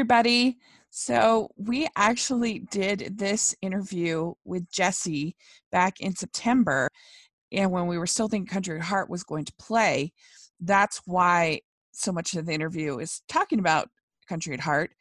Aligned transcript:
everybody. 0.00 0.56
So, 0.88 1.50
we 1.58 1.86
actually 1.94 2.60
did 2.70 3.18
this 3.18 3.54
interview 3.60 4.32
with 4.46 4.70
Jessy 4.70 5.36
back 5.70 6.00
in 6.00 6.16
September. 6.16 6.88
And 7.52 7.70
when 7.70 7.86
we 7.86 7.98
were 7.98 8.06
still 8.06 8.26
thinking 8.26 8.50
Country 8.50 8.78
at 8.78 8.84
Heart 8.84 9.10
was 9.10 9.24
going 9.24 9.44
to 9.44 9.52
play, 9.58 10.14
that's 10.58 11.02
why 11.04 11.60
so 11.92 12.12
much 12.12 12.34
of 12.34 12.46
the 12.46 12.54
interview 12.54 12.96
is 12.96 13.20
talking 13.28 13.58
about 13.58 13.90
Country 14.26 14.54
at 14.54 14.60
Heart. 14.60 14.92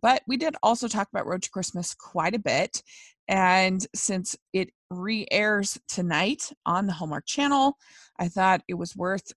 But 0.00 0.22
we 0.26 0.38
did 0.38 0.56
also 0.62 0.88
talk 0.88 1.08
about 1.12 1.26
Road 1.26 1.42
to 1.42 1.50
Christmas 1.50 1.94
quite 1.94 2.34
a 2.34 2.38
bit. 2.38 2.82
And 3.28 3.86
since 3.94 4.36
it 4.54 4.70
re 4.88 5.26
airs 5.30 5.78
tonight 5.86 6.50
on 6.64 6.86
the 6.86 6.94
Hallmark 6.94 7.26
Channel, 7.26 7.76
I 8.18 8.28
thought 8.28 8.62
it 8.68 8.74
was 8.74 8.96
worth 8.96 9.34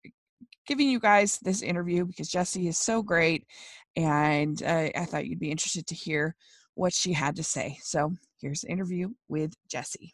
giving 0.67 0.89
you 0.89 0.99
guys 0.99 1.39
this 1.39 1.61
interview 1.61 2.05
because 2.05 2.29
Jessy 2.29 2.67
is 2.67 2.77
so 2.77 3.01
great. 3.01 3.45
And 3.95 4.61
uh, 4.63 4.89
I 4.95 5.05
thought 5.05 5.27
you'd 5.27 5.39
be 5.39 5.51
interested 5.51 5.87
to 5.87 5.95
hear 5.95 6.35
what 6.75 6.93
she 6.93 7.13
had 7.13 7.35
to 7.35 7.43
say. 7.43 7.77
So 7.81 8.13
here's 8.41 8.61
the 8.61 8.71
interview 8.71 9.09
with 9.27 9.53
Jesse. 9.69 10.13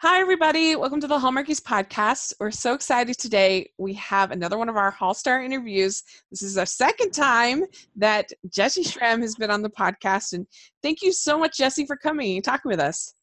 Hi, 0.00 0.20
everybody. 0.20 0.76
Welcome 0.76 1.00
to 1.00 1.06
the 1.06 1.18
Hallmarkies 1.18 1.62
podcast. 1.62 2.34
We're 2.38 2.50
so 2.50 2.74
excited 2.74 3.16
today. 3.16 3.70
We 3.78 3.94
have 3.94 4.30
another 4.30 4.58
one 4.58 4.68
of 4.68 4.76
our 4.76 4.90
Hall 4.90 5.14
Star 5.14 5.42
interviews. 5.42 6.02
This 6.30 6.42
is 6.42 6.58
our 6.58 6.66
second 6.66 7.12
time 7.12 7.64
that 7.96 8.30
Jessy 8.50 8.82
Schram 8.82 9.22
has 9.22 9.36
been 9.36 9.50
on 9.50 9.62
the 9.62 9.70
podcast. 9.70 10.34
And 10.34 10.46
thank 10.82 11.00
you 11.00 11.12
so 11.12 11.38
much, 11.38 11.56
Jessy, 11.56 11.86
for 11.86 11.96
coming 11.96 12.36
and 12.36 12.44
talking 12.44 12.68
with 12.68 12.78
us. 12.78 13.14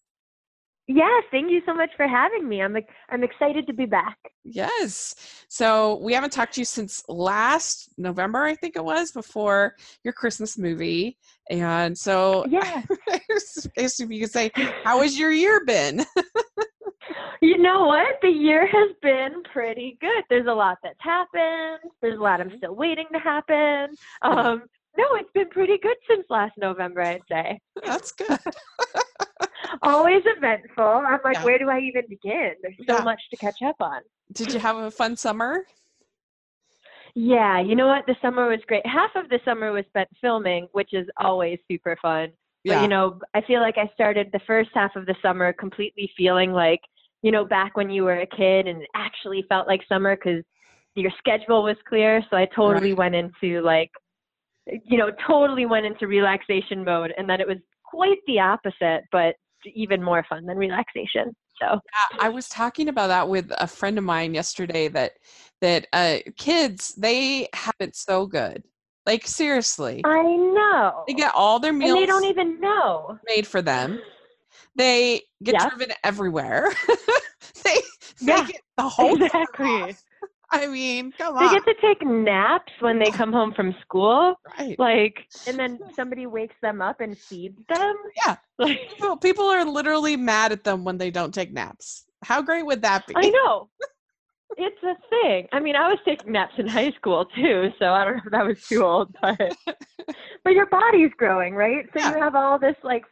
Yes, 0.88 1.24
thank 1.32 1.50
you 1.50 1.62
so 1.66 1.74
much 1.74 1.92
for 1.96 2.08
having 2.08 2.48
me. 2.48 2.62
I'm 2.62 2.76
I'm 3.10 3.24
excited 3.24 3.68
to 3.68 3.74
be 3.74 3.86
back. 3.86 4.18
Yes. 4.44 5.46
So 5.48 6.00
we 6.02 6.14
haven't 6.14 6.34
talked 6.34 6.56
to 6.56 6.62
you 6.62 6.66
since 6.66 7.04
last 7.08 7.90
November, 7.98 8.44
I 8.44 8.56
think 8.56 8.76
it 8.76 8.84
was, 8.84 9.12
before 9.12 9.76
your 10.04 10.14
Christmas 10.14 10.58
movie. 10.58 11.18
And 11.50 11.98
so 11.98 12.46
yeah, 12.50 12.84
I 13.10 13.22
you 13.78 14.20
could 14.20 14.32
say, 14.32 14.52
how 14.84 15.02
has 15.02 15.18
your 15.18 15.32
year 15.32 15.64
been? 15.66 16.06
you 17.42 17.58
know 17.60 17.86
what? 17.86 18.18
The 18.22 18.30
year 18.30 18.68
has 18.68 18.90
been 19.02 19.42
pretty 19.54 19.98
good. 20.02 20.24
There's 20.30 20.48
a 20.48 20.54
lot 20.54 20.80
that's 20.84 21.00
happened. 21.00 21.92
There's 22.02 22.20
a 22.20 22.22
lot 22.22 22.42
I'm 22.42 22.50
mm-hmm. 22.50 22.58
still 22.58 22.76
waiting 22.76 23.06
to 23.14 23.20
happen. 23.20 23.96
Um, 24.22 24.64
no, 24.98 25.06
it's 25.16 25.32
been 25.34 25.50
pretty 25.50 25.78
good 25.82 25.96
since 26.10 26.26
last 26.30 26.54
November, 26.58 27.02
I'd 27.02 27.22
say. 27.30 27.60
That's 27.84 28.12
good. 28.12 28.38
Always 29.84 30.24
eventful. 30.26 30.84
I'm 30.84 31.20
like, 31.24 31.36
yeah. 31.36 31.44
where 31.44 31.60
do 31.60 31.70
I 31.70 31.80
even 31.80 32.04
begin? 32.10 32.54
There's 32.62 32.76
so 32.88 32.98
yeah. 32.98 33.04
much 33.04 33.22
to 33.32 33.38
catch 33.38 33.62
up 33.66 33.76
on. 33.80 34.02
Did 34.32 34.54
you 34.54 34.60
have 34.60 34.78
a 34.78 34.90
fun 34.90 35.16
summer? 35.16 35.66
Yeah, 37.16 37.62
you 37.62 37.76
know 37.76 37.88
what? 37.88 38.06
The 38.08 38.16
summer 38.22 38.48
was 38.48 38.60
great. 38.68 38.86
Half 38.86 39.12
of 39.16 39.30
the 39.30 39.40
summer 39.46 39.72
was 39.72 39.86
spent 39.90 40.10
filming, 40.20 40.68
which 40.72 40.94
is 40.94 41.08
always 41.18 41.60
super 41.70 41.98
fun. 42.02 42.30
Yeah. 42.64 42.76
But 42.76 42.82
you 42.84 42.88
know, 42.88 43.20
I 43.34 43.42
feel 43.42 43.60
like 43.60 43.78
I 43.78 43.92
started 43.94 44.30
the 44.32 44.40
first 44.48 44.72
half 44.74 44.96
of 44.96 45.06
the 45.06 45.16
summer 45.22 45.54
completely 45.54 46.10
feeling 46.18 46.54
like, 46.54 46.80
you 47.22 47.32
know, 47.32 47.46
back 47.46 47.78
when 47.78 47.90
you 47.90 48.04
were 48.04 48.22
a 48.22 48.28
kid 48.28 48.68
and 48.68 48.84
actually 48.96 49.46
felt 49.48 49.68
like 49.68 49.82
summer 49.88 50.16
because 50.16 50.44
your 50.96 51.12
schedule 51.18 51.64
was 51.64 51.76
clear. 51.88 52.24
So 52.30 52.38
I 52.38 52.48
totally 52.56 52.94
right. 52.94 53.14
went 53.14 53.16
into 53.16 53.62
like 53.62 53.92
you 54.66 54.98
know, 54.98 55.12
totally 55.28 55.66
went 55.66 55.86
into 55.86 56.08
relaxation 56.08 56.84
mode. 56.84 57.14
And 57.18 57.30
then 57.30 57.42
it 57.42 57.48
was 57.48 57.58
quite 57.84 58.20
the 58.28 58.40
opposite, 58.40 59.04
but 59.12 59.36
even 59.74 60.04
more 60.04 60.26
fun 60.28 60.46
than 60.46 60.58
relaxation. 60.58 61.36
So 61.60 61.68
yeah, 61.68 62.20
I 62.20 62.30
was 62.30 62.50
talking 62.50 62.90
about 62.90 63.08
that 63.08 63.30
with 63.30 63.52
a 63.58 63.68
friend 63.68 63.98
of 63.98 64.04
mine 64.04 64.34
yesterday 64.34 64.88
that 64.90 65.14
that 65.62 65.88
uh, 65.94 66.18
kids 66.38 66.94
they 66.96 67.48
have 67.54 67.76
it 67.80 67.96
so 67.96 68.26
good. 68.26 68.64
Like 69.06 69.28
seriously, 69.28 70.02
I 70.06 70.24
know 70.24 71.04
they 71.08 71.14
get 71.14 71.34
all 71.36 71.60
their 71.60 71.74
meals. 71.74 71.92
And 71.92 72.02
they 72.02 72.06
don't 72.06 72.26
even 72.26 72.60
know 72.60 73.18
made 73.28 73.46
for 73.46 73.62
them. 73.62 74.00
They 74.76 75.22
get 75.44 75.56
yep. 75.60 75.70
driven 75.70 75.96
everywhere. 76.04 76.74
they, 77.64 77.76
they 77.76 77.82
yeah, 78.22 78.48
get 78.48 78.62
the 78.78 78.90
whole 78.90 79.22
exactly. 79.22 79.96
I 80.54 80.68
mean, 80.68 81.12
come 81.18 81.36
on. 81.36 81.48
They 81.48 81.52
get 81.52 81.66
to 81.66 81.74
take 81.82 82.06
naps 82.06 82.72
when 82.80 83.00
they 83.00 83.10
come 83.10 83.34
home 83.34 83.54
from 83.56 83.76
school. 83.82 84.36
Right. 84.60 84.78
Like, 84.78 85.26
and 85.48 85.58
then 85.58 85.80
somebody 85.96 86.28
wakes 86.28 86.56
them 86.62 86.80
up 86.80 87.02
and 87.02 87.18
feeds 87.18 87.60
them. 87.68 87.96
Yeah. 88.26 88.38
Like, 88.60 88.88
people, 88.88 89.18
people 89.18 89.46
are 89.46 89.66
literally 89.66 90.16
mad 90.16 90.52
at 90.52 90.64
them 90.64 90.84
when 90.84 91.00
they 91.00 91.10
don't 91.10 91.34
take 91.34 91.52
naps. 91.52 92.06
How 92.24 92.40
great 92.44 92.64
would 92.64 92.84
that 92.84 93.08
be? 93.08 93.16
I 93.18 93.30
know. 93.30 93.68
it's 94.58 94.84
a 94.84 94.94
thing. 95.10 95.48
I 95.52 95.60
mean, 95.60 95.76
I 95.76 95.90
was 95.90 95.98
taking 96.06 96.34
naps 96.34 96.54
in 96.60 96.68
high 96.68 96.92
school 96.92 97.26
too, 97.36 97.72
so 97.80 97.88
I 97.88 98.06
don't 98.06 98.18
know 98.18 98.22
if 98.28 98.32
that 98.32 98.46
was 98.46 98.62
too 98.62 98.84
old, 98.84 99.16
but 99.20 99.58
but 100.44 100.54
your 100.54 100.68
body's 100.68 101.10
growing, 101.18 101.56
right? 101.56 101.86
So 101.94 102.00
yeah. 102.00 102.14
you 102.14 102.22
have 102.22 102.36
all 102.36 102.60
this 102.60 102.76
like 102.84 103.04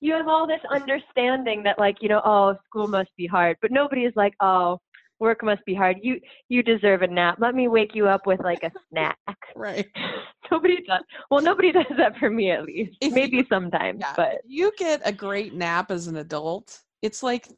you 0.00 0.12
have 0.14 0.28
all 0.28 0.46
this 0.46 0.60
understanding 0.70 1.64
that 1.64 1.76
like, 1.78 1.96
you 2.00 2.08
know, 2.08 2.22
oh, 2.24 2.56
school 2.66 2.86
must 2.86 3.10
be 3.16 3.26
hard, 3.26 3.56
but 3.60 3.72
nobody 3.72 4.04
is 4.04 4.12
like, 4.14 4.34
oh, 4.40 4.80
work 5.20 5.42
must 5.42 5.64
be 5.64 5.74
hard. 5.74 5.98
You 6.02 6.20
you 6.48 6.62
deserve 6.62 7.02
a 7.02 7.06
nap. 7.06 7.38
Let 7.40 7.54
me 7.54 7.68
wake 7.68 7.94
you 7.94 8.08
up 8.08 8.26
with 8.26 8.40
like 8.40 8.62
a 8.62 8.72
snack. 8.90 9.18
right. 9.54 9.86
nobody 10.50 10.82
does. 10.82 11.02
Well, 11.30 11.42
nobody 11.42 11.72
does 11.78 11.86
that 11.96 12.16
for 12.18 12.30
me 12.30 12.50
at 12.50 12.64
least. 12.64 12.96
If 13.00 13.14
Maybe 13.14 13.38
you, 13.38 13.46
sometimes, 13.48 14.00
yeah, 14.00 14.14
but 14.16 14.40
you 14.46 14.72
get 14.78 15.00
a 15.04 15.12
great 15.12 15.54
nap 15.54 15.90
as 15.90 16.06
an 16.06 16.16
adult. 16.16 16.80
It's 17.02 17.22
like 17.22 17.48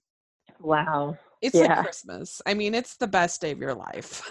wow. 0.61 1.17
It's 1.43 1.55
yeah. 1.55 1.77
like 1.77 1.85
Christmas. 1.85 2.41
I 2.47 2.55
mean, 2.55 2.75
it's 2.75 2.97
the 2.97 3.07
best 3.07 3.41
day 3.41 3.51
of 3.51 3.59
your 3.59 3.75
life. 3.75 4.23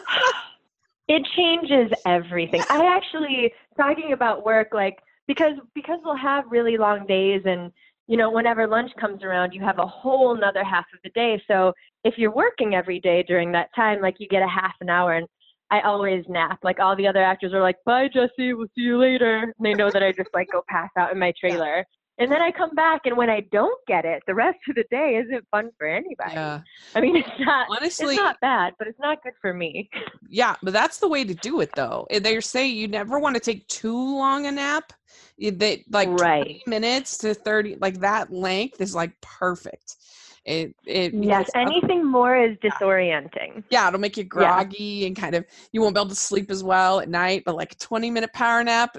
it 1.07 1.23
changes 1.35 1.91
everything. 2.05 2.63
I 2.69 2.85
actually 2.85 3.53
talking 3.77 4.13
about 4.13 4.43
work 4.45 4.69
like 4.73 4.97
because 5.27 5.53
because 5.73 5.99
we'll 6.03 6.17
have 6.17 6.45
really 6.49 6.77
long 6.77 7.05
days 7.05 7.43
and 7.45 7.71
you 8.07 8.17
know, 8.17 8.29
whenever 8.29 8.67
lunch 8.67 8.91
comes 8.99 9.23
around, 9.23 9.53
you 9.53 9.61
have 9.61 9.79
a 9.79 9.85
whole 9.85 10.35
another 10.35 10.63
half 10.63 10.85
of 10.93 10.99
the 11.03 11.09
day. 11.11 11.41
So 11.47 11.73
if 12.03 12.15
you're 12.17 12.33
working 12.33 12.75
every 12.75 12.99
day 12.99 13.23
during 13.23 13.51
that 13.53 13.69
time, 13.75 14.01
like 14.01 14.15
you 14.19 14.27
get 14.27 14.43
a 14.43 14.47
half 14.47 14.73
an 14.81 14.89
hour. 14.89 15.13
And 15.15 15.27
I 15.71 15.81
always 15.81 16.23
nap. 16.29 16.59
Like 16.63 16.79
all 16.79 16.95
the 16.95 17.07
other 17.07 17.23
actors 17.23 17.53
are 17.53 17.61
like, 17.61 17.77
"Bye, 17.85 18.07
Jessy. 18.07 18.53
We'll 18.53 18.67
see 18.75 18.81
you 18.81 18.99
later." 18.99 19.37
And 19.57 19.65
they 19.65 19.73
know 19.73 19.89
that 19.89 20.03
I 20.03 20.11
just 20.11 20.29
like 20.33 20.47
go 20.51 20.63
pass 20.69 20.89
out 20.97 21.11
in 21.11 21.17
my 21.19 21.33
trailer. 21.39 21.83
And 22.17 22.31
then 22.31 22.41
I 22.41 22.51
come 22.51 22.73
back, 22.75 23.01
and 23.05 23.17
when 23.17 23.29
I 23.29 23.41
don't 23.51 23.79
get 23.87 24.05
it, 24.05 24.23
the 24.25 24.35
rest 24.35 24.59
of 24.69 24.75
the 24.75 24.85
day 24.89 25.21
isn't 25.23 25.45
fun 25.51 25.69
for 25.77 25.85
anybody. 25.85 26.33
Yeah. 26.33 26.61
I 26.95 27.01
mean, 27.01 27.17
it's 27.17 27.29
not 27.39 27.67
honestly, 27.69 28.15
it's 28.15 28.23
not 28.23 28.39
bad, 28.39 28.73
but 28.79 28.87
it's 28.87 28.99
not 28.99 29.21
good 29.21 29.33
for 29.41 29.53
me. 29.53 29.89
Yeah, 30.29 30.55
but 30.63 30.73
that's 30.73 30.99
the 30.99 31.09
way 31.09 31.23
to 31.23 31.33
do 31.33 31.59
it, 31.61 31.71
though. 31.75 32.07
They 32.09 32.39
say 32.39 32.67
you 32.67 32.87
never 32.87 33.19
want 33.19 33.35
to 33.35 33.41
take 33.41 33.67
too 33.67 33.93
long 33.93 34.45
a 34.45 34.51
nap 34.51 34.93
they 35.37 35.83
like 35.89 36.09
right. 36.19 36.43
20 36.43 36.63
minutes 36.67 37.17
to 37.19 37.33
30 37.33 37.77
like 37.81 37.99
that 37.99 38.31
length 38.31 38.79
is 38.81 38.95
like 38.95 39.19
perfect 39.21 39.97
it 40.45 40.75
it 40.85 41.13
yes 41.13 41.49
anything 41.55 42.05
more 42.05 42.37
is 42.37 42.55
disorienting 42.57 43.63
yeah 43.69 43.87
it'll 43.87 43.99
make 43.99 44.17
you 44.17 44.23
groggy 44.23 44.77
yeah. 44.77 45.07
and 45.07 45.15
kind 45.15 45.35
of 45.35 45.45
you 45.71 45.81
won't 45.81 45.95
be 45.95 45.99
able 45.99 46.09
to 46.09 46.15
sleep 46.15 46.51
as 46.51 46.63
well 46.63 46.99
at 46.99 47.09
night 47.09 47.43
but 47.45 47.55
like 47.55 47.71
a 47.71 47.75
20 47.75 48.11
minute 48.11 48.31
power 48.33 48.63
nap 48.63 48.95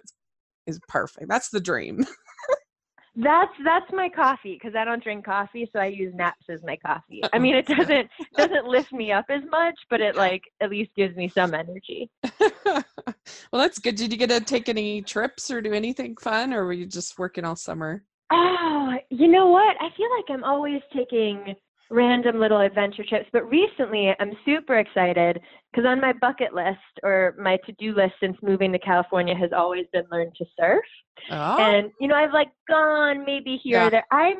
is 0.66 0.81
perfect 0.88 1.28
that's 1.28 1.49
the 1.50 1.60
dream 1.60 2.05
That's 3.16 3.53
that's 3.65 3.91
my 3.93 4.10
coffee 4.10 4.59
because 4.60 4.77
I 4.77 4.84
don't 4.84 5.03
drink 5.03 5.25
coffee, 5.25 5.69
so 5.72 5.81
I 5.81 5.87
use 5.87 6.15
naps 6.15 6.44
as 6.50 6.62
my 6.62 6.77
coffee. 6.77 7.22
I 7.32 7.38
mean, 7.38 7.54
it 7.56 7.66
doesn't 7.66 8.10
doesn't 8.37 8.66
lift 8.66 8.93
me 8.93 9.10
up 9.10 9.25
as 9.31 9.43
much, 9.50 9.75
but 9.88 10.03
it 10.03 10.16
like 10.16 10.43
at 10.60 10.71
least 10.71 10.91
gives 10.97 11.16
me 11.16 11.28
some 11.28 11.55
energy. 11.55 12.10
well, 12.66 12.84
that's 13.53 13.79
good. 13.79 13.96
Did 13.96 14.12
you 14.12 14.19
get 14.19 14.29
to 14.29 14.40
take 14.40 14.69
any 14.69 15.00
trips 15.00 15.50
or 15.50 15.62
do 15.62 15.73
anything 15.73 16.17
fun, 16.20 16.52
or 16.52 16.67
were 16.67 16.75
you 16.75 16.85
just 16.87 17.19
working 17.19 17.44
all 17.44 17.56
summer? 17.56 18.05
Oh, 18.31 18.94
you 19.11 19.29
know 19.29 19.49
what? 19.49 19.76
I 19.81 19.88
feel 19.96 20.08
like 20.17 20.25
I'm 20.29 20.44
always 20.44 20.82
taking 20.94 21.55
random 21.91 22.38
little 22.38 22.61
adventure 22.61 23.05
trips. 23.09 23.29
But 23.33 23.49
recently, 23.49 24.12
I'm 24.19 24.33
super 24.44 24.79
excited 24.79 25.41
because 25.71 25.87
on 25.87 26.00
my 26.00 26.12
bucket 26.12 26.55
list 26.55 26.79
or 27.03 27.35
my 27.38 27.59
to 27.67 27.73
do 27.73 27.94
list 27.94 28.15
since 28.21 28.37
moving 28.43 28.73
to 28.73 28.79
California 28.79 29.35
has 29.35 29.50
always 29.56 29.87
been 29.93 30.05
learn 30.11 30.31
to 30.38 30.44
surf. 30.59 30.85
Oh. 31.31 31.56
And 31.59 31.91
you 32.00 32.09
know, 32.09 32.15
I've 32.15 32.33
like 32.33 32.50
gone 32.69 33.25
maybe 33.25 33.61
here 33.62 33.79
yeah. 33.79 33.87
or 33.87 33.91
there. 33.91 34.06
I'm 34.11 34.37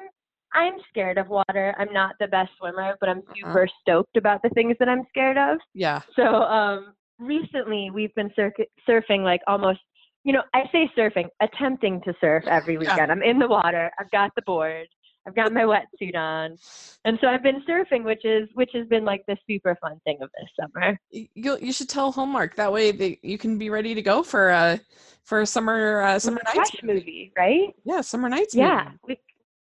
I'm 0.55 0.75
scared 0.89 1.19
of 1.19 1.29
water. 1.29 1.75
I'm 1.79 1.93
not 1.93 2.15
the 2.19 2.29
best 2.29 2.51
swimmer, 2.59 2.97
but 3.01 3.09
I'm 3.09 3.19
uh-huh. 3.19 3.35
super 3.37 3.63
uh-huh. 3.65 3.75
stoked 3.83 4.17
about 4.17 4.43
the 4.43 4.49
things 4.51 4.77
that 4.79 4.89
I'm 4.89 5.03
scared 5.09 5.39
of. 5.39 5.59
Yeah. 5.75 6.01
So 6.15 6.25
um, 6.25 6.95
recently, 7.19 7.91
we've 7.93 8.15
been 8.15 8.31
sur- 8.35 8.53
surfing 8.89 9.23
like 9.23 9.41
almost. 9.47 9.81
You 10.25 10.33
know, 10.33 10.43
I 10.55 10.65
say 10.73 10.91
surfing, 10.99 11.29
attempting 11.41 12.01
to 12.03 12.13
surf 12.21 12.43
every 12.49 12.77
weekend. 12.79 12.99
Yeah. 12.99 13.13
I'm 13.13 13.23
in 13.23 13.39
the 13.39 13.47
water. 13.47 13.93
I've 14.01 14.11
got 14.11 14.33
the 14.35 14.43
board. 14.43 14.89
I've 15.27 15.35
got 15.35 15.53
my 15.53 15.63
wetsuit 15.63 16.15
on, 16.15 16.57
and 17.05 17.19
so 17.21 17.27
I've 17.27 17.43
been 17.43 17.63
surfing, 17.69 18.05
which 18.05 18.25
is 18.25 18.49
which 18.55 18.71
has 18.75 18.87
been 18.87 19.05
like 19.05 19.25
the 19.27 19.37
super 19.49 19.77
fun 19.81 20.01
thing 20.05 20.19
of 20.23 20.31
this 20.39 20.49
summer. 20.61 20.99
You 21.11 21.59
you 21.61 21.73
should 21.73 21.89
tell 21.89 22.13
Hallmark 22.13 22.55
that 22.57 22.73
way 22.73 22.93
that 22.93 23.25
you 23.25 23.39
can 23.39 23.59
be 23.59 23.71
ready 23.71 23.95
to 23.95 24.03
go 24.03 24.23
for 24.23 24.51
a 24.51 24.81
for 25.25 25.41
a 25.41 25.47
summer 25.47 26.03
uh, 26.03 26.19
summer 26.19 26.41
nights 26.55 26.71
movie, 26.83 27.33
right? 27.37 27.75
Yeah, 27.85 28.03
summer 28.03 28.29
nights. 28.29 28.55
Movie. 28.55 28.69
Yeah, 28.69 28.91
we 29.07 29.19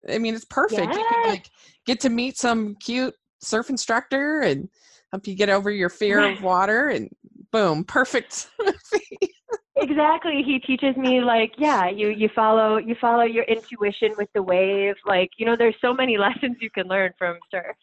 I 0.08 0.18
mean, 0.18 0.36
it's 0.36 0.46
perfect. 0.46 0.96
You 0.96 1.04
can 1.10 1.30
like 1.30 1.50
get 1.86 2.00
to 2.02 2.10
meet 2.10 2.38
some 2.38 2.76
cute 2.76 3.16
surf 3.42 3.70
instructor 3.70 4.42
and 4.42 4.70
help 5.12 5.28
you 5.28 5.36
get 5.36 5.50
over 5.50 5.72
your 5.72 5.90
fear 5.90 6.20
of 6.20 6.44
water, 6.44 6.90
and 6.90 7.10
boom, 7.52 7.84
perfect. 7.84 8.50
exactly. 9.82 10.44
He 10.44 10.60
teaches 10.60 10.96
me 10.98 11.22
like 11.22 11.54
yeah 11.58 11.90
you 11.90 12.10
you 12.10 12.30
follow 12.36 12.78
you 12.78 12.96
follow 13.00 13.24
your 13.24 13.44
intuition 13.46 14.14
with 14.18 14.30
the 14.34 14.44
wave. 14.44 14.96
Like 15.06 15.30
you 15.38 15.46
know 15.46 15.56
there's 15.56 15.76
so 15.82 15.94
many 15.94 16.18
lessons 16.26 16.58
you 16.62 16.70
can 16.70 16.88
learn 16.88 17.12
from 17.18 17.38
surf. 17.52 17.76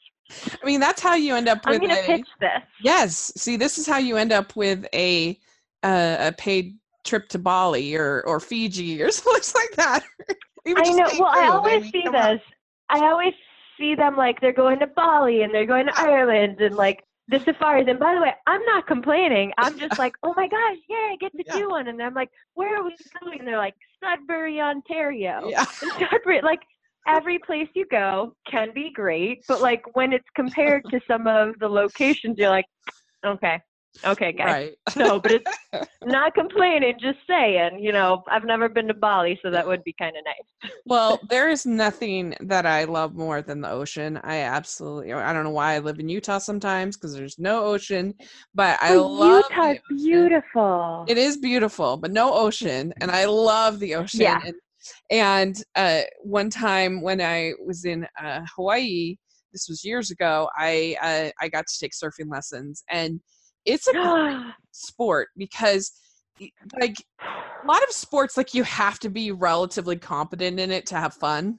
I 0.62 0.66
mean, 0.66 0.80
that's 0.80 1.00
how 1.00 1.14
you 1.14 1.36
end 1.36 1.48
up 1.48 1.64
with 1.66 1.82
i'm 1.82 1.88
to 1.88 2.00
a 2.00 2.02
pitch 2.04 2.26
this. 2.40 2.62
Yes. 2.82 3.32
See, 3.36 3.56
this 3.56 3.78
is 3.78 3.86
how 3.86 3.98
you 3.98 4.16
end 4.16 4.32
up 4.32 4.56
with 4.56 4.86
a 4.92 5.38
uh, 5.82 6.16
a 6.18 6.32
paid 6.32 6.76
trip 7.04 7.28
to 7.28 7.38
Bali 7.38 7.94
or 7.94 8.22
or 8.26 8.40
Fiji 8.40 9.02
or 9.02 9.10
something 9.12 9.54
like 9.54 9.76
that. 9.76 10.04
I 10.68 10.90
know. 10.90 11.08
well 11.20 11.30
i 11.32 11.46
always 11.46 11.82
mean, 11.82 11.92
see 11.92 12.02
come 12.02 12.16
on. 12.16 12.34
this. 12.34 12.42
I 12.88 12.98
always 13.06 13.34
see 13.78 13.94
them 13.94 14.16
like 14.16 14.40
they're 14.40 14.52
going 14.52 14.78
to 14.80 14.86
bali 14.86 15.42
and 15.42 15.54
they're 15.54 15.66
going 15.66 15.86
to 15.86 15.92
ireland 15.96 16.60
and 16.60 16.74
like 16.74 17.04
the 17.28 17.40
safaris. 17.44 17.86
And 17.88 17.98
by 17.98 18.14
the 18.14 18.20
way 18.20 18.32
i'm 18.46 18.62
not 18.64 18.86
complaining. 18.86 19.52
I'm 19.58 19.78
just 19.78 19.98
like 19.98 20.14
oh 20.22 20.34
my 20.36 20.48
gosh 20.48 20.76
yeah 20.88 20.96
i 21.12 21.16
get 21.20 21.32
to 21.36 21.44
Yeah. 21.46 21.54
do 21.56 21.70
one. 21.70 21.88
And 21.88 22.02
i'm 22.02 22.14
like 22.14 22.30
where 22.54 22.78
are 22.78 22.84
we 22.84 22.96
going? 23.22 23.38
And 23.40 23.48
they're 23.48 23.58
like 23.58 23.74
sudbury 24.02 24.60
ontario. 24.60 25.40
Yeah. 25.50 25.64
and 25.82 25.90
Sudbury, 26.10 26.40
like 26.42 26.60
every 27.08 27.38
place 27.38 27.68
you 27.74 27.86
go 27.90 28.34
can 28.50 28.72
be 28.74 28.90
great, 28.94 29.44
but 29.48 29.60
like 29.68 29.82
when 29.94 30.12
it's 30.12 30.26
compared 30.34 30.82
to 30.90 31.00
some 31.06 31.26
of 31.26 31.58
the 31.60 31.68
locations, 31.68 32.36
you're 32.38 32.50
like, 32.50 32.66
okay, 33.24 33.60
okay, 34.04 34.32
guys. 34.32 34.46
Right. 34.46 34.72
No, 34.96 35.20
but 35.20 35.32
it's 35.32 35.50
not 36.04 36.34
complaining, 36.34 36.94
just 37.00 37.18
saying. 37.28 37.78
You 37.80 37.92
know, 37.92 38.22
I've 38.30 38.44
never 38.44 38.68
been 38.68 38.88
to 38.88 38.94
Bali, 38.94 39.38
so 39.42 39.50
that 39.50 39.66
would 39.66 39.84
be 39.84 39.94
kind 39.98 40.16
of 40.16 40.24
nice. 40.24 40.72
Well, 40.86 41.18
there 41.28 41.50
is 41.50 41.66
nothing 41.66 42.34
that 42.40 42.64
I 42.64 42.84
love 42.84 43.14
more 43.14 43.42
than 43.42 43.60
the 43.60 43.70
ocean. 43.70 44.18
I 44.22 44.38
absolutely, 44.38 45.12
I 45.12 45.32
don't 45.32 45.44
know 45.44 45.50
why 45.50 45.74
I 45.74 45.78
live 45.80 45.98
in 45.98 46.08
Utah 46.08 46.38
sometimes 46.38 46.96
because 46.96 47.14
there's 47.14 47.38
no 47.38 47.64
ocean, 47.64 48.14
but 48.54 48.78
I 48.80 48.94
love 48.94 49.44
Utah's 49.50 49.78
beautiful. 49.88 51.04
It 51.08 51.18
is 51.18 51.36
beautiful, 51.36 51.96
but 51.96 52.12
no 52.12 52.32
ocean, 52.32 52.94
and 53.00 53.10
I 53.10 53.24
love 53.24 53.80
the 53.80 53.96
ocean. 53.96 54.20
Yeah. 54.20 54.40
And, 54.44 54.54
and 55.10 55.64
uh, 55.74 56.02
one 56.22 56.50
time 56.50 57.02
when 57.02 57.20
I 57.20 57.52
was 57.64 57.84
in 57.84 58.06
uh, 58.22 58.42
Hawaii, 58.54 59.16
this 59.52 59.68
was 59.68 59.84
years 59.84 60.10
ago, 60.10 60.48
I 60.56 60.96
uh, 61.00 61.30
I 61.40 61.48
got 61.48 61.66
to 61.66 61.78
take 61.80 61.92
surfing 61.92 62.30
lessons, 62.30 62.84
and 62.90 63.20
it's 63.66 63.88
a 63.88 64.54
sport 64.70 65.28
because 65.36 65.92
like 66.80 66.96
a 67.20 67.66
lot 67.66 67.82
of 67.82 67.90
sports 67.90 68.36
like 68.36 68.54
you 68.54 68.62
have 68.62 68.98
to 69.00 69.10
be 69.10 69.32
relatively 69.32 69.96
competent 69.96 70.58
in 70.60 70.70
it 70.70 70.86
to 70.86 70.96
have 70.96 71.14
fun 71.14 71.58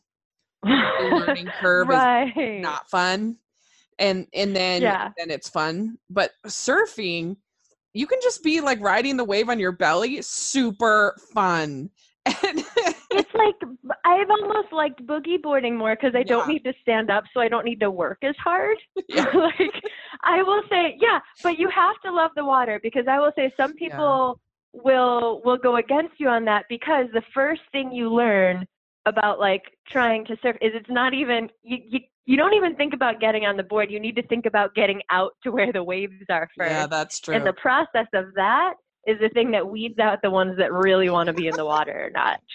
the 0.63 0.89
learning 0.99 1.47
curve 1.61 1.87
right. 1.89 2.35
is 2.35 2.61
not 2.61 2.89
fun 2.89 3.37
and 3.99 4.27
and 4.33 4.55
then 4.55 4.81
Yeah. 4.81 5.11
then 5.17 5.29
it's 5.29 5.49
fun 5.49 5.97
but 6.09 6.31
surfing 6.45 7.37
you 7.93 8.07
can 8.07 8.19
just 8.21 8.43
be 8.43 8.61
like 8.61 8.79
riding 8.79 9.17
the 9.17 9.23
wave 9.23 9.49
on 9.49 9.59
your 9.59 9.71
belly 9.71 10.21
super 10.21 11.17
fun 11.33 11.89
and 12.25 12.65
it's 13.17 13.33
like 13.33 13.55
I've 14.05 14.29
almost 14.29 14.71
liked 14.71 15.05
boogie 15.05 15.41
boarding 15.41 15.75
more 15.77 15.95
because 15.95 16.15
I 16.15 16.23
don't 16.23 16.47
Yeah. 16.47 16.53
need 16.53 16.63
to 16.65 16.73
stand 16.81 17.09
up, 17.09 17.23
so 17.33 17.39
I 17.41 17.47
don't 17.49 17.65
need 17.65 17.79
to 17.81 17.91
work 17.91 18.19
as 18.23 18.35
hard. 18.43 18.77
Yeah. 19.07 19.25
like 19.33 19.83
I 20.23 20.43
will 20.43 20.63
say, 20.69 20.97
yeah, 21.01 21.19
but 21.43 21.57
you 21.57 21.69
have 21.69 21.95
to 22.05 22.11
love 22.11 22.31
the 22.35 22.45
water 22.45 22.79
because 22.83 23.05
I 23.09 23.19
will 23.19 23.31
say 23.35 23.53
some 23.57 23.73
Yeah. 23.87 23.87
people 23.87 24.39
will 24.73 25.41
will 25.45 25.57
go 25.57 25.77
against 25.77 26.13
you 26.19 26.27
on 26.29 26.45
that 26.45 26.65
because 26.69 27.07
the 27.13 27.23
first 27.33 27.61
thing 27.71 27.91
you 27.91 28.13
learn 28.13 28.65
about 29.05 29.39
like 29.39 29.63
trying 29.89 30.25
to 30.25 30.35
surf 30.41 30.55
is 30.61 30.71
it's 30.75 30.89
not 30.89 31.13
even 31.13 31.49
you 31.63 31.77
you, 31.93 31.99
you 32.25 32.35
don't 32.37 32.53
even 32.53 32.75
think 32.75 32.93
about 32.93 33.21
getting 33.21 33.45
on 33.45 33.55
the 33.57 33.63
board. 33.63 33.89
You 33.89 33.99
need 33.99 34.15
to 34.17 34.27
think 34.27 34.45
about 34.45 34.75
getting 34.75 35.01
out 35.09 35.31
to 35.43 35.51
where 35.51 35.71
the 35.71 35.83
waves 35.83 36.25
are 36.29 36.49
first. 36.57 36.69
yeah 36.71 36.87
that's 36.87 37.19
true 37.21 37.35
And 37.35 37.45
the 37.47 37.53
process 37.53 38.07
of 38.13 38.25
that 38.35 38.73
is 39.07 39.17
the 39.19 39.29
thing 39.29 39.49
that 39.51 39.67
weeds 39.67 39.97
out 39.99 40.21
the 40.21 40.29
ones 40.29 40.57
that 40.57 40.71
really 40.71 41.09
want 41.09 41.27
to 41.27 41.33
be 41.33 41.47
in 41.47 41.55
the 41.55 41.65
water 41.65 42.05
or 42.05 42.09
not. 42.11 42.39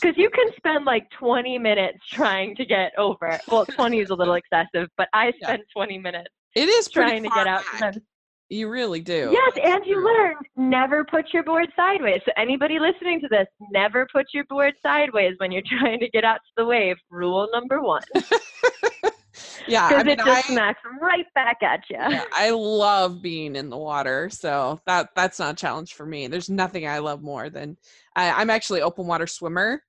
Because 0.00 0.16
you 0.16 0.30
can 0.30 0.46
spend 0.56 0.84
like 0.84 1.10
20 1.10 1.58
minutes 1.58 1.98
trying 2.12 2.54
to 2.56 2.64
get 2.64 2.92
over. 2.96 3.26
It. 3.26 3.40
Well, 3.50 3.66
20 3.66 3.98
is 4.00 4.10
a 4.10 4.14
little 4.14 4.34
excessive, 4.34 4.88
but 4.96 5.08
I 5.12 5.26
Yeah. 5.40 5.48
spend 5.48 5.62
20 5.74 5.98
minutes 5.98 6.30
it 6.54 6.68
is 6.68 6.88
trying 6.88 7.22
to 7.24 7.28
get 7.28 7.46
out. 7.46 7.64
back. 7.72 7.82
and 7.82 7.94
then- 7.94 8.02
you 8.50 8.70
really 8.70 9.02
do 9.02 9.28
Yes, 9.30 9.52
and 9.62 9.84
you 9.84 10.02
learn 10.02 10.36
never 10.56 11.04
put 11.04 11.34
your 11.34 11.42
board 11.42 11.68
sideways. 11.76 12.22
So 12.24 12.32
anybody 12.38 12.78
listening 12.78 13.20
to 13.20 13.28
this, 13.28 13.46
never 13.70 14.06
put 14.10 14.26
your 14.32 14.44
board 14.44 14.72
sideways 14.82 15.34
when 15.36 15.52
you're 15.52 15.62
trying 15.80 16.00
to 16.00 16.08
get 16.08 16.24
out 16.24 16.36
to 16.36 16.52
the 16.56 16.64
wave. 16.64 16.96
Rule 17.10 17.46
number 17.52 17.82
one, 17.82 18.00
yeah 19.68 19.86
i 19.86 19.88
because 19.88 20.04
mean 20.04 20.18
it 20.18 20.24
just 20.24 20.48
I, 20.48 20.52
smacks 20.52 20.80
right 21.00 21.26
back 21.34 21.62
at 21.62 21.84
you. 21.90 21.96
yeah, 21.98 22.24
I 22.32 22.50
love 22.50 23.22
being 23.22 23.56
in 23.56 23.70
the 23.70 23.76
water 23.76 24.30
so 24.30 24.80
that 24.86 25.10
that's 25.14 25.38
not 25.38 25.52
a 25.52 25.56
challenge 25.56 25.94
for 25.94 26.06
me 26.06 26.26
there's 26.26 26.50
nothing 26.50 26.86
i 26.86 26.98
love 26.98 27.22
more 27.22 27.50
than 27.50 27.76
I, 28.16 28.30
i'm 28.30 28.50
actually 28.50 28.82
open 28.82 29.06
water 29.06 29.26
swimmer 29.26 29.82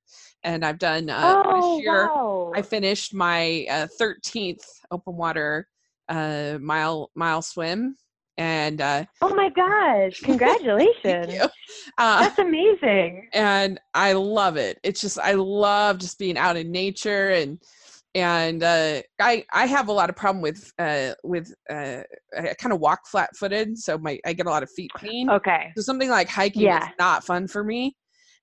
and 0.44 0.66
i've 0.66 0.80
done 0.80 1.10
uh, 1.10 1.44
oh 1.46 1.56
this 1.78 1.86
year 1.86 2.06
wow! 2.06 2.52
I 2.56 2.62
finished 2.62 3.14
my 3.14 3.66
uh, 3.70 3.88
13th 4.00 4.64
open 4.92 5.16
water 5.16 5.68
uh, 6.10 6.58
mile 6.60 7.12
mile 7.16 7.42
swim, 7.42 7.96
and 8.38 8.82
uh, 8.82 9.06
oh 9.22 9.34
my 9.36 9.50
gosh! 9.50 10.20
Congratulations. 10.24 11.34
Uh, 11.98 12.20
That's 12.22 12.40
amazing. 12.40 13.30
and 13.34 13.80
I 13.94 14.14
love 14.14 14.58
it. 14.58 14.80
It's 14.84 15.02
just 15.02 15.20
I 15.20 15.34
love 15.34 16.00
just 16.00 16.18
being 16.18 16.38
out 16.38 16.58
in 16.58 16.72
nature 16.72 17.30
and 17.30 17.60
and 18.16 18.64
uh, 18.64 19.02
I 19.20 19.46
I 19.54 19.66
have 19.68 19.88
a 19.88 19.92
lot 19.92 20.10
of 20.10 20.16
problem 20.16 20.42
with 20.42 20.72
uh, 20.80 21.12
with 21.24 21.54
uh, 21.70 22.02
I 22.38 22.54
kind 22.60 22.74
of 22.74 22.80
walk 22.80 23.08
flat 23.08 23.36
footed, 23.36 23.78
so 23.78 23.98
my 23.98 24.20
I 24.26 24.34
get 24.34 24.48
a 24.48 24.50
lot 24.50 24.64
of 24.64 24.72
feet 24.72 24.92
pain. 24.98 25.30
Okay. 25.30 25.72
So 25.76 25.82
something 25.84 26.10
like 26.10 26.30
hiking 26.30 26.64
Yeah. 26.64 26.84
is 26.84 26.90
not 27.00 27.24
fun 27.24 27.48
for 27.48 27.64
me. 27.64 27.96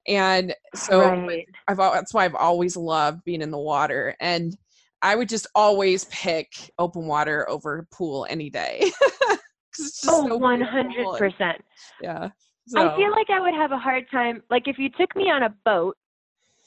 And 0.08 0.54
so 0.74 1.00
right. 1.00 1.46
I've 1.68 1.78
that's 1.78 2.14
why 2.14 2.24
I've 2.24 2.34
always 2.36 2.76
loved 2.76 3.24
being 3.24 3.42
in 3.42 3.50
the 3.50 3.58
water, 3.58 4.14
and 4.20 4.56
I 5.02 5.16
would 5.16 5.28
just 5.28 5.46
always 5.54 6.04
pick 6.06 6.48
open 6.78 7.06
water 7.06 7.48
over 7.50 7.86
pool 7.92 8.26
any 8.30 8.50
day. 8.50 8.90
'Cause 9.76 9.86
it's 9.88 10.00
just 10.00 10.14
Oh, 10.14 10.28
so 10.28 10.36
one 10.36 10.60
hundred 10.60 11.06
percent. 11.18 11.62
Yeah. 12.00 12.30
I 12.74 12.96
feel 12.96 13.10
like 13.12 13.30
I 13.30 13.40
would 13.40 13.54
have 13.54 13.72
a 13.72 13.78
hard 13.78 14.06
time. 14.10 14.42
Like 14.50 14.68
if 14.68 14.78
you 14.78 14.88
took 14.98 15.14
me 15.16 15.30
on 15.30 15.42
a 15.42 15.54
boat 15.64 15.96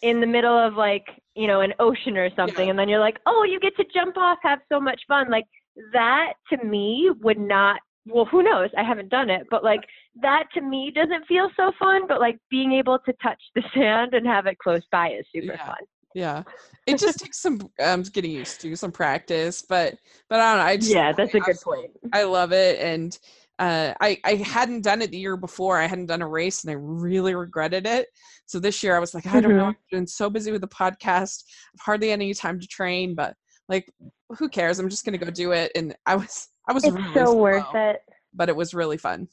in 0.02 0.22
the 0.22 0.28
middle 0.28 0.58
of 0.58 0.76
like 0.76 1.06
you 1.40 1.48
know 1.48 1.62
an 1.62 1.74
ocean 1.80 2.18
or 2.18 2.30
something, 2.36 2.66
Yeah. 2.66 2.70
and 2.72 2.78
then 2.80 2.90
you're 2.90 3.00
like, 3.00 3.18
oh, 3.26 3.44
you 3.50 3.60
get 3.60 3.76
to 3.78 3.86
jump 3.94 4.18
off, 4.18 4.38
have 4.44 4.60
so 4.72 4.80
much 4.80 5.02
fun. 5.08 5.30
Like 5.32 5.46
that 5.94 6.34
to 6.52 6.64
me 6.66 7.10
would 7.22 7.40
not. 7.40 7.80
Well, 8.06 8.26
who 8.26 8.42
knows? 8.44 8.70
I 8.78 8.84
haven't 8.84 9.10
done 9.10 9.30
it, 9.30 9.44
but 9.52 9.64
like 9.64 9.82
that 10.22 10.46
to 10.56 10.62
me 10.62 10.92
doesn't 10.94 11.28
feel 11.28 11.50
so 11.56 11.72
fun. 11.80 12.08
But 12.08 12.20
like 12.20 12.38
being 12.50 12.74
able 12.74 13.00
to 13.06 13.14
touch 13.24 13.42
the 13.56 13.64
sand 13.74 14.14
and 14.14 14.26
have 14.28 14.46
it 14.48 14.58
close 14.60 14.82
by 14.92 15.10
is 15.10 15.26
super 15.34 15.54
Yeah. 15.54 15.66
fun. 15.66 15.84
yeah, 16.14 16.44
it 16.88 16.98
just 16.98 17.20
takes 17.24 17.40
some 17.40 17.60
um 17.84 18.02
getting 18.04 18.32
used 18.32 18.60
to 18.62 18.76
some 18.76 18.92
practice, 18.92 19.62
but 19.62 19.96
but 20.30 20.40
I 20.40 20.50
don't 20.52 20.60
know. 20.60 20.66
I 20.72 20.78
just 20.78 20.92
Yeah, 20.92 21.14
that's 21.16 21.34
a 21.34 21.40
good 21.40 21.62
point. 21.64 21.92
I 22.12 22.24
love 22.24 22.52
it, 22.52 22.80
and 22.80 23.18
uh, 23.60 23.94
I 24.02 24.18
I 24.24 24.36
hadn't 24.36 24.82
done 24.82 25.02
it 25.02 25.12
the 25.12 25.18
year 25.18 25.38
before. 25.38 25.78
I 25.78 25.86
hadn't 25.86 26.08
done 26.08 26.22
a 26.22 26.28
race, 26.28 26.64
and 26.64 26.72
I 26.72 26.76
really 26.80 27.36
regretted 27.36 27.86
it. 27.86 28.08
So 28.46 28.60
this 28.60 28.82
year, 28.82 28.96
I 28.96 29.00
was 29.00 29.14
like, 29.14 29.28
I 29.28 29.42
don't 29.42 29.58
know. 29.58 29.66
Mhm. 29.66 29.70
I've 29.70 29.90
been 29.92 30.08
so 30.08 30.30
busy 30.30 30.52
with 30.52 30.62
the 30.62 30.68
podcast, 30.68 31.44
I've 31.76 31.82
hardly 31.82 32.10
had 32.10 32.20
any 32.20 32.34
time 32.34 32.60
to 32.60 32.68
train. 32.68 33.14
But 33.16 33.36
like, 33.68 33.88
who 34.38 34.50
cares? 34.50 34.80
I'm 34.80 34.90
just 34.90 35.06
gonna 35.06 35.18
go 35.18 35.30
do 35.30 35.52
it. 35.52 35.72
And 35.76 35.96
I 36.06 36.16
was 36.16 36.48
I 36.68 36.74
was 36.74 36.84
It's 36.86 36.96
really 36.96 37.14
so 37.14 37.36
worth 37.36 37.76
it. 37.76 38.02
but 38.34 38.50
it 38.50 38.56
was 38.56 38.74
really 38.74 38.98
fun. 38.98 39.28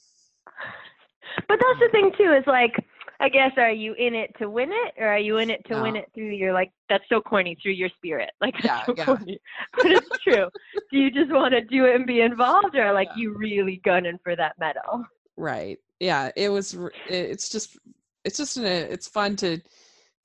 But 1.49 1.59
that's 1.61 1.81
the 1.81 1.89
thing 1.93 2.13
too, 2.19 2.33
is 2.33 2.45
like 2.47 2.73
I 3.21 3.29
guess 3.29 3.53
are 3.57 3.71
you 3.71 3.95
in 3.95 4.15
it 4.15 4.31
to 4.39 4.51
win 4.51 4.71
it 4.71 4.95
or 4.99 5.07
are 5.07 5.19
you 5.19 5.39
in 5.39 5.51
it 5.51 5.63
to 5.69 5.81
win 5.81 5.97
it 5.97 6.11
through 6.15 6.31
your 6.31 6.53
like 6.53 6.71
that's 6.89 7.05
so 7.09 7.21
corny 7.21 7.57
through 7.63 7.73
your 7.73 7.89
spirit. 7.97 8.31
Like 8.41 8.55
that's 8.63 8.65
Yeah, 8.65 8.85
so 8.85 8.95
yeah. 8.97 9.05
corny. 9.05 9.39
But 9.77 9.87
it's 9.93 10.09
true. 10.23 10.49
do 10.91 10.99
you 10.99 11.11
just 11.11 11.31
want 11.31 11.53
to 11.53 11.63
do 11.63 11.85
it 11.87 11.97
and 11.97 12.07
be 12.07 12.21
involved 12.21 12.75
or 12.77 12.93
like 12.93 13.09
Yeah. 13.17 13.23
you 13.23 13.35
really 13.37 13.81
gunning 13.85 14.19
for 14.23 14.37
that 14.37 14.55
medal? 14.59 15.05
Right. 15.37 15.79
Yeah. 16.01 16.31
It 16.37 16.49
was. 16.51 16.77
It's 17.09 17.49
just. 17.49 17.79
It's 18.25 18.37
just. 18.37 18.57
An, 18.57 18.65
it's 18.65 19.09
fun 19.09 19.37
to. 19.37 19.61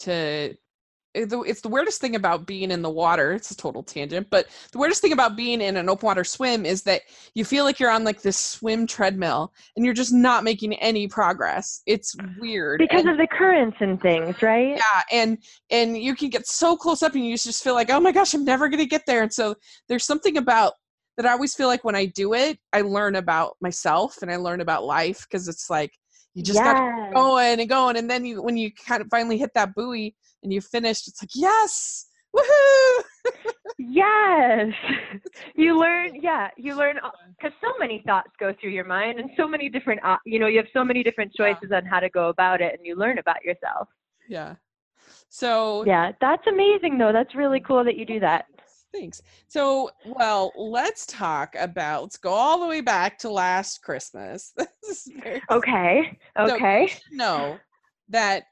To. 0.01 0.55
Eh, 1.13 1.25
the- 1.25 1.41
It's 1.41 1.61
the 1.61 1.67
weirdest 1.69 1.99
thing 1.99 2.15
about 2.15 2.45
being 2.45 2.71
in 2.71 2.81
the 2.81 2.89
water. 2.89 3.33
It's 3.33 3.51
a 3.51 3.55
total 3.55 3.83
tangent, 3.83 4.27
but 4.29 4.47
the 4.71 4.77
weirdest 4.77 5.01
thing 5.01 5.11
about 5.11 5.35
being 5.35 5.59
in 5.61 5.75
an 5.77 5.89
open 5.89 6.05
water 6.07 6.23
swim 6.23 6.65
is 6.65 6.83
that 6.83 7.01
you 7.35 7.43
feel 7.43 7.65
like 7.65 7.79
you're 7.79 7.89
on 7.91 8.03
like 8.03 8.21
this 8.21 8.37
swim 8.37 8.87
treadmill 8.87 9.53
and 9.75 9.83
you're 9.85 9.93
just 9.93 10.13
not 10.13 10.43
making 10.43 10.73
any 10.75 11.07
progress. 11.07 11.81
It's 11.85 12.15
weird. 12.39 12.79
Because 12.79 13.01
and- 13.01 13.09
of 13.09 13.17
the 13.17 13.27
currents 13.27 13.77
and 13.81 14.01
things, 14.01 14.41
right? 14.41 14.77
yeah 14.77 15.01
and 15.11 15.37
and 15.69 15.97
you 15.97 16.15
can 16.15 16.29
get 16.29 16.47
so 16.47 16.75
close 16.77 17.01
up 17.03 17.13
and 17.15 17.25
you 17.25 17.35
just 17.37 17.63
feel 17.63 17.73
like 17.73 17.89
oh 17.89 17.99
my 17.99 18.11
gosh 18.11 18.33
i'm 18.33 18.45
never 18.45 18.67
going 18.69 18.79
to 18.79 18.85
get 18.85 19.01
there 19.05 19.21
and 19.23 19.33
so 19.33 19.55
there's 19.89 20.05
something 20.05 20.37
about 20.37 20.73
that 21.17 21.25
i 21.25 21.31
always 21.31 21.53
feel 21.55 21.67
like 21.67 21.83
when 21.83 21.95
i 21.95 22.05
do 22.05 22.33
it 22.33 22.57
i 22.73 22.81
learn 22.81 23.15
about 23.15 23.55
myself 23.61 24.21
and 24.21 24.31
i 24.31 24.35
learn 24.35 24.61
about 24.61 24.83
life 24.83 25.25
because 25.29 25.47
it's 25.47 25.69
like 25.69 25.91
you 26.33 26.43
just 26.43 26.59
got 26.59 26.75
Yes. 26.77 27.07
keep 27.07 27.15
going 27.15 27.59
and 27.59 27.69
going 27.69 27.97
and 27.97 28.09
then 28.09 28.23
you 28.25 28.41
when 28.41 28.55
you 28.57 28.71
kind 28.73 29.01
of 29.01 29.07
finally 29.09 29.37
hit 29.37 29.51
that 29.55 29.73
buoy 29.75 30.15
and 30.43 30.51
you 30.53 30.61
finished 30.61 31.07
it's 31.07 31.21
like 31.21 31.31
yes 31.33 32.07
Woohoo! 32.35 33.03
yes. 33.77 34.67
You 35.55 35.77
learn, 35.79 36.15
yeah, 36.15 36.49
you 36.57 36.75
learn 36.75 36.99
because 37.37 37.55
so 37.61 37.73
many 37.79 38.03
thoughts 38.05 38.31
go 38.39 38.53
through 38.59 38.71
your 38.71 38.85
mind 38.85 39.19
and 39.19 39.29
so 39.37 39.47
many 39.47 39.69
different, 39.69 39.99
you 40.25 40.39
know, 40.39 40.47
you 40.47 40.57
have 40.57 40.67
so 40.73 40.83
many 40.83 41.03
different 41.03 41.33
choices 41.33 41.69
yeah. 41.69 41.77
on 41.77 41.85
how 41.85 41.99
to 41.99 42.09
go 42.09 42.29
about 42.29 42.61
it 42.61 42.73
and 42.73 42.85
you 42.85 42.95
learn 42.95 43.17
about 43.17 43.43
yourself. 43.43 43.87
Yeah. 44.27 44.55
So, 45.29 45.85
yeah, 45.85 46.13
that's 46.19 46.45
amazing 46.47 46.97
though. 46.97 47.11
That's 47.11 47.35
really 47.35 47.59
cool 47.59 47.83
that 47.83 47.97
you 47.97 48.05
do 48.05 48.19
that. 48.21 48.45
Thanks. 48.93 49.21
So, 49.47 49.91
well, 50.05 50.51
let's 50.57 51.05
talk 51.05 51.55
about, 51.55 52.03
let's 52.03 52.17
go 52.17 52.31
all 52.31 52.59
the 52.59 52.67
way 52.67 52.81
back 52.81 53.17
to 53.19 53.29
last 53.29 53.81
Christmas. 53.81 54.53
okay. 55.51 56.17
Okay. 56.39 56.87
So, 56.87 56.99
know 57.11 57.59
that 58.09 58.43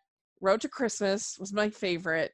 Road 0.41 0.61
to 0.61 0.69
Christmas 0.69 1.37
was 1.39 1.53
my 1.53 1.69
favorite 1.69 2.31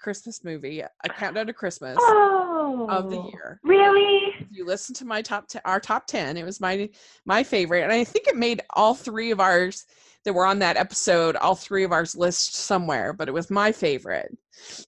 Christmas 0.00 0.44
movie, 0.44 0.80
A 0.80 1.08
Countdown 1.08 1.46
to 1.46 1.52
Christmas 1.52 1.96
oh, 1.98 2.86
of 2.90 3.10
the 3.10 3.20
year. 3.32 3.58
Really? 3.64 4.34
If 4.38 4.48
you 4.50 4.66
listen 4.66 4.94
to 4.96 5.04
my 5.04 5.22
top 5.22 5.48
ten, 5.48 5.62
our 5.64 5.80
top 5.80 6.06
ten, 6.06 6.36
it 6.36 6.44
was 6.44 6.60
my 6.60 6.88
my 7.24 7.42
favorite, 7.42 7.82
and 7.82 7.92
I 7.92 8.04
think 8.04 8.26
it 8.26 8.36
made 8.36 8.60
all 8.70 8.94
three 8.94 9.30
of 9.30 9.40
ours 9.40 9.86
that 10.24 10.34
were 10.34 10.44
on 10.44 10.58
that 10.58 10.76
episode, 10.76 11.36
all 11.36 11.54
three 11.54 11.84
of 11.84 11.92
ours 11.92 12.16
list 12.16 12.54
somewhere, 12.54 13.12
but 13.12 13.28
it 13.28 13.32
was 13.32 13.50
my 13.50 13.72
favorite. 13.72 14.36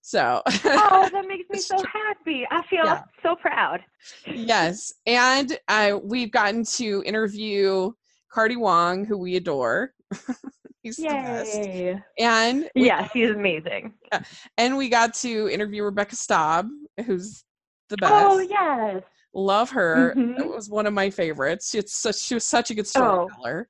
So 0.02 0.42
Oh, 0.46 1.08
that 1.12 1.24
makes 1.28 1.48
me 1.48 1.60
so 1.60 1.76
happy. 1.76 2.44
I 2.50 2.62
feel 2.68 2.84
yeah. 2.84 3.04
so 3.22 3.36
proud. 3.36 3.80
yes. 4.26 4.92
And 5.06 5.56
uh, 5.68 5.98
we've 6.02 6.32
gotten 6.32 6.64
to 6.64 7.04
interview 7.06 7.92
Kardi 8.34 8.58
Wong, 8.58 9.04
who 9.04 9.16
we 9.16 9.36
adore. 9.36 9.92
he's 10.96 11.04
Yay. 11.04 11.08
the 11.08 11.14
best. 11.14 12.04
And 12.18 12.70
yes, 12.74 13.10
he's 13.12 13.30
amazing. 13.30 13.94
Yeah. 14.12 14.22
And 14.56 14.76
we 14.76 14.88
got 14.88 15.14
to 15.14 15.48
interview 15.48 15.84
Rebecca 15.84 16.16
Staab, 16.16 16.68
who's 17.04 17.44
the 17.88 17.96
best. 17.96 18.12
Oh 18.14 18.38
yes. 18.38 19.02
Love 19.34 19.70
her. 19.70 20.14
Mm-hmm. 20.16 20.40
It 20.40 20.48
was 20.48 20.70
one 20.70 20.86
of 20.86 20.94
my 20.94 21.10
favorites. 21.10 21.74
It's 21.74 21.96
such 21.96 22.18
she 22.18 22.34
was 22.34 22.44
such 22.44 22.70
a 22.70 22.74
good 22.74 22.86
oh. 22.96 23.28
storyteller. 23.28 23.68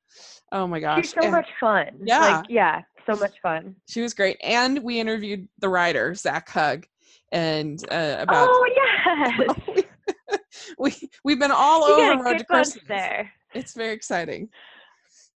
Oh, 0.52 0.62
oh 0.62 0.66
my 0.66 0.80
gosh. 0.80 1.04
She's 1.04 1.10
so 1.12 1.20
and, 1.22 1.32
much 1.32 1.48
fun. 1.60 1.88
Yeah. 2.02 2.38
Like, 2.38 2.46
yeah, 2.48 2.82
so 3.06 3.16
much 3.16 3.34
fun. 3.42 3.74
She 3.88 4.00
was 4.00 4.14
great. 4.14 4.38
And 4.42 4.82
we 4.82 5.00
interviewed 5.00 5.48
the 5.58 5.68
writer, 5.68 6.14
Zach 6.14 6.48
Hug, 6.48 6.86
and 7.32 7.82
uh, 7.90 8.16
about 8.20 8.48
Oh 8.50 8.70
yes. 9.66 9.84
we 10.78 10.94
we've 11.24 11.38
been 11.38 11.50
all 11.50 11.84
over 11.84 12.22
Road 12.22 12.38
to 12.38 12.44
Christmas. 12.44 12.84
There. 12.86 13.30
It's 13.54 13.74
very 13.74 13.94
exciting. 13.94 14.48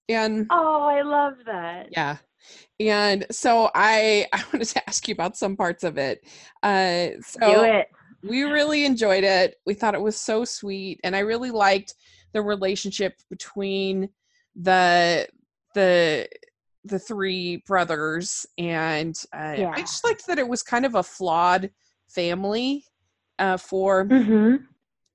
And 0.09 0.47
oh, 0.51 0.83
I 0.83 1.03
love 1.03 1.35
that. 1.47 1.89
Yeah. 1.93 2.17
And 2.81 3.27
so 3.31 3.71
I 3.75 4.27
I 4.33 4.43
wanted 4.53 4.67
to 4.67 4.89
ask 4.89 5.07
you 5.09 5.13
about 5.13 5.37
some 5.37 5.57
parts 5.57 5.85
of 5.85 5.99
it. 5.99 6.27
Uh 6.63 7.09
so 7.21 7.41
Do 7.41 7.63
it. 7.65 7.89
We 8.23 8.43
really 8.43 8.85
enjoyed 8.85 9.25
it. 9.25 9.57
We 9.67 9.75
thought 9.75 9.95
it 9.95 10.01
was 10.01 10.17
so 10.17 10.45
sweet 10.45 11.01
and 11.05 11.17
I 11.17 11.21
really 11.21 11.51
liked 11.51 11.95
the 12.33 12.43
relationship 12.43 13.15
between 13.31 14.09
the 14.57 15.29
the 15.75 16.29
the 16.85 16.99
three 16.99 17.63
brothers 17.67 18.45
and 18.59 19.17
uh, 19.33 19.55
yeah. 19.57 19.73
I 19.75 19.81
just 19.81 20.05
liked 20.05 20.27
that 20.27 20.39
it 20.39 20.49
was 20.49 20.63
kind 20.63 20.85
of 20.85 20.97
a 20.97 21.03
flawed 21.03 21.71
family 22.09 22.85
uh, 23.39 23.57
for 23.57 24.05
mm-hmm. 24.05 24.57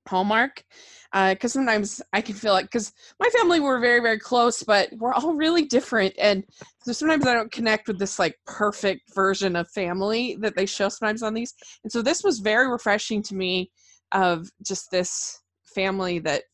Hallmark 0.08 0.64
because 1.12 1.56
uh, 1.56 1.58
sometimes 1.58 2.02
I 2.12 2.20
can 2.20 2.34
feel 2.34 2.52
like 2.52 2.66
because 2.66 2.92
my 3.18 3.28
family 3.30 3.60
were 3.60 3.78
very 3.78 4.00
very 4.00 4.18
close, 4.18 4.62
but 4.62 4.90
we're 4.98 5.14
all 5.14 5.34
really 5.34 5.64
different, 5.64 6.14
and 6.18 6.44
so 6.82 6.92
sometimes 6.92 7.26
I 7.26 7.34
don't 7.34 7.52
connect 7.52 7.88
with 7.88 7.98
this 7.98 8.18
like 8.18 8.36
perfect 8.46 9.14
version 9.14 9.56
of 9.56 9.70
family 9.70 10.36
that 10.40 10.54
they 10.56 10.66
show 10.66 10.88
sometimes 10.88 11.22
on 11.22 11.34
these. 11.34 11.54
And 11.82 11.90
so 11.90 12.02
this 12.02 12.22
was 12.22 12.40
very 12.40 12.70
refreshing 12.70 13.22
to 13.24 13.34
me 13.34 13.70
of 14.12 14.48
just 14.66 14.90
this 14.90 15.40
family 15.74 16.18
that 16.20 16.44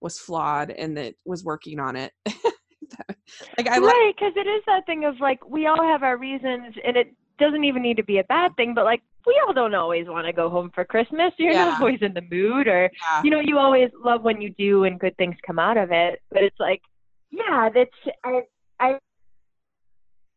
was 0.00 0.18
flawed 0.18 0.70
and 0.70 0.96
that 0.96 1.14
was 1.24 1.44
working 1.44 1.78
on 1.78 1.96
it. 1.96 2.12
like 2.26 3.68
I 3.68 3.78
right, 3.78 4.12
because 4.16 4.32
it 4.36 4.48
is 4.48 4.62
that 4.66 4.86
thing 4.86 5.04
of 5.04 5.20
like 5.20 5.46
we 5.48 5.66
all 5.66 5.82
have 5.82 6.02
our 6.02 6.16
reasons, 6.16 6.74
and 6.84 6.96
it 6.96 7.14
doesn't 7.38 7.64
even 7.64 7.82
need 7.82 7.96
to 7.96 8.04
be 8.04 8.18
a 8.18 8.24
bad 8.24 8.56
thing, 8.56 8.74
but 8.74 8.84
like 8.84 9.02
we 9.26 9.40
all 9.46 9.52
don't 9.52 9.74
always 9.74 10.06
want 10.06 10.26
to 10.26 10.32
go 10.32 10.48
home 10.48 10.70
for 10.74 10.84
Christmas. 10.84 11.32
You're 11.38 11.52
yeah. 11.52 11.66
not 11.66 11.80
always 11.80 12.00
in 12.02 12.14
the 12.14 12.22
mood, 12.22 12.66
or 12.68 12.90
yeah. 13.02 13.22
you 13.22 13.30
know, 13.30 13.40
you 13.40 13.58
always 13.58 13.90
love 14.02 14.22
when 14.22 14.40
you 14.40 14.50
do 14.50 14.84
and 14.84 14.98
good 14.98 15.16
things 15.16 15.36
come 15.46 15.58
out 15.58 15.76
of 15.76 15.90
it. 15.92 16.20
But 16.30 16.42
it's 16.42 16.58
like, 16.58 16.82
yeah, 17.30 17.68
that's 17.74 17.90
I 18.24 18.42
I 18.78 18.98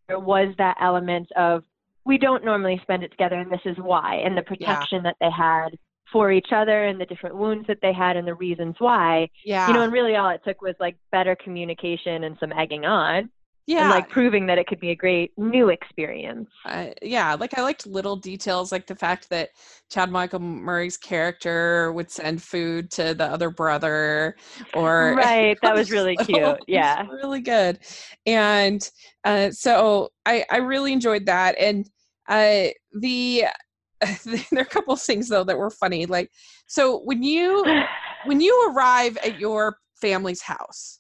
there 0.07 0.19
was 0.19 0.53
that 0.57 0.77
element 0.81 1.31
of 1.35 1.63
we 2.05 2.17
don't 2.17 2.43
normally 2.43 2.79
spend 2.83 3.03
it 3.03 3.11
together, 3.11 3.39
and 3.39 3.51
this 3.51 3.61
is 3.65 3.77
why, 3.77 4.15
and 4.15 4.37
the 4.37 4.41
protection 4.41 5.03
yeah. 5.03 5.11
that 5.11 5.15
they 5.21 5.31
had 5.31 5.69
for 6.11 6.31
each 6.31 6.49
other, 6.51 6.85
and 6.85 6.99
the 6.99 7.05
different 7.05 7.35
wounds 7.35 7.65
that 7.67 7.79
they 7.81 7.93
had, 7.93 8.17
and 8.17 8.27
the 8.27 8.35
reasons 8.35 8.75
why. 8.79 9.29
Yeah, 9.45 9.67
you 9.67 9.73
know, 9.73 9.81
and 9.81 9.93
really 9.93 10.15
all 10.15 10.29
it 10.29 10.41
took 10.45 10.61
was 10.61 10.75
like 10.79 10.97
better 11.11 11.35
communication 11.35 12.25
and 12.25 12.37
some 12.39 12.51
egging 12.51 12.85
on 12.85 13.29
yeah. 13.65 13.81
and 13.81 13.89
like 13.89 14.09
proving 14.09 14.45
that 14.47 14.57
it 14.57 14.67
could 14.67 14.79
be 14.79 14.89
a 14.89 14.95
great 14.95 15.31
new 15.37 15.69
experience. 15.69 16.49
Uh, 16.65 16.87
yeah 17.01 17.33
like 17.35 17.57
i 17.57 17.61
liked 17.61 17.85
little 17.85 18.15
details 18.15 18.71
like 18.71 18.87
the 18.87 18.95
fact 18.95 19.29
that 19.29 19.49
chad 19.89 20.11
michael 20.11 20.39
murray's 20.39 20.97
character 20.97 21.91
would 21.93 22.09
send 22.09 22.41
food 22.41 22.91
to 22.91 23.13
the 23.13 23.25
other 23.25 23.49
brother 23.49 24.35
or 24.73 25.15
right 25.15 25.57
that 25.61 25.73
was 25.75 25.91
really 25.91 26.15
cute 26.17 26.57
yeah. 26.67 27.05
really 27.07 27.41
good. 27.41 27.79
And 28.25 28.89
uh, 29.23 29.51
so 29.51 30.09
i 30.25 30.45
i 30.49 30.57
really 30.57 30.93
enjoyed 30.93 31.25
that 31.25 31.55
and 31.59 31.89
uh 32.27 32.67
the 32.93 33.45
there 34.25 34.43
are 34.53 34.61
a 34.61 34.65
couple 34.65 34.93
of 34.93 35.01
things 35.01 35.29
though 35.29 35.43
that 35.43 35.57
were 35.57 35.69
funny 35.69 36.05
like 36.05 36.29
so 36.67 36.99
when 37.03 37.23
you 37.23 37.63
when 38.25 38.41
you 38.41 38.71
arrive 38.71 39.17
at 39.17 39.39
your 39.39 39.77
family's 39.95 40.41
house 40.41 40.99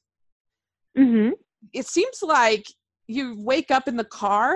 mm-hmm 0.97 1.31
it 1.71 1.87
seems 1.87 2.21
like 2.21 2.65
you 3.07 3.35
wake 3.39 3.71
up 3.71 3.87
in 3.87 3.97
the 3.97 4.03
car 4.03 4.55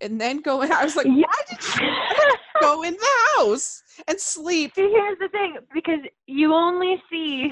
and 0.00 0.20
then 0.20 0.40
go 0.40 0.62
in. 0.62 0.72
I 0.72 0.84
was 0.84 0.96
like, 0.96 1.06
yeah. 1.06 1.26
why 1.26 1.42
did 1.48 1.80
you 1.80 1.88
go 2.60 2.82
in 2.82 2.94
the 2.94 3.36
house 3.36 3.82
and 4.06 4.18
sleep? 4.18 4.72
See, 4.74 4.90
here's 4.92 5.18
the 5.18 5.28
thing 5.28 5.56
because 5.74 6.00
you 6.26 6.54
only 6.54 7.02
see. 7.10 7.48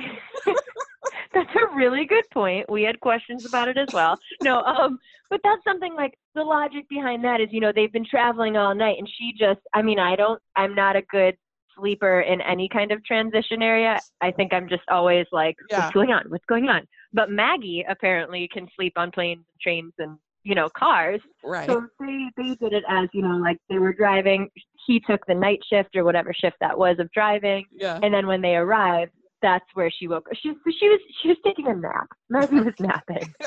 that's 1.35 1.51
a 1.55 1.77
really 1.77 2.07
good 2.07 2.25
point. 2.33 2.71
We 2.71 2.83
had 2.83 2.99
questions 3.01 3.47
about 3.47 3.69
it 3.69 3.77
as 3.77 3.89
well. 3.93 4.19
No, 4.43 4.63
um, 4.63 4.99
but 5.31 5.41
that's 5.45 5.63
something 5.65 5.95
like 5.95 6.15
the 6.35 6.43
logic 6.43 6.89
behind 6.89 7.25
that 7.25 7.41
is, 7.41 7.49
you 7.51 7.61
know, 7.61 7.73
they've 7.75 7.93
been 7.93 8.07
traveling 8.09 8.57
all 8.57 8.75
night 8.75 8.97
and 8.99 9.09
she 9.19 9.33
just, 9.39 9.61
I 9.75 9.83
mean, 9.83 9.99
I 9.99 10.17
don't, 10.17 10.41
I'm 10.57 10.75
not 10.75 10.97
a 10.97 11.03
good 11.03 11.37
sleeper 11.79 12.21
in 12.23 12.41
any 12.41 12.69
kind 12.69 12.91
of 12.93 13.05
transition 13.05 13.63
area. 13.63 14.01
I 14.21 14.31
think 14.31 14.53
I'm 14.53 14.69
just 14.69 14.83
always 14.89 15.27
like, 15.33 15.57
yeah. 15.71 15.81
what's 15.81 15.95
going 15.95 16.11
on? 16.11 16.25
What's 16.29 16.45
going 16.47 16.69
on? 16.69 16.87
But 17.17 17.31
Maggie 17.31 17.83
apparently 17.89 18.47
can 18.53 18.69
sleep 18.77 18.93
on 18.97 19.11
planes, 19.11 19.39
and 19.39 19.61
trains, 19.61 19.95
and 19.99 20.19
you 20.45 20.55
know 20.55 20.69
cars. 20.69 21.21
Right. 21.43 21.67
So 21.67 21.87
they 21.99 22.29
they 22.37 22.55
did 22.57 22.75
it 22.75 22.85
as 22.89 23.09
you 23.15 23.23
know 23.23 23.39
like 23.39 23.57
they 23.71 23.79
were 23.79 23.95
driving. 23.95 24.51
He 24.87 25.01
took 25.01 25.25
the 25.27 25.35
night 25.35 25.61
shift 25.69 25.97
or 25.97 26.05
whatever 26.05 26.33
shift 26.33 26.57
that 26.61 26.79
was 26.79 26.99
of 26.99 27.11
driving. 27.13 27.65
Yeah. 27.73 27.99
And 28.03 28.13
then 28.13 28.27
when 28.27 28.43
they 28.43 28.55
arrived, 28.55 29.13
that's 29.41 29.65
where 29.73 29.91
she 29.91 30.09
woke. 30.09 30.29
Up. 30.31 30.37
She 30.37 30.53
she 30.79 30.89
was 30.89 31.01
she 31.23 31.29
was 31.29 31.39
taking 31.43 31.69
a 31.69 31.75
nap. 31.75 32.07
Maggie 32.29 32.61
was 32.61 32.75
napping. 32.79 33.35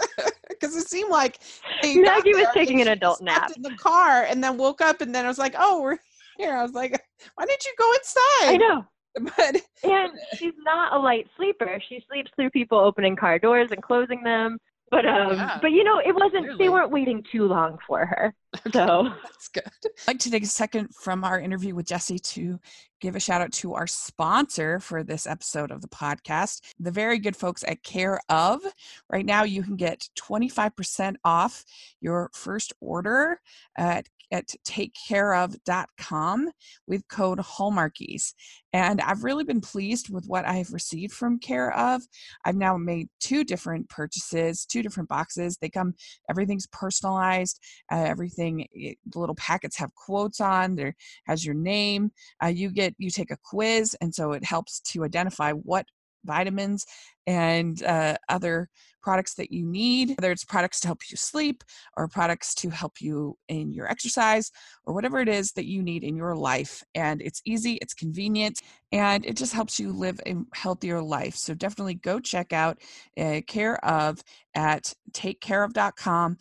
Because 0.49 0.75
it 0.75 0.89
seemed 0.89 1.09
like 1.09 1.39
Maggie 1.83 2.33
was 2.33 2.47
taking 2.53 2.81
an 2.81 2.89
adult 2.89 3.21
nap 3.21 3.51
in 3.55 3.61
the 3.61 3.75
car, 3.75 4.23
and 4.23 4.43
then 4.43 4.57
woke 4.57 4.81
up, 4.81 4.99
and 4.99 5.15
then 5.15 5.23
I 5.23 5.29
was 5.29 5.37
like, 5.37 5.55
"Oh, 5.57 5.81
we're 5.81 5.97
here." 6.37 6.53
I 6.53 6.63
was 6.63 6.73
like, 6.73 7.01
"Why 7.35 7.45
didn't 7.45 7.65
you 7.65 7.73
go 7.77 7.93
inside?" 7.93 8.55
I 8.55 8.57
know. 8.57 8.85
but 9.37 9.55
and 9.83 10.11
she's 10.35 10.53
not 10.63 10.93
a 10.93 10.99
light 10.99 11.27
sleeper. 11.35 11.81
She 11.87 12.03
sleeps 12.09 12.31
through 12.35 12.49
people 12.51 12.77
opening 12.77 13.15
car 13.15 13.39
doors 13.39 13.69
and 13.71 13.81
closing 13.81 14.23
them. 14.23 14.57
But 14.91 15.05
um, 15.05 15.35
yeah, 15.35 15.59
but 15.61 15.71
you 15.71 15.83
know, 15.83 15.99
it 16.03 16.13
wasn't. 16.15 16.45
Clearly. 16.45 16.57
They 16.57 16.69
weren't 16.69 16.91
waiting 16.91 17.23
too 17.31 17.45
long 17.45 17.77
for 17.87 18.05
her. 18.05 18.33
So 18.73 19.09
that's 19.23 19.47
good. 19.49 19.63
I'd 19.85 20.07
like 20.07 20.19
to 20.19 20.31
take 20.31 20.41
a 20.41 20.47
second 20.47 20.89
from 20.95 21.23
our 21.23 21.39
interview 21.39 21.75
with 21.75 21.85
Jessy 21.85 22.17
to 22.17 22.59
give 22.99 23.15
a 23.15 23.19
shout 23.19 23.41
out 23.41 23.51
to 23.53 23.75
our 23.75 23.85
sponsor 23.85 24.79
for 24.79 25.03
this 25.03 25.27
episode 25.27 25.69
of 25.69 25.81
the 25.81 25.87
podcast, 25.87 26.61
the 26.79 26.89
very 26.89 27.19
good 27.19 27.35
folks 27.35 27.63
at 27.67 27.83
Care 27.83 28.19
of. 28.27 28.61
Right 29.07 29.25
now, 29.25 29.43
you 29.43 29.61
can 29.61 29.75
get 29.75 30.09
25% 30.17 31.17
off 31.23 31.63
your 32.01 32.31
first 32.33 32.73
order 32.81 33.39
at 33.77 34.09
at 34.31 34.47
takecareof.com 34.67 36.49
with 36.87 37.07
code 37.07 37.39
Hallmarkies. 37.39 38.33
And 38.73 39.01
I've 39.01 39.23
really 39.23 39.43
been 39.43 39.61
pleased 39.61 40.09
with 40.09 40.25
what 40.27 40.45
I've 40.45 40.71
received 40.71 41.13
from 41.13 41.39
Care 41.39 41.75
of. 41.75 42.03
I've 42.45 42.55
now 42.55 42.77
made 42.77 43.09
two 43.19 43.43
different 43.43 43.89
purchases, 43.89 44.65
two 44.65 44.83
different 44.83 45.09
boxes. 45.09 45.57
They 45.57 45.69
come, 45.69 45.95
everything's 46.29 46.67
personalized. 46.67 47.59
Uh, 47.91 48.03
everything, 48.05 48.67
it, 48.71 48.97
the 49.07 49.19
little 49.19 49.35
packets 49.35 49.77
have 49.77 49.93
quotes 49.95 50.39
on. 50.39 50.75
There 50.75 50.95
has 51.25 51.45
your 51.45 51.55
name. 51.55 52.11
Uh, 52.43 52.47
you 52.47 52.69
get, 52.69 52.93
you 52.97 53.09
take 53.09 53.31
a 53.31 53.37
quiz, 53.43 53.95
and 54.01 54.13
so 54.13 54.33
it 54.33 54.43
helps 54.43 54.79
to 54.81 55.03
identify 55.03 55.51
what 55.51 55.85
vitamins 56.25 56.85
and 57.27 57.83
uh, 57.83 58.15
other 58.27 58.69
products 59.01 59.35
that 59.35 59.51
you 59.51 59.65
need, 59.65 60.09
whether 60.09 60.31
it's 60.31 60.43
products 60.43 60.79
to 60.81 60.87
help 60.87 61.01
you 61.09 61.17
sleep 61.17 61.63
or 61.95 62.07
products 62.07 62.53
to 62.53 62.69
help 62.69 63.01
you 63.01 63.37
in 63.47 63.71
your 63.71 63.89
exercise 63.89 64.51
or 64.85 64.93
whatever 64.93 65.19
it 65.19 65.27
is 65.29 65.51
that 65.53 65.65
you 65.65 65.81
need 65.81 66.03
in 66.03 66.15
your 66.15 66.35
life. 66.35 66.83
And 66.95 67.21
it's 67.21 67.41
easy, 67.45 67.73
it's 67.81 67.93
convenient, 67.93 68.61
and 68.91 69.25
it 69.25 69.37
just 69.37 69.53
helps 69.53 69.79
you 69.79 69.91
live 69.91 70.19
a 70.25 70.35
healthier 70.53 71.01
life. 71.01 71.35
So 71.35 71.53
definitely 71.53 71.95
go 71.95 72.19
check 72.19 72.53
out 72.53 72.81
uh, 73.17 73.41
Care 73.47 73.83
of 73.85 74.21
at 74.53 74.93
takecareof.com. 75.11 76.37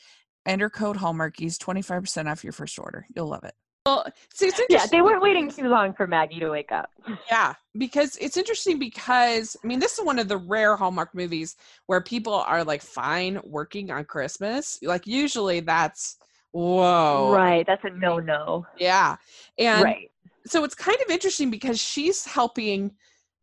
Enter 0.47 0.71
code 0.71 0.97
Hallmarkies, 0.97 1.59
25% 1.59 2.31
off 2.31 2.43
your 2.43 2.53
first 2.53 2.79
order. 2.79 3.07
You'll 3.15 3.29
love 3.29 3.45
it. 3.45 3.55
Well, 3.89 4.05
it's 4.41 4.61
yeah, 4.69 4.85
they 4.87 5.01
weren't 5.01 5.23
waiting 5.23 5.51
too 5.51 5.69
long 5.69 5.95
for 5.95 6.07
Maggie 6.07 6.41
to 6.41 6.51
wake 6.51 6.73
up. 6.73 6.91
Yeah, 7.31 7.55
because 7.77 8.17
it's 8.21 8.37
interesting 8.37 8.79
because 8.79 9.57
I 9.63 9.67
mean, 9.67 9.79
this 9.79 9.99
is 9.99 10.05
one 10.05 10.19
of 10.19 10.29
the 10.29 10.37
rare 10.37 10.77
Hallmark 10.77 11.15
movies 11.15 11.57
where 11.87 12.03
people 12.03 12.35
are 12.35 12.65
like 12.65 12.83
fine 12.83 13.41
working 13.45 13.91
on 13.91 14.05
Christmas. 14.05 14.79
Like 14.83 15.07
usually 15.07 15.61
that's 15.61 16.19
whoa, 16.53 17.33
right? 17.35 17.67
That's 17.67 17.85
a 17.85 17.91
no 17.91 18.19
no. 18.19 18.67
Yeah, 18.79 19.17
and 19.59 19.85
right. 19.85 20.11
so 20.47 20.65
it's 20.65 20.75
kind 20.75 20.99
of 21.03 21.11
interesting 21.11 21.51
because 21.51 21.81
she's 21.81 22.27
helping 22.27 22.93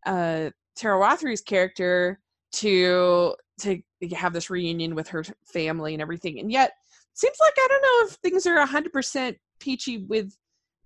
uh 0.05 0.51
Teryl 0.77 1.01
Rothery's 1.01 1.41
character 1.41 2.19
to 2.53 3.33
to 3.61 3.81
have 4.15 4.33
this 4.33 4.51
reunion 4.51 4.93
with 4.93 5.07
her 5.07 5.23
family 5.43 5.93
and 5.93 6.03
everything, 6.03 6.39
and 6.39 6.51
yet 6.51 6.73
seems 7.13 7.37
like 7.39 7.53
I 7.57 7.67
don't 7.67 7.81
know 7.81 8.07
if 8.07 8.13
things 8.17 8.45
are 8.45 8.63
hundred 8.63 8.93
percent 8.93 9.37
peachy 9.59 9.97
with 9.97 10.35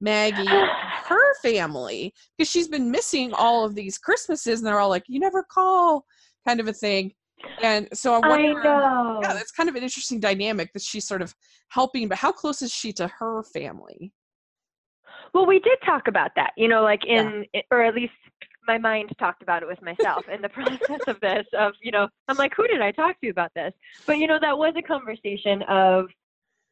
Maggie, 0.02 0.46
her 1.08 1.36
family, 1.42 2.14
because 2.38 2.50
she's 2.50 2.68
been 2.68 2.92
missing 2.92 3.34
all 3.34 3.66
of 3.66 3.76
these 3.76 3.98
Christmases, 3.98 4.60
and 4.60 4.68
they're 4.68 4.80
all 4.80 4.90
like, 4.90 5.04
"You 5.08 5.20
never 5.20 5.44
call," 5.44 6.06
kind 6.48 6.60
of 6.60 6.68
a 6.68 6.74
thing. 6.74 7.14
And 7.62 7.88
so 7.94 8.14
I 8.14 8.28
wonder, 8.28 8.68
I 8.68 9.20
yeah, 9.22 9.34
that's 9.34 9.52
kind 9.52 9.70
of 9.70 9.76
an 9.76 9.84
interesting 9.84 10.20
dynamic 10.20 10.74
that 10.74 10.82
she's 10.82 11.08
sort 11.08 11.22
of 11.22 11.34
helping. 11.70 12.08
But 12.08 12.18
how 12.18 12.32
close 12.32 12.62
is 12.62 12.74
she 12.74 12.92
to 12.94 13.08
her 13.08 13.44
family? 13.44 14.12
Well, 15.34 15.46
we 15.46 15.60
did 15.60 15.78
talk 15.86 16.08
about 16.08 16.32
that, 16.36 16.52
you 16.58 16.68
know, 16.68 16.84
like 16.84 17.06
in, 17.06 17.46
yeah. 17.54 17.62
or 17.72 17.84
at 17.84 17.96
least 17.96 18.14
my 18.68 18.78
mind 18.78 19.12
talked 19.20 19.42
about 19.42 19.64
it 19.64 19.68
with 19.68 19.82
myself 19.82 20.28
in 20.28 20.42
the 20.42 20.50
process 20.58 21.02
of 21.08 21.20
this. 21.22 21.46
Of 21.58 21.74
you 21.82 21.92
know, 21.92 22.08
I'm 22.28 22.38
like, 22.38 22.54
who 22.56 22.68
did 22.68 22.82
I 22.82 22.92
talk 22.92 23.20
to 23.22 23.30
about 23.30 23.52
this? 23.56 23.74
But 24.06 24.18
you 24.18 24.28
know, 24.28 24.40
that 24.42 24.58
was 24.58 24.74
a 24.78 24.82
conversation 24.82 25.62
of 25.64 26.06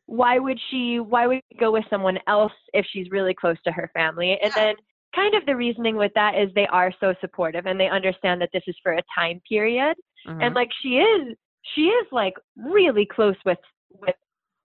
why 0.08 0.40
would 0.40 0.60
she 0.72 1.00
why 1.00 1.28
would 1.28 1.42
she 1.52 1.58
go 1.60 1.72
with 1.72 1.84
someone 1.90 2.18
else 2.28 2.54
if 2.74 2.86
she's 2.92 3.12
really 3.12 3.34
close 3.34 3.58
to 3.66 3.72
her 3.72 3.92
family? 3.94 4.38
And 4.42 4.52
then 4.54 4.76
kind 5.14 5.36
of 5.36 5.46
the 5.46 5.56
reasoning 5.56 5.98
with 5.98 6.12
that 6.16 6.36
is 6.36 6.50
they 6.56 6.68
are 6.68 6.92
so 7.00 7.14
supportive 7.22 7.66
and 7.66 7.80
they 7.80 7.90
understand 7.90 8.42
that 8.42 8.50
this 8.54 8.64
is 8.68 8.76
for 8.82 8.94
a 8.94 9.02
time 9.16 9.42
period. 9.48 9.96
Mm-hmm. 10.28 10.42
and 10.42 10.56
like 10.56 10.70
she 10.82 10.98
is 10.98 11.38
she 11.76 11.82
is 11.84 12.08
like 12.12 12.34
really 12.58 13.06
close 13.06 13.36
with 13.46 13.60
with 14.02 14.16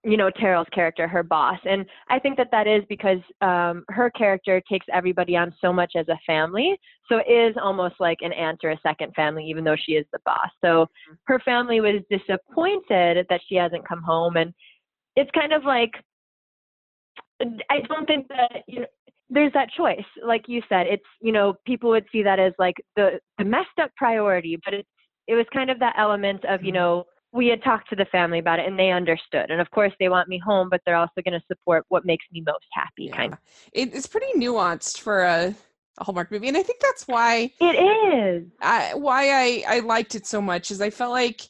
you 0.05 0.17
know 0.17 0.31
Teryl's 0.31 0.69
character 0.73 1.07
her 1.07 1.23
boss. 1.23 1.59
And 1.65 1.87
I 2.09 2.19
think 2.19 2.37
that 2.37 2.49
that 2.53 2.67
is 2.67 2.83
because 2.89 3.19
um 3.41 3.85
her 3.89 4.11
character 4.11 4.63
takes 4.71 4.87
everybody 4.93 5.37
on 5.37 5.55
so 5.61 5.73
much 5.73 5.93
as 5.97 6.09
a 6.09 6.19
family. 6.27 6.77
So 7.09 7.19
it 7.19 7.31
is 7.31 7.57
almost 7.61 7.97
like 7.99 8.19
an 8.23 8.33
aunt 8.33 8.61
or 8.65 8.71
a 8.71 8.81
second 8.83 9.13
family 9.15 9.45
even 9.45 9.65
though 9.65 9.77
she 9.77 9.93
is 9.93 10.07
the 10.13 10.21
boss. 10.25 10.51
So 10.61 10.85
mm-hmm. 10.85 11.15
her 11.25 11.41
family 11.41 11.81
was 11.81 12.03
disappointed 12.11 13.27
that 13.29 13.41
she 13.49 13.57
hasn't 13.57 13.87
come 13.87 14.03
home 14.03 14.37
and 14.37 14.55
it's 15.17 15.31
kind 15.33 15.53
of 15.53 15.65
like 15.65 15.93
I 17.71 17.81
don't 17.89 18.07
think 18.07 18.29
that 18.29 18.63
you 18.67 18.81
know 18.81 18.87
there's 19.33 19.53
that 19.55 19.71
choice 19.77 20.05
like 20.25 20.43
you 20.47 20.63
said 20.69 20.87
it's 20.87 21.03
you 21.21 21.33
know 21.33 21.55
people 21.67 21.91
would 21.91 22.05
see 22.13 22.23
that 22.23 22.39
as 22.39 22.53
like 22.59 22.77
the 22.97 23.19
the 23.39 23.45
messed 23.45 23.79
up 23.81 23.91
priority 23.97 24.59
but 24.65 24.75
it's 24.75 24.89
it 25.27 25.35
was 25.35 25.47
kind 25.53 25.71
of 25.71 25.79
that 25.79 25.95
element 25.99 26.45
of 26.45 26.63
you 26.63 26.69
mm-hmm. 26.69 26.77
know 26.77 27.05
we 27.33 27.47
had 27.47 27.65
talked 27.65 27.89
to 27.89 27.97
the 27.97 28.05
family 28.07 28.39
about 28.39 28.59
it 28.59 28.67
and 28.67 28.79
they 28.79 28.91
understood 28.91 29.51
and 29.51 29.61
of 29.61 29.71
course 29.71 29.93
they 29.99 30.09
want 30.09 30.29
me 30.29 30.39
home 30.39 30.69
but 30.69 30.81
they're 30.85 30.97
also 30.97 31.23
going 31.25 31.39
to 31.39 31.45
support 31.49 31.85
what 31.89 32.05
makes 32.05 32.25
me 32.33 32.43
most 32.47 32.67
happy 32.73 33.05
yeah. 33.05 33.17
kind 33.17 33.33
of 33.33 33.39
it's 33.73 34.07
pretty 34.07 34.27
nuanced 34.37 35.01
for 35.01 35.23
a, 35.23 35.55
a 35.99 36.05
hallmark 36.05 36.31
movie 36.31 36.49
and 36.49 36.57
i 36.57 36.63
think 36.63 36.81
that's 36.81 37.07
why 37.09 37.51
it 37.61 37.65
is 37.65 38.45
I, 38.61 38.93
why 38.95 39.31
i 39.31 39.65
i 39.77 39.81
liked 39.81 40.15
it 40.15 40.27
so 40.27 40.43
much 40.43 40.71
is 40.71 40.81
i 40.81 40.91
felt 40.91 41.13
like 41.13 41.43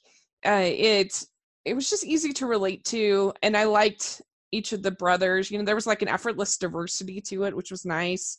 uh, 0.44 0.64
it's 0.64 1.26
it 1.64 1.74
was 1.74 1.88
just 1.88 2.04
easy 2.04 2.32
to 2.32 2.46
relate 2.46 2.84
to 2.84 3.32
and 3.42 3.56
i 3.56 3.64
liked 3.64 4.22
each 4.52 4.72
of 4.72 4.82
the 4.82 4.90
brothers 4.90 5.50
you 5.50 5.58
know 5.58 5.64
there 5.64 5.74
was 5.74 5.86
like 5.86 6.02
an 6.02 6.08
effortless 6.08 6.56
diversity 6.56 7.20
to 7.20 7.44
it 7.44 7.56
which 7.56 7.70
was 7.70 7.84
nice 7.84 8.38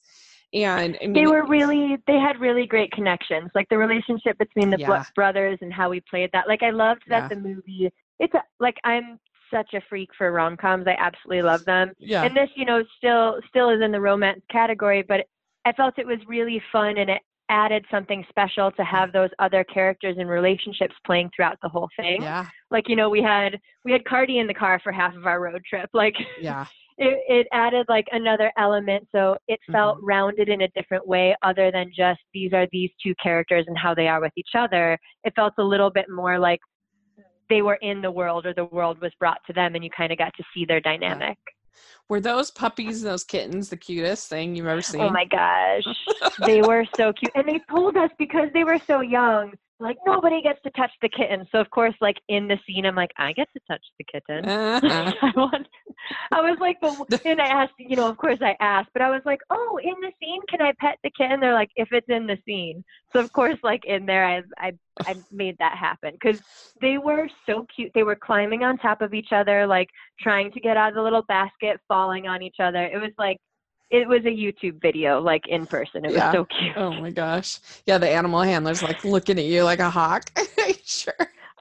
and 0.54 0.98
I 1.02 1.08
mean, 1.08 1.14
they 1.14 1.26
were 1.26 1.46
really 1.48 1.98
they 2.06 2.18
had 2.18 2.40
really 2.40 2.68
great 2.68 2.92
connections 2.92 3.50
like 3.56 3.68
the 3.70 3.78
relationship 3.78 4.38
between 4.38 4.70
the 4.70 4.78
yeah. 4.78 5.04
brothers 5.16 5.58
and 5.62 5.74
how 5.74 5.90
we 5.90 6.02
played 6.02 6.30
that 6.34 6.48
like 6.48 6.62
i 6.64 6.70
loved 6.70 7.04
that 7.10 7.24
yeah. 7.24 7.28
the 7.30 7.36
movie 7.36 7.92
it's 8.20 8.34
a, 8.34 8.44
like 8.60 8.76
i'm 8.84 9.20
such 9.52 9.74
a 9.74 9.82
freak 9.90 10.10
for 10.18 10.32
rom-coms 10.32 10.86
i 10.88 10.96
absolutely 11.00 11.42
love 11.42 11.64
them 11.66 11.92
yeah 12.00 12.24
and 12.24 12.36
this 12.36 12.50
you 12.56 12.66
know 12.66 12.84
still 12.98 13.40
still 13.50 13.70
is 13.70 13.82
in 13.82 13.92
the 13.92 14.00
romance 14.00 14.42
category 14.52 15.04
but 15.08 15.26
i 15.66 15.72
felt 15.72 15.98
it 15.98 16.08
was 16.08 16.20
really 16.28 16.62
fun 16.72 16.98
and 16.98 17.10
it 17.10 17.22
added 17.54 17.86
something 17.92 18.26
special 18.30 18.72
to 18.72 18.84
have 18.84 19.14
those 19.14 19.30
other 19.38 19.64
characters 19.64 20.16
and 20.18 20.28
relationships 20.28 20.96
playing 21.06 21.30
throughout 21.36 21.58
the 21.62 21.70
whole 21.70 21.88
thing. 21.96 22.20
Yeah. 22.20 22.48
Like, 22.72 22.90
you 22.90 22.96
know, 22.96 23.10
we 23.10 23.22
had 23.22 23.60
we 23.86 23.92
had 23.92 24.04
Kardi 24.06 24.42
in 24.42 24.48
the 24.48 24.56
car 24.56 24.82
for 24.84 24.92
half 24.92 25.16
of 25.16 25.28
our 25.28 25.40
road 25.40 25.62
trip. 25.70 25.90
Like 26.04 26.16
Yeah. 26.42 26.66
It, 26.96 27.18
it 27.28 27.48
added 27.52 27.88
like 27.90 28.06
another 28.12 28.52
element 28.56 29.08
so 29.12 29.36
it 29.48 29.60
felt 29.72 29.98
mm-hmm. 29.98 30.06
rounded 30.06 30.48
in 30.48 30.62
a 30.62 30.68
different 30.76 31.08
way 31.08 31.36
other 31.42 31.72
than 31.72 31.88
just 31.88 32.20
these 32.36 32.54
are 32.54 32.68
these 32.72 32.92
two 33.02 33.16
characters 33.16 33.66
and 33.68 33.76
how 33.76 33.96
they 33.96 34.08
are 34.08 34.22
with 34.22 34.32
each 34.38 34.52
other 34.56 34.96
it 35.24 35.34
felt 35.36 35.54
a 35.58 35.64
little 35.64 35.90
bit 35.90 36.06
more 36.08 36.38
like 36.38 36.60
they 37.50 37.64
were 37.64 37.80
in 37.82 38.00
the 38.00 38.12
world 38.12 38.46
or 38.46 38.54
the 38.54 38.66
world 38.66 39.02
was 39.02 39.12
brought 39.20 39.40
to 39.48 39.54
them 39.54 39.74
and 39.74 39.84
you 39.84 39.90
kind 39.90 40.12
of 40.12 40.20
got 40.20 40.36
to 40.38 40.44
see 40.54 40.66
their 40.66 40.80
dynamic 40.82 41.36
yeah. 41.48 41.63
Were 42.10 42.20
those 42.20 42.52
puppies 42.52 43.04
and 43.04 43.12
those 43.12 43.24
kittens 43.24 43.70
the 43.70 43.78
cutest 43.78 44.28
thing 44.28 44.56
you've 44.56 44.68
ever 44.68 44.82
seen? 44.82 45.02
Oh 45.02 45.10
my 45.10 45.26
gosh. 45.26 45.84
they 46.46 46.62
were 46.62 46.86
so 46.98 47.14
cute. 47.14 47.32
And 47.36 47.48
they 47.48 47.62
told 47.70 47.98
us 47.98 48.12
because 48.18 48.50
they 48.54 48.64
were 48.64 48.80
so 48.88 49.02
young, 49.02 49.54
like 49.80 49.98
nobody 50.06 50.42
gets 50.42 50.62
to 50.64 50.72
touch 50.72 50.92
the 51.02 51.10
kitten. 51.10 51.46
So 51.52 51.60
of 51.60 51.70
course, 51.70 51.96
like 52.00 52.18
in 52.30 52.48
the 52.48 52.58
scene, 52.66 52.86
I'm 52.86 52.96
like, 52.96 53.12
I 53.18 53.34
get 53.34 53.48
to 53.54 53.60
touch 53.68 53.84
the 53.98 54.06
kitten. 54.06 54.48
Uh-huh. 54.48 55.14
I, 55.22 55.32
want, 55.36 55.68
I 56.32 56.42
was 56.42 56.58
like, 56.60 56.78
and 57.26 57.42
I 57.42 57.48
asked, 57.48 57.74
you 57.78 57.96
know, 57.96 58.08
of 58.08 58.18
course 58.18 58.40
I 58.42 58.56
asked, 58.60 58.90
but 58.94 59.02
I 59.02 59.10
was 59.10 59.22
like, 59.26 59.42
oh, 59.50 59.80
in 59.84 59.96
the 60.02 60.12
scene, 60.22 60.42
can 60.50 60.62
I 60.62 60.74
pet 60.80 60.98
the 61.04 61.12
kitten? 61.18 61.40
They're 61.40 61.54
like, 61.54 61.72
if 61.76 61.90
it's 61.92 62.10
in 62.10 62.28
the 62.28 62.38
scene. 62.46 62.84
So 63.12 63.20
of 63.20 63.32
course, 63.34 63.58
like 63.64 63.86
in 63.86 64.06
there, 64.06 64.26
I 64.26 64.44
I 64.58 64.74
I 65.02 65.16
made 65.32 65.58
that 65.60 65.78
happen 65.78 66.14
because 66.14 66.42
they 66.82 66.98
were 66.98 67.28
so 67.46 67.66
cute. 67.76 67.92
They 67.94 68.04
were 68.04 68.16
climbing 68.16 68.64
on 68.64 68.78
top 68.78 69.02
of 69.02 69.14
each 69.14 69.32
other, 69.32 69.68
like 69.68 69.90
trying 70.20 70.52
to 70.52 70.60
get 70.60 70.78
out 70.78 70.90
of 70.90 70.96
the 70.96 71.02
little 71.02 71.24
basket, 71.24 71.80
falling 71.88 72.28
on 72.28 72.42
each 72.42 72.58
other. 72.60 72.86
It 72.86 73.02
was 73.02 73.12
like 73.18 73.38
it 73.90 74.08
was 74.08 74.22
a 74.26 74.30
YouTube 74.30 74.82
video, 74.82 75.22
like 75.22 75.48
in 75.48 75.66
person. 75.66 76.06
It 76.06 76.14
was 76.14 76.32
so 76.34 76.46
cute. 76.46 76.76
Oh 76.76 76.92
my 76.94 77.12
gosh. 77.12 77.60
Yeah, 77.86 77.98
the 77.98 78.10
animal 78.10 78.42
handler's 78.42 78.82
like 78.82 79.04
looking 79.04 79.38
at 79.38 79.46
you 79.46 79.64
like 79.64 79.80
a 79.80 79.90
hawk. 79.90 80.32
sure. 80.84 81.14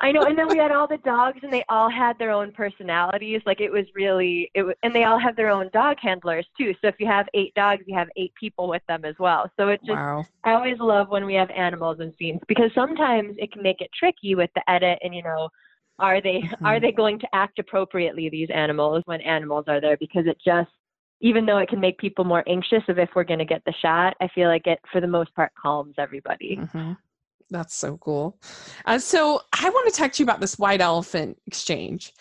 I 0.03 0.11
know. 0.11 0.23
And 0.23 0.37
then 0.37 0.49
we 0.49 0.59
had 0.59 0.73
all 0.73 0.89
the 0.89 0.99
dogs, 0.99 1.39
and 1.43 1.53
they 1.53 1.65
all 1.69 1.89
had 1.89 2.19
their 2.19 2.31
own 2.31 2.53
personalities. 2.53 3.41
Like 3.47 3.61
it 3.61 3.71
was 3.71 3.87
really, 3.95 4.51
it 4.55 4.63
was, 4.63 4.75
and 4.83 4.95
they 4.95 5.05
all 5.05 5.19
have 5.19 5.37
their 5.37 5.49
own 5.49 5.71
dog 5.73 5.99
handlers 6.01 6.47
too. 6.59 6.75
So 6.81 6.89
if 6.89 6.97
you 6.99 7.07
have 7.07 7.29
eight 7.35 7.55
dogs, 7.55 7.85
you 7.87 7.97
have 7.97 8.09
eight 8.17 8.33
people 8.39 8.69
with 8.69 8.83
them 8.89 9.05
as 9.05 9.15
well. 9.19 9.51
So 9.59 9.69
it 9.69 9.81
just, 9.81 9.97
wow. 9.97 10.27
I 10.45 10.53
always 10.53 10.79
love 10.79 11.09
when 11.09 11.25
we 11.25 11.35
have 11.35 11.51
animals 11.51 12.01
in 12.01 12.13
scenes 12.19 12.41
because 12.49 12.71
sometimes 12.75 13.37
it 13.39 13.53
can 13.53 13.63
make 13.63 13.81
it 13.81 13.91
tricky 13.97 14.35
with 14.35 14.51
the 14.55 14.69
edit, 14.69 14.99
and 15.03 15.15
you 15.15 15.23
know, 15.23 15.49
are 15.99 16.21
they 16.21 16.41
mm-hmm. 16.41 16.67
are 16.67 16.81
they 16.81 16.93
going 16.93 17.19
to 17.21 17.29
act 17.33 17.59
appropriately 17.59 18.29
these 18.29 18.49
animals 18.53 19.03
when 19.07 19.21
animals 19.21 19.65
are 19.69 19.81
there? 19.81 19.97
Because 19.99 20.27
it 20.27 20.39
just 20.45 20.71
even 21.23 21.47
though 21.47 21.59
it 21.59 21.69
can 21.69 21.81
make 21.81 21.97
people 21.99 22.25
more 22.25 22.43
anxious 22.49 22.83
of 22.89 22.99
if 22.99 23.09
we're 23.15 23.25
going 23.25 23.39
to 23.39 23.45
get 23.45 23.63
the 23.65 23.73
shot, 23.81 24.15
I 24.21 24.29
feel 24.35 24.49
like 24.49 24.67
it, 24.67 24.81
for 24.91 25.01
the 25.01 25.07
most 25.07 25.35
part, 25.35 25.53
calms 25.61 25.95
everybody. 25.97 26.59
Mm-hmm. 26.61 26.93
That's 27.51 27.75
so 27.75 27.97
cool. 27.99 28.39
Uh, 28.87 28.99
so 28.99 29.41
I 29.59 29.71
want 29.71 29.93
to 29.93 29.99
talk 29.99 30.13
to 30.13 30.23
you 30.23 30.25
about 30.25 30.41
this 30.41 30.59
white 30.59 30.81
elephant 30.81 31.39
exchange. 31.47 32.13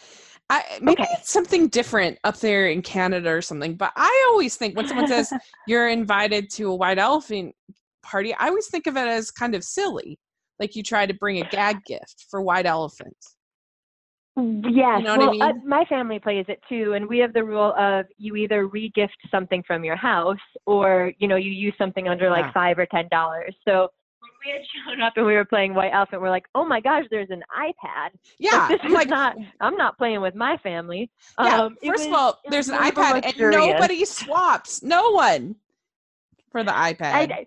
I, 0.49 0.63
maybe 0.81 1.01
okay. 1.01 1.11
it's 1.13 1.31
something 1.31 1.67
different 1.69 2.19
up 2.23 2.37
there 2.39 2.67
in 2.67 2.81
Canada 2.81 3.31
or 3.31 3.41
something, 3.41 3.75
but 3.75 3.91
I 3.95 4.27
always 4.29 4.55
think 4.55 4.75
when 4.75 4.87
someone 4.87 5.07
says 5.07 5.31
you're 5.67 5.89
invited 5.89 6.49
to 6.51 6.69
a 6.69 6.75
white 6.75 6.99
elephant 6.99 7.55
party, 8.03 8.35
I 8.35 8.49
always 8.49 8.67
think 8.67 8.85
of 8.85 8.97
it 8.97 9.07
as 9.07 9.31
kind 9.31 9.55
of 9.55 9.63
silly. 9.63 10.19
Like 10.59 10.75
you 10.75 10.83
try 10.83 11.05
to 11.05 11.13
bring 11.13 11.41
a 11.41 11.49
gag 11.49 11.77
gift 11.85 12.25
for 12.29 12.41
white 12.41 12.65
elephants. 12.65 13.35
Yes, 14.37 14.99
you 14.99 15.03
know 15.03 15.17
well, 15.17 15.29
I 15.29 15.31
mean? 15.31 15.41
uh, 15.41 15.53
my 15.65 15.83
family 15.85 16.17
plays 16.17 16.45
it 16.47 16.61
too, 16.69 16.93
and 16.93 17.07
we 17.07 17.17
have 17.19 17.33
the 17.33 17.43
rule 17.43 17.73
of 17.77 18.05
you 18.17 18.37
either 18.37 18.67
regift 18.67 19.09
something 19.29 19.61
from 19.67 19.83
your 19.83 19.97
house 19.97 20.37
or 20.65 21.11
you 21.19 21.27
know 21.27 21.35
you 21.35 21.51
use 21.51 21.73
something 21.77 22.07
under 22.07 22.29
like 22.29 22.45
yeah. 22.45 22.51
five 22.53 22.79
or 22.79 22.85
ten 22.85 23.09
dollars. 23.11 23.53
So 23.67 23.89
when 24.19 24.31
we 24.45 24.51
had 24.53 24.61
shown 24.87 25.01
up 25.01 25.13
and 25.17 25.25
we 25.25 25.33
were 25.33 25.43
playing 25.43 25.73
White 25.73 25.91
Elephant, 25.93 26.21
we're 26.21 26.29
like, 26.29 26.45
oh 26.55 26.63
my 26.63 26.79
gosh, 26.79 27.03
there's 27.11 27.29
an 27.29 27.43
iPad. 27.57 28.11
Yeah, 28.39 28.69
this 28.69 28.79
is 28.85 28.93
like, 28.93 29.09
not. 29.09 29.35
I'm 29.59 29.75
not 29.75 29.97
playing 29.97 30.21
with 30.21 30.33
my 30.33 30.57
family. 30.63 31.11
Yeah, 31.37 31.63
um, 31.63 31.75
first 31.85 31.99
was, 31.99 32.07
of 32.07 32.13
all, 32.13 32.39
there's 32.49 32.69
an 32.69 32.77
iPad 32.77 33.25
and 33.25 33.51
nobody 33.51 34.05
swaps. 34.05 34.81
No 34.81 35.11
one 35.11 35.57
for 36.51 36.63
the 36.63 36.71
iPad. 36.71 37.01
I, 37.01 37.45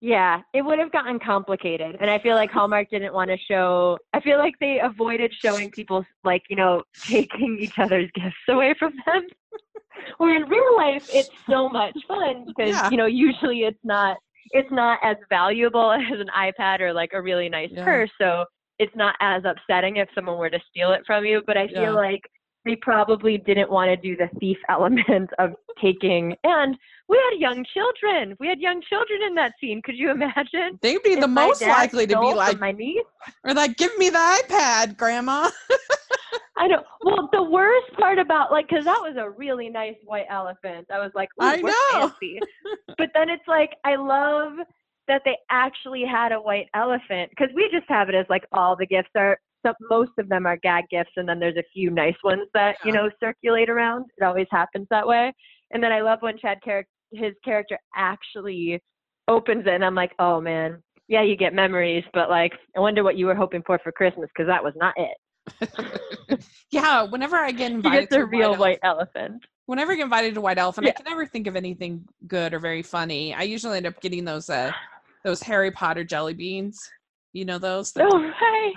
Yeah, 0.00 0.40
it 0.52 0.62
would 0.62 0.78
have 0.78 0.92
gotten 0.92 1.18
complicated. 1.18 1.96
And 2.00 2.10
I 2.10 2.18
feel 2.18 2.34
like 2.34 2.50
Hallmark 2.50 2.90
didn't 2.90 3.14
want 3.14 3.30
to 3.30 3.38
show, 3.50 3.98
I 4.12 4.20
feel 4.20 4.38
like 4.38 4.54
they 4.60 4.80
avoided 4.82 5.32
showing 5.42 5.70
people, 5.70 6.04
like, 6.22 6.42
you 6.50 6.56
know, 6.56 6.82
taking 7.10 7.58
each 7.60 7.74
other's 7.78 8.10
gifts 8.14 8.36
away 8.48 8.74
from 8.78 8.92
them. 9.06 9.22
Where 10.18 10.36
in 10.36 10.48
real 10.48 10.76
life, 10.76 11.02
it's 11.08 11.30
so 11.48 11.68
much 11.68 11.96
fun 12.06 12.44
because, 12.46 12.68
Yeah. 12.68 12.90
you 12.90 12.96
know, 12.96 13.06
usually 13.06 13.60
it's 13.60 13.78
not. 13.84 14.16
It's 14.52 14.70
not 14.70 15.00
as 15.02 15.16
valuable 15.28 15.90
as 16.12 16.20
an 16.20 16.28
iPad 16.36 16.80
or 16.80 16.92
like 16.92 17.10
a 17.14 17.20
really 17.20 17.48
nice 17.48 17.70
Yeah. 17.72 17.84
purse, 17.84 18.10
so 18.20 18.44
it's 18.78 18.94
not 18.94 19.16
as 19.20 19.42
upsetting 19.44 19.96
if 19.96 20.08
someone 20.14 20.38
were 20.38 20.50
to 20.50 20.60
steal 20.70 20.92
it 20.92 21.00
from 21.06 21.24
you. 21.24 21.42
But 21.46 21.56
I 21.56 21.66
feel 21.66 21.82
Yeah. 21.82 21.90
like 21.92 22.20
they 22.66 22.76
probably 22.76 23.38
didn't 23.38 23.70
want 23.70 23.88
to 23.88 23.96
do 23.96 24.16
the 24.16 24.28
thief 24.38 24.58
element 24.68 25.30
of 25.38 25.54
taking. 25.80 26.34
And 26.44 26.76
we 27.08 27.16
had 27.30 27.40
young 27.40 27.64
children. 27.72 28.36
We 28.40 28.48
had 28.48 28.58
young 28.58 28.82
children 28.82 29.20
in 29.26 29.34
that 29.36 29.52
scene. 29.60 29.80
Could 29.82 29.96
you 29.96 30.10
imagine? 30.10 30.78
They'd 30.82 31.02
be 31.02 31.14
the 31.14 31.28
most 31.28 31.62
likely 31.62 32.06
to 32.08 32.18
be 32.18 32.34
like, 32.34 32.58
my 32.58 32.72
niece. 32.72 33.04
or 33.44 33.54
like, 33.54 33.76
give 33.76 33.96
me 33.96 34.10
the 34.10 34.18
iPad, 34.18 34.96
Grandma. 34.96 35.48
I 36.58 36.66
know. 36.66 36.82
Well, 37.02 37.28
the 37.32 37.42
worst 37.42 37.92
part 37.98 38.18
about 38.18 38.50
like, 38.50 38.68
because 38.68 38.84
that 38.86 39.00
was 39.00 39.16
a 39.18 39.30
really 39.30 39.68
nice 39.68 39.96
white 40.04 40.26
elephant. 40.28 40.88
I 40.92 40.98
was 40.98 41.12
like, 41.14 41.28
I 41.38 41.60
know. 41.60 42.08
fancy. 42.08 42.40
but 42.98 43.10
then 43.14 43.28
it's 43.28 43.46
like, 43.46 43.70
I 43.84 43.96
love 43.96 44.66
that 45.06 45.22
they 45.24 45.36
actually 45.50 46.04
had 46.04 46.32
a 46.32 46.40
white 46.40 46.68
elephant 46.74 47.30
because 47.30 47.54
we 47.54 47.68
just 47.70 47.88
have 47.88 48.08
it 48.08 48.14
as 48.16 48.26
like 48.28 48.44
all 48.52 48.74
the 48.74 48.86
gifts 48.86 49.10
are. 49.14 49.38
Some, 49.64 49.74
most 49.90 50.12
of 50.18 50.28
them 50.28 50.46
are 50.46 50.56
gag 50.56 50.84
gifts, 50.90 51.12
and 51.16 51.28
then 51.28 51.38
there's 51.38 51.56
a 51.56 51.64
few 51.72 51.90
nice 51.90 52.16
ones 52.22 52.48
that 52.54 52.76
you 52.84 52.92
know 52.92 53.10
circulate 53.20 53.68
around. 53.70 54.06
It 54.18 54.24
always 54.24 54.46
happens 54.50 54.86
that 54.90 55.06
way. 55.06 55.32
And 55.72 55.82
then 55.82 55.92
I 55.92 56.00
love 56.00 56.18
when 56.20 56.38
Chad 56.38 56.58
char- 56.64 56.86
his 57.12 57.34
character 57.44 57.78
actually 57.94 58.80
opens 59.28 59.66
it, 59.66 59.72
and 59.72 59.84
I'm 59.84 59.94
like, 59.94 60.12
oh 60.18 60.40
man, 60.40 60.82
yeah, 61.08 61.22
you 61.22 61.36
get 61.36 61.54
memories, 61.54 62.04
but 62.12 62.30
like, 62.30 62.52
I 62.76 62.80
wonder 62.80 63.02
what 63.04 63.16
you 63.16 63.26
were 63.26 63.34
hoping 63.34 63.62
for 63.66 63.78
for 63.82 63.92
Christmas 63.92 64.28
because 64.34 64.48
that 64.48 64.62
was 64.62 64.74
not 64.76 64.94
it. 64.96 66.40
yeah, 66.70 67.02
whenever 67.02 67.36
I 67.36 67.52
get 67.52 67.70
invited 67.72 68.10
to 68.10 68.20
a 68.20 68.26
real 68.26 68.50
white, 68.50 68.58
white 68.58 68.78
elephant. 68.82 69.44
whenever 69.66 69.92
I 69.92 69.96
get 69.96 70.04
invited 70.04 70.34
to 70.34 70.40
White 70.40 70.58
Elephant, 70.58 70.88
I 70.88 70.90
can 70.90 71.04
never 71.04 71.26
think 71.26 71.46
of 71.46 71.56
anything 71.56 72.04
good 72.26 72.52
or 72.54 72.58
very 72.58 72.82
funny. 72.82 73.34
I 73.34 73.42
usually 73.42 73.76
end 73.76 73.86
up 73.86 74.00
getting 74.00 74.24
those 74.24 74.50
uh 74.50 74.72
those 75.24 75.42
Harry 75.42 75.70
Potter 75.70 76.04
jelly 76.04 76.34
beans. 76.34 76.78
You 77.36 77.44
know 77.44 77.58
those? 77.58 77.92
Oh 78.00 78.18
right, 78.18 78.72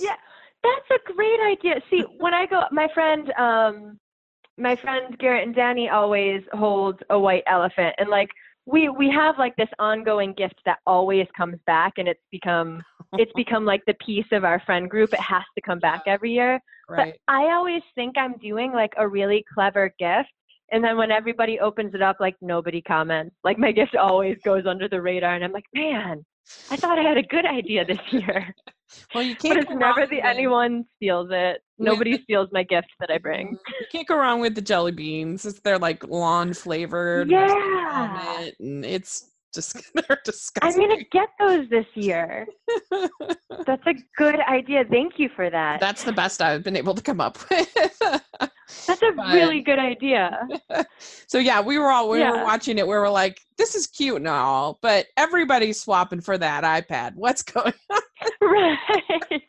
yeah, 0.00 0.16
that's 0.62 0.90
a 0.90 1.12
great 1.12 1.40
idea. 1.40 1.74
See, 1.90 2.02
when 2.16 2.32
I 2.32 2.46
go, 2.46 2.62
my 2.72 2.88
friend, 2.94 3.30
um, 3.38 3.98
my 4.56 4.76
friend 4.76 5.16
Garrett 5.18 5.46
and 5.46 5.54
Danny 5.54 5.90
always 5.90 6.40
hold 6.54 7.02
a 7.10 7.18
white 7.18 7.42
elephant, 7.46 7.94
and 7.98 8.08
like 8.08 8.30
we 8.64 8.88
we 8.88 9.10
have 9.10 9.38
like 9.38 9.54
this 9.56 9.68
ongoing 9.78 10.32
gift 10.32 10.58
that 10.64 10.78
always 10.86 11.26
comes 11.36 11.58
back, 11.66 11.94
and 11.98 12.08
it's 12.08 12.24
become 12.32 12.82
it's 13.18 13.32
become 13.36 13.66
like 13.66 13.82
the 13.86 13.94
piece 14.04 14.32
of 14.32 14.42
our 14.42 14.62
friend 14.64 14.88
group. 14.88 15.12
It 15.12 15.20
has 15.20 15.44
to 15.54 15.60
come 15.60 15.78
back 15.78 16.04
every 16.06 16.32
year. 16.32 16.58
right. 16.88 17.12
But 17.26 17.34
I 17.34 17.52
always 17.52 17.82
think 17.94 18.16
I'm 18.16 18.38
doing 18.38 18.72
like 18.72 18.94
a 18.96 19.06
really 19.06 19.44
clever 19.52 19.92
gift. 19.98 20.30
And 20.72 20.82
then 20.82 20.96
when 20.96 21.10
everybody 21.10 21.60
opens 21.60 21.94
it 21.94 22.02
up, 22.02 22.16
like 22.20 22.36
nobody 22.40 22.80
comments. 22.80 23.36
Like 23.44 23.58
my 23.58 23.72
gift 23.72 23.96
always 23.96 24.38
goes 24.44 24.64
under 24.66 24.88
the 24.88 25.00
radar. 25.00 25.34
And 25.34 25.44
I'm 25.44 25.52
like, 25.52 25.64
man, 25.74 26.24
I 26.70 26.76
thought 26.76 26.98
I 26.98 27.02
had 27.02 27.16
a 27.16 27.22
good 27.22 27.46
idea 27.46 27.84
this 27.84 27.98
year. 28.10 28.54
Well, 29.14 29.22
you 29.22 29.36
can't. 29.36 29.54
But 29.54 29.58
it's 29.58 29.68
go 29.68 29.74
never 29.74 30.00
wrong 30.00 30.08
the 30.10 30.16
with- 30.16 30.24
anyone 30.24 30.84
steals 30.96 31.28
it. 31.30 31.62
Nobody 31.78 32.20
steals 32.22 32.48
my 32.52 32.62
gift 32.62 32.88
that 33.00 33.10
I 33.10 33.14
mm-hmm. 33.14 33.22
bring. 33.22 33.58
You 33.80 33.86
can't 33.92 34.08
go 34.08 34.16
wrong 34.16 34.40
with 34.40 34.54
the 34.54 34.62
jelly 34.62 34.92
beans. 34.92 35.44
It's, 35.44 35.60
they're 35.60 35.78
like 35.78 36.06
lawn 36.08 36.54
flavored. 36.54 37.30
Yeah. 37.30 37.46
vomit, 37.46 38.56
and 38.60 38.84
it's 38.84 39.30
just 39.54 39.76
they're 39.94 40.20
disgusting. 40.24 40.82
I'm 40.82 40.88
gonna 40.88 41.04
get 41.10 41.28
those 41.38 41.68
this 41.68 41.86
year. 41.94 42.46
That's 42.90 43.86
a 43.86 43.94
good 44.16 44.40
idea. 44.40 44.84
Thank 44.90 45.18
you 45.18 45.28
for 45.34 45.50
that. 45.50 45.80
That's 45.80 46.04
the 46.04 46.12
best 46.12 46.42
I've 46.42 46.62
been 46.62 46.76
able 46.76 46.94
to 46.94 47.02
come 47.02 47.20
up 47.20 47.38
with. 47.50 48.22
That's 48.86 49.02
a 49.02 49.12
but- 49.16 49.34
really 49.34 49.60
good 49.60 49.78
idea. 49.78 50.46
so 51.26 51.38
yeah, 51.38 51.60
we 51.60 51.78
were 51.78 51.90
all 51.90 52.08
we 52.08 52.20
were 52.20 52.44
watching 52.44 52.78
it. 52.78 52.86
We 52.86 52.94
were 52.94 53.10
like, 53.10 53.40
"This 53.56 53.74
is 53.74 53.86
cute 53.86 54.16
and 54.16 54.28
all," 54.28 54.78
but 54.82 55.06
everybody's 55.16 55.80
swapping 55.80 56.20
for 56.20 56.36
that 56.38 56.64
iPad. 56.64 57.14
What's 57.14 57.42
going? 57.42 57.72
on? 57.90 58.00
right. 58.40 59.42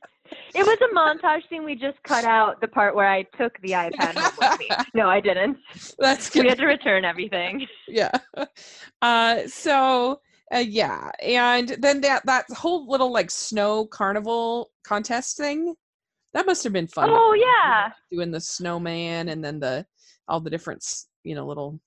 It 0.53 0.65
was 0.65 0.77
a 0.81 0.95
montage 0.95 1.47
scene. 1.49 1.63
We 1.63 1.75
just 1.75 2.01
cut 2.03 2.25
out 2.25 2.61
the 2.61 2.67
part 2.67 2.95
where 2.95 3.07
I 3.07 3.23
took 3.37 3.59
the 3.61 3.71
iPad 3.71 4.15
home 4.15 4.33
with 4.39 4.59
me. 4.59 4.69
No, 4.93 5.07
I 5.09 5.19
didn't. 5.19 5.57
That's 5.97 6.29
good. 6.29 6.43
We 6.43 6.49
had 6.49 6.57
to 6.59 6.65
return 6.65 7.05
everything. 7.05 7.67
yeah. 7.87 8.11
Uh, 9.01 9.47
so 9.47 10.21
uh, 10.53 10.57
yeah, 10.59 11.11
and 11.21 11.69
then 11.79 12.01
that 12.01 12.25
that 12.25 12.45
whole 12.51 12.87
little 12.87 13.11
like 13.11 13.29
snow 13.29 13.85
carnival 13.85 14.71
contest 14.83 15.37
thing, 15.37 15.75
that 16.33 16.45
must 16.45 16.63
have 16.63 16.73
been 16.73 16.87
fun. 16.87 17.09
Oh 17.11 17.33
yeah, 17.33 17.89
doing 18.11 18.31
the 18.31 18.39
snowman 18.39 19.29
and 19.29 19.43
then 19.43 19.59
the 19.59 19.85
all 20.27 20.39
the 20.39 20.49
different 20.49 20.85
you 21.23 21.35
know 21.35 21.45
little. 21.45 21.79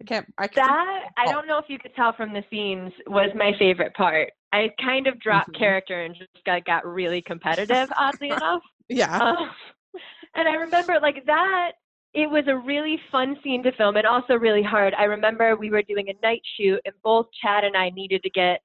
I 0.00 0.04
can't. 0.04 0.26
I 0.38 0.48
can't. 0.48 0.66
that 0.66 1.08
I 1.16 1.30
don't 1.30 1.46
know 1.46 1.58
if 1.58 1.66
you 1.68 1.78
could 1.78 1.94
tell 1.94 2.12
from 2.12 2.32
the 2.32 2.42
scenes 2.50 2.92
was 3.06 3.30
my 3.36 3.52
favorite 3.58 3.94
part. 3.94 4.32
I 4.52 4.70
kind 4.82 5.06
of 5.06 5.18
dropped 5.20 5.50
Mhm. 5.52 5.58
character 5.58 6.02
and 6.02 6.14
just 6.14 6.44
got, 6.44 6.64
got 6.64 6.84
really 6.84 7.22
competitive, 7.22 7.88
oddly 7.96 8.30
enough. 8.36 8.62
yeah. 8.88 9.16
Um, 9.18 9.50
and 10.34 10.48
I 10.48 10.54
remember 10.54 10.98
like 11.00 11.24
that. 11.26 11.72
It 12.14 12.28
was 12.28 12.44
a 12.46 12.56
really 12.56 12.98
fun 13.10 13.38
scene 13.42 13.62
to 13.62 13.72
film 13.72 13.96
and 13.96 14.06
also 14.06 14.34
really 14.34 14.62
hard. 14.62 14.92
I 14.98 15.04
remember 15.04 15.56
we 15.56 15.70
were 15.70 15.80
doing 15.82 16.08
a 16.10 16.14
night 16.26 16.42
shoot 16.58 16.78
and 16.84 16.94
both 17.02 17.26
Chad 17.40 17.64
and 17.64 17.74
I 17.76 17.88
needed 17.90 18.22
to 18.24 18.30
get 18.30 18.60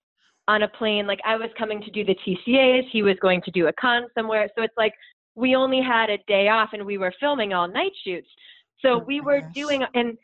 on 0.50 0.64
a 0.64 0.68
plane. 0.68 1.08
Like 1.08 1.20
I 1.24 1.38
was 1.38 1.50
coming 1.58 1.82
to 1.84 1.92
do 1.92 2.04
the 2.04 2.16
TCAs, 2.26 2.90
he 2.92 3.04
was 3.04 3.16
going 3.22 3.42
to 3.44 3.52
do 3.52 3.68
a 3.68 3.74
con 3.74 4.08
somewhere. 4.18 4.50
So 4.58 4.64
it's 4.64 4.74
like 4.76 4.94
we 5.38 5.56
only 5.56 5.82
had 5.82 6.10
a 6.10 6.18
day 6.28 6.50
off 6.50 6.70
and 6.74 6.86
we 6.86 6.98
were 6.98 7.14
filming 7.20 7.54
all 7.54 7.68
night 7.68 7.94
shoots. 8.04 8.28
So 8.82 8.90
Oh 8.96 9.04
we 9.08 9.22
were 9.22 9.42
gosh. 9.42 9.54
doing 9.54 9.84
and 9.94 10.18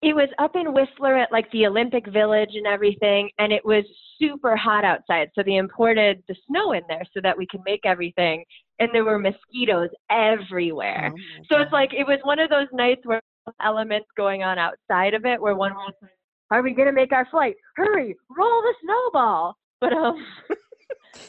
it 0.00 0.14
was 0.14 0.28
up 0.38 0.54
in 0.54 0.72
Whistler 0.72 1.18
at 1.18 1.32
like 1.32 1.50
the 1.50 1.66
Olympic 1.66 2.06
Village 2.12 2.50
and 2.54 2.68
everything, 2.68 3.28
and 3.38 3.52
it 3.52 3.64
was 3.64 3.84
super 4.20 4.54
hot 4.54 4.84
outside. 4.84 5.28
So 5.34 5.42
they 5.44 5.56
imported 5.56 6.22
the 6.28 6.36
snow 6.46 6.72
in 6.72 6.82
there 6.88 7.02
so 7.12 7.20
that 7.22 7.36
we 7.36 7.48
could 7.50 7.62
make 7.64 7.80
everything. 7.84 8.44
And 8.78 8.90
there 8.92 9.04
were 9.04 9.18
mosquitoes 9.18 9.88
everywhere. 10.08 11.12
Oh 11.12 11.44
So 11.50 11.60
it's 11.60 11.72
like 11.72 11.92
it 11.92 12.06
was 12.06 12.20
one 12.22 12.38
of 12.38 12.48
those 12.48 12.68
nights 12.72 13.00
where 13.04 13.20
elements 13.60 14.06
going 14.16 14.44
on 14.44 14.56
outside 14.56 15.14
of 15.14 15.24
it, 15.24 15.40
where 15.40 15.56
one 15.56 15.74
was 15.74 15.94
like, 16.00 16.12
"Are 16.52 16.62
we 16.62 16.74
gonna 16.74 16.92
make 16.92 17.12
our 17.12 17.26
flight? 17.30 17.56
Hurry, 17.74 18.14
roll 18.36 18.62
the 18.62 18.74
snowball!" 18.84 19.56
But 19.80 19.92
um, 19.94 20.24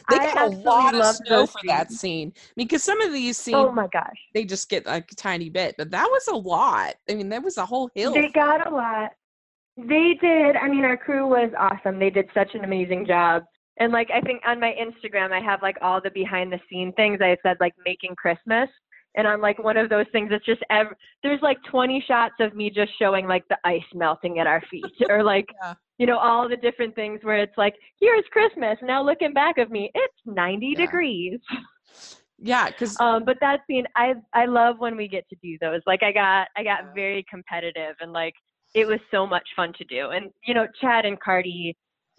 they 0.10 0.18
I 0.18 0.34
got 0.34 0.54
a 0.54 0.56
lot 0.58 0.96
of 0.96 1.16
snow 1.16 1.46
for 1.46 1.60
that 1.68 1.92
scene 1.92 2.34
because 2.56 2.84
some 2.84 3.02
of 3.02 3.12
these 3.12 3.40
oh 3.40 3.44
scenes 3.44 3.56
Oh 3.56 3.72
my 3.72 3.88
gosh, 3.92 4.18
they 4.34 4.46
just 4.46 4.70
get 4.70 4.86
like 4.86 5.12
a 5.12 5.16
tiny 5.16 5.50
bit, 5.50 5.76
but 5.78 5.92
that 5.92 6.06
was 6.06 6.28
a 6.28 6.36
lot. 6.36 6.96
I 7.10 7.16
mean, 7.16 7.30
that 7.30 7.44
was 7.44 7.58
a 7.58 7.66
whole 7.66 7.90
hill. 7.96 8.14
they 8.14 8.30
got 8.30 8.66
a 8.68 8.70
lot. 8.70 9.12
They 9.78 10.18
did. 10.20 10.56
I 10.56 10.68
mean, 10.68 10.84
our 10.84 10.98
crew 10.98 11.28
was 11.28 11.52
awesome. 11.58 12.00
They 12.00 12.10
did 12.10 12.30
such 12.34 12.54
an 12.54 12.64
amazing 12.64 13.06
job. 13.06 13.44
And 13.80 13.94
like, 13.94 14.10
I 14.14 14.20
think 14.22 14.42
on 14.46 14.60
my 14.60 14.76
Instagram, 14.78 15.32
I 15.32 15.40
have 15.40 15.62
like 15.62 15.78
all 15.82 16.02
the 16.02 16.12
behind 16.12 16.52
the 16.52 16.60
scene 16.70 16.92
things. 16.94 17.20
I 17.22 17.38
said 17.44 17.58
like 17.62 17.74
making 17.86 18.16
Christmas. 18.16 18.70
And 19.16 19.28
I'm 19.28 19.42
like 19.42 19.62
one 19.64 19.78
of 19.78 19.90
those 19.90 20.06
things, 20.12 20.30
it's 20.32 20.46
just 20.46 20.62
ev- 20.70 20.94
there's 21.24 21.42
like 21.42 21.58
20 21.70 22.04
shots 22.08 22.36
of 22.40 22.56
me 22.56 22.70
just 22.70 22.92
showing 23.00 23.28
like 23.28 23.48
the 23.50 23.58
ice 23.66 23.82
melting 23.94 24.40
at 24.40 24.48
our 24.48 24.62
feet, 24.70 24.94
or 25.10 25.24
like 25.24 25.48
Yeah. 25.62 25.74
you 25.98 26.06
know 26.06 26.18
all 26.18 26.48
the 26.48 26.56
different 26.58 26.96
things 26.96 27.20
where 27.24 27.38
it's 27.40 27.58
like 27.58 27.76
here's 28.00 28.24
Christmas. 28.32 28.78
Now 28.82 29.04
looking 29.04 29.34
back 29.34 29.58
of 29.58 29.70
me, 29.72 29.92
it's 29.94 30.14
90 30.26 30.76
Yeah. 30.78 30.86
degrees. 30.86 31.40
yeah, 32.38 32.68
because 32.70 32.96
Um, 33.00 33.26
but 33.26 33.38
that 33.42 33.62
scene, 33.68 33.86
I 33.96 34.14
I 34.34 34.46
love 34.46 34.80
when 34.80 34.96
we 34.96 35.08
get 35.08 35.28
to 35.30 35.36
do 35.42 35.58
those. 35.60 35.82
Like 35.86 36.04
I 36.04 36.12
got 36.12 36.48
I 36.56 36.64
Yeah. 36.64 36.82
got 36.82 36.94
very 36.96 37.26
competitive 37.30 37.96
and 38.00 38.14
like 38.14 38.34
it 38.76 38.86
was 38.86 39.00
so 39.12 39.26
much 39.26 39.48
fun 39.56 39.74
to 39.74 39.84
do. 39.86 40.12
And 40.12 40.30
you 40.46 40.54
know, 40.54 40.68
Chad 40.80 41.06
and 41.06 41.20
Kardi, 41.20 41.74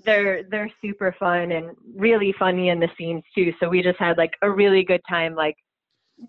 they're 0.04 0.42
they're 0.50 0.70
super 0.82 1.14
fun 1.18 1.52
and 1.52 1.70
really 1.96 2.34
funny 2.38 2.68
in 2.70 2.80
the 2.80 2.88
scenes 2.98 3.22
too. 3.34 3.52
So 3.60 3.68
we 3.68 3.82
just 3.82 3.98
had 3.98 4.18
like 4.18 4.32
a 4.42 4.50
really 4.50 4.82
good 4.84 5.02
time, 5.08 5.34
like 5.34 5.54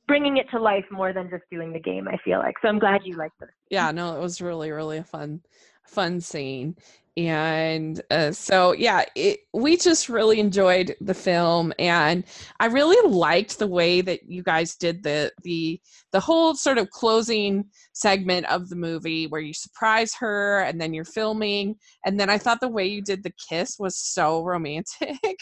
bringing 0.08 0.38
it 0.38 0.50
to 0.52 0.60
life 0.60 0.86
more 0.92 1.14
than 1.14 1.30
just 1.30 1.44
doing 1.52 1.74
the 1.74 1.80
game. 1.80 2.08
I 2.08 2.18
feel 2.24 2.40
like. 2.40 2.56
So 2.62 2.68
I'm 2.68 2.80
glad 2.80 3.02
you 3.04 3.16
liked 3.16 3.40
this. 3.40 3.50
yeah 3.70 3.92
no 3.92 4.16
it 4.16 4.22
was 4.22 4.42
really 4.42 4.72
really 4.72 4.98
a 4.98 5.04
fun 5.04 5.42
fun 5.86 6.22
scene 6.22 6.76
and 7.18 8.02
uh, 8.10 8.32
so 8.32 8.72
yeah 8.72 9.04
it, 9.16 9.40
we 9.54 9.76
just 9.76 10.08
really 10.08 10.40
enjoyed 10.40 10.96
the 11.02 11.14
film 11.14 11.74
and 11.78 12.24
i 12.62 12.68
really 12.68 13.10
liked 13.10 13.60
the 13.60 13.68
way 13.68 14.00
that 14.00 14.22
you 14.30 14.42
guys 14.42 14.76
did 14.78 15.04
the 15.04 15.30
the 15.44 15.80
the 16.14 16.20
whole 16.20 16.56
sort 16.56 16.78
of 16.78 16.90
closing 16.90 17.66
segment 17.92 18.46
of 18.46 18.70
the 18.70 18.78
movie 18.78 19.28
where 19.28 19.42
you 19.42 19.54
surprise 19.54 20.14
her 20.18 20.62
and 20.62 20.80
then 20.80 20.94
you're 20.94 21.04
filming 21.04 21.76
and 22.06 22.18
then 22.18 22.30
i 22.30 22.38
thought 22.38 22.62
the 22.62 22.68
way 22.68 22.88
you 22.88 23.02
did 23.02 23.24
the 23.24 23.34
kiss 23.50 23.76
was 23.78 23.98
so 23.98 24.44
romantic 24.44 25.38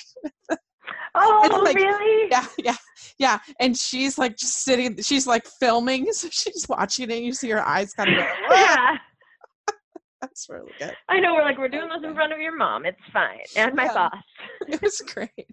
Oh, 1.16 1.62
like- 1.64 1.76
really? 1.76 2.30
yeah 2.32 2.46
yeah 2.60 2.76
yeah 3.18 3.40
and 3.60 3.76
she's 3.78 4.18
like 4.18 4.38
just 4.38 4.58
sitting 4.64 5.02
she's 5.02 5.26
like 5.28 5.46
filming 5.60 6.06
so 6.14 6.28
she's 6.32 6.66
watching 6.70 7.10
it 7.10 7.24
you 7.24 7.34
see 7.34 7.50
her 7.50 7.66
eyes 7.68 7.94
kind 7.94 8.10
of 8.12 8.18
go, 8.18 8.24
"Ah!" 8.50 8.92
yeah. 8.94 8.98
That's 10.22 10.48
really 10.50 10.74
good. 10.78 10.94
I 11.08 11.20
know 11.22 11.34
we're 11.34 11.44
like 11.44 11.58
we're 11.58 11.70
doing 11.70 11.88
this 11.88 12.04
in 12.04 12.14
front 12.14 12.34
of 12.34 12.40
your 12.40 12.54
mom. 12.56 12.86
It's 12.86 13.00
fine, 13.14 13.40
and 13.56 13.74
my 13.74 13.86
Yeah. 13.86 13.94
boss. 13.94 14.24
It 14.68 14.82
was 14.82 15.00
great. 15.00 15.48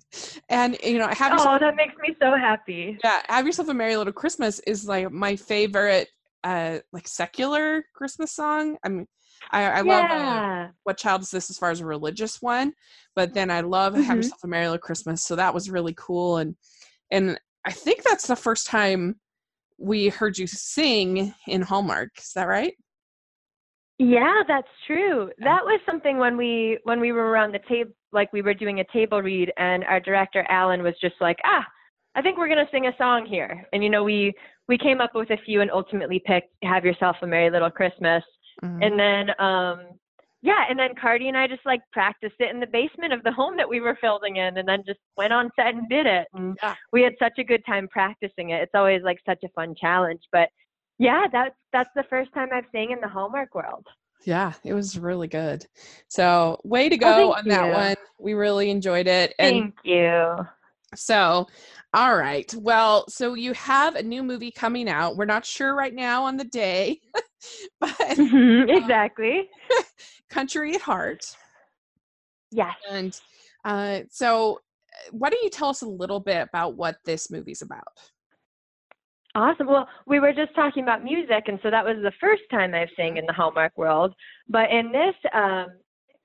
And 0.49 0.77
you 0.83 0.99
know, 0.99 1.05
I 1.07 1.15
have 1.15 1.35
Oh, 1.39 1.57
that 1.61 1.77
makes 1.77 1.95
me 2.01 2.17
so 2.21 2.37
happy. 2.37 2.99
yeah, 3.05 3.23
have 3.29 3.47
yourself 3.47 3.69
a 3.69 3.75
merry 3.75 3.97
little 3.97 4.13
Christmas 4.13 4.59
is 4.67 4.85
like 4.89 5.13
my 5.13 5.37
favorite, 5.37 6.09
uh, 6.43 6.81
like 6.93 7.07
secular 7.07 7.85
Christmas 7.95 8.33
song. 8.33 8.77
I 8.83 8.89
mean, 8.89 9.07
I, 9.51 9.65
I 9.65 9.81
love 9.83 10.11
uh, 10.11 10.69
what 10.85 10.99
child 10.99 11.23
is 11.23 11.31
this 11.31 11.51
as 11.51 11.59
far 11.59 11.71
as 11.71 11.81
a 11.81 11.87
religious 11.87 12.41
one, 12.43 12.73
but 13.15 13.35
then 13.35 13.51
I 13.51 13.61
love 13.61 13.95
have 13.95 14.05
Mhm. 14.05 14.17
yourself 14.17 14.45
a 14.45 14.47
merry 14.47 14.67
little 14.67 14.79
Christmas. 14.79 15.23
So 15.23 15.37
that 15.37 15.55
was 15.55 15.71
really 15.71 15.95
cool, 15.97 16.39
and 16.39 16.57
and 17.11 17.39
I 17.65 17.73
think 17.73 18.03
that's 18.03 18.27
the 18.27 18.37
first 18.37 18.67
time 18.67 19.21
we 19.79 20.09
heard 20.09 20.39
you 20.39 20.47
sing 20.47 21.35
in 21.47 21.63
Hallmark. 21.63 22.11
Is 22.19 22.33
that 22.35 22.49
right? 22.49 22.75
Yeah, 23.99 24.43
that's 24.47 24.69
true. 24.87 25.31
That 25.39 25.65
was 25.65 25.81
something 25.87 26.19
when 26.19 26.37
we 26.37 26.79
when 26.85 27.01
we 27.01 27.13
were 27.13 27.31
around 27.31 27.53
the 27.53 27.61
table, 27.69 27.93
like 28.13 28.33
we 28.33 28.43
were 28.43 28.55
doing 28.55 28.81
a 28.81 28.85
table 28.93 29.23
read, 29.23 29.53
and 29.57 29.85
our 29.85 30.01
director 30.01 30.45
Alan 30.51 30.83
was 30.83 30.95
just 31.01 31.15
like, 31.21 31.39
"Ah, 31.45 31.67
I 32.15 32.23
think 32.23 32.37
we're 32.37 32.49
gonna 32.49 32.69
sing 32.71 32.87
a 32.87 32.97
song 32.99 33.25
here." 33.27 33.67
And 33.73 33.83
you 33.83 33.89
know, 33.91 34.05
we 34.05 34.35
we 34.69 34.77
came 34.77 35.01
up 35.01 35.15
with 35.15 35.31
a 35.31 35.39
few 35.47 35.63
and 35.63 35.71
ultimately 35.71 36.19
picked 36.27 36.53
"Have 36.63 36.85
Yourself 36.85 37.17
a 37.23 37.27
Merry 37.27 37.51
Little 37.51 37.71
Christmas." 37.71 38.23
Mhm. 38.63 38.83
And 38.83 38.99
then, 38.99 39.41
um, 39.41 39.99
yeah, 40.43 40.65
and 40.69 40.79
then 40.79 40.95
Kardi 40.95 41.29
and 41.29 41.37
I 41.37 41.47
just 41.47 41.65
like 41.67 41.81
practiced 41.93 42.37
it 42.39 42.51
in 42.51 42.61
the 42.61 42.67
basement 42.67 43.13
of 43.13 43.23
the 43.25 43.33
home 43.33 43.57
that 43.57 43.69
we 43.69 43.81
were 43.81 43.97
filming 44.01 44.37
in, 44.37 44.59
and 44.59 44.69
then 44.69 44.85
just 44.87 45.01
went 45.17 45.33
on 45.33 45.51
set 45.57 45.75
and 45.75 45.89
did 45.89 46.07
it. 46.07 46.29
And 46.35 46.57
Yeah. 46.63 46.75
we 46.93 47.03
had 47.03 47.15
such 47.19 47.39
a 47.39 47.45
good 47.45 47.65
time 47.67 47.89
practicing 47.89 48.51
it. 48.51 48.63
It's 48.63 48.75
always 48.75 49.03
like 49.03 49.19
such 49.27 49.43
a 49.45 49.49
fun 49.51 49.75
challenge. 49.75 50.23
But 50.33 50.51
yeah, 50.99 51.27
that's 51.31 51.57
that's 51.73 51.91
the 51.95 52.05
first 52.05 52.33
time 52.33 52.49
I've 52.53 52.67
sang 52.73 52.91
in 52.91 53.01
the 53.01 53.09
Hallmark 53.09 53.55
world. 53.55 53.87
Yeah, 54.25 54.53
it 54.65 54.73
was 54.75 54.99
really 54.99 55.29
good. 55.29 55.67
So, 56.09 56.59
way 56.65 56.89
to 56.89 56.97
Oh, 56.97 56.99
go 56.99 57.15
thank 57.35 57.39
on 57.39 57.49
that 57.49 57.69
one. 57.71 57.97
We 58.19 58.35
really 58.35 58.71
enjoyed 58.71 59.07
it. 59.07 59.35
And 59.39 59.53
Thank 59.53 59.75
you. 59.85 60.47
So, 60.97 61.47
all 61.95 62.17
right. 62.17 62.53
Well, 62.57 63.05
so 63.09 63.35
you 63.35 63.53
have 63.55 63.95
a 63.95 64.03
new 64.03 64.23
movie 64.23 64.51
coming 64.51 64.89
out. 64.89 65.17
We're 65.17 65.25
not 65.25 65.47
sure 65.47 65.75
right 65.75 65.95
now 65.95 66.25
on 66.25 66.37
the 66.37 66.45
day, 66.45 67.01
but 67.81 67.91
Mhm, 67.91 68.69
exactly. 68.77 69.49
Country 70.31 70.75
at 70.75 70.81
Heart. 70.81 71.37
Yes. 72.51 72.75
And 72.91 73.21
uh, 73.65 74.01
so, 74.11 74.61
why 75.11 75.31
don't 75.31 75.43
you 75.43 75.51
tell 75.51 75.69
us 75.69 75.83
a 75.83 75.89
little 75.89 76.21
bit 76.21 76.49
about 76.49 76.75
what 76.75 76.97
this 77.05 77.31
movie's 77.31 77.63
about? 77.63 77.85
Awesome. 79.35 79.67
Well, 79.67 79.87
we 80.07 80.19
were 80.19 80.33
just 80.33 80.55
talking 80.55 80.83
about 80.83 81.05
music, 81.05 81.45
and 81.49 81.59
so 81.63 81.71
that 81.71 81.85
was 81.85 81.97
the 82.03 82.13
first 82.19 82.43
time 82.51 82.75
I've 82.75 82.89
sang 82.97 83.19
in 83.19 83.27
the 83.27 83.35
Hallmark 83.35 83.77
world. 83.77 84.15
But 84.49 84.71
in 84.71 84.91
this 84.91 85.15
um, 85.35 85.67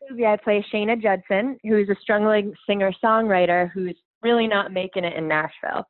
movie, 0.09 0.25
I 0.25 0.37
play 0.37 0.65
Shayna 0.73 1.01
Judson, 1.01 1.57
who's 1.63 1.89
a 1.89 1.95
struggling 2.01 2.53
singer 2.65 2.93
songwriter 3.03 3.69
who's 3.71 3.97
really 4.23 4.47
not 4.47 4.71
making 4.71 5.03
it 5.03 5.15
in 5.15 5.27
Nashville. 5.27 5.85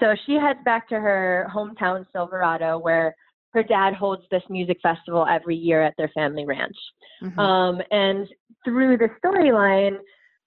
So 0.00 0.14
she 0.26 0.34
heads 0.34 0.58
back 0.64 0.88
to 0.88 0.96
her 0.96 1.48
hometown, 1.54 2.04
Silverado, 2.12 2.78
where 2.78 3.14
her 3.52 3.62
dad 3.62 3.94
holds 3.94 4.24
this 4.30 4.42
music 4.50 4.78
festival 4.82 5.26
every 5.30 5.54
year 5.54 5.82
at 5.82 5.94
their 5.96 6.08
family 6.08 6.44
ranch. 6.44 6.76
Mhm. 7.22 7.38
Um, 7.38 7.82
and 7.90 8.28
through 8.64 8.96
the 8.98 9.08
storyline, 9.22 9.98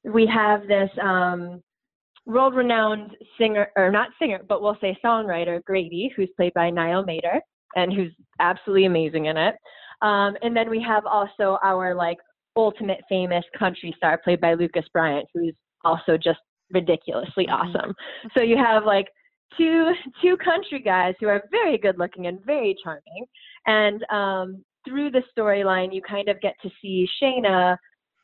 we 0.03 0.25
have 0.25 0.67
this 0.67 0.89
um, 1.01 1.63
world 2.25 2.55
renowned 2.55 3.15
singer, 3.37 3.71
or 3.77 3.89
not 3.89 4.09
singer, 4.19 4.41
but 4.47 4.61
we'll 4.61 4.77
say 4.81 4.97
songwriter, 5.03 5.63
Grady, 5.63 6.11
who's 6.15 6.29
played 6.35 6.53
by 6.53 6.69
Niall 6.69 7.05
Matter 7.05 7.41
and 7.75 7.93
who's 7.93 8.13
absolutely 8.39 8.85
amazing 8.85 9.25
in 9.25 9.37
it. 9.37 9.55
Um, 10.01 10.35
and 10.41 10.55
then 10.55 10.69
we 10.69 10.81
have 10.81 11.05
also 11.05 11.57
our 11.63 11.95
like 11.95 12.17
ultimate 12.55 13.01
famous 13.07 13.45
country 13.57 13.93
star 13.95 14.17
played 14.17 14.41
by 14.41 14.53
Lucas 14.53 14.85
Bryant, 14.91 15.27
who's 15.33 15.55
also 15.85 16.17
just 16.17 16.39
ridiculously 16.71 17.47
Mhm. 17.47 17.53
awesome. 17.53 17.95
So 18.35 18.43
you 18.43 18.57
have 18.57 18.85
like 18.85 19.07
two 19.57 19.93
two 20.21 20.37
country 20.37 20.79
guys 20.79 21.15
who 21.19 21.27
are 21.27 21.43
very 21.51 21.77
good 21.77 21.97
looking 21.97 22.27
and 22.27 22.43
very 22.45 22.75
charming. 22.83 23.25
And 23.65 24.03
um, 24.11 24.63
through 24.85 25.11
the 25.11 25.23
storyline, 25.37 25.93
you 25.93 26.01
kind 26.01 26.29
of 26.29 26.39
get 26.41 26.55
to 26.61 26.69
see 26.81 27.07
Shayna 27.21 27.77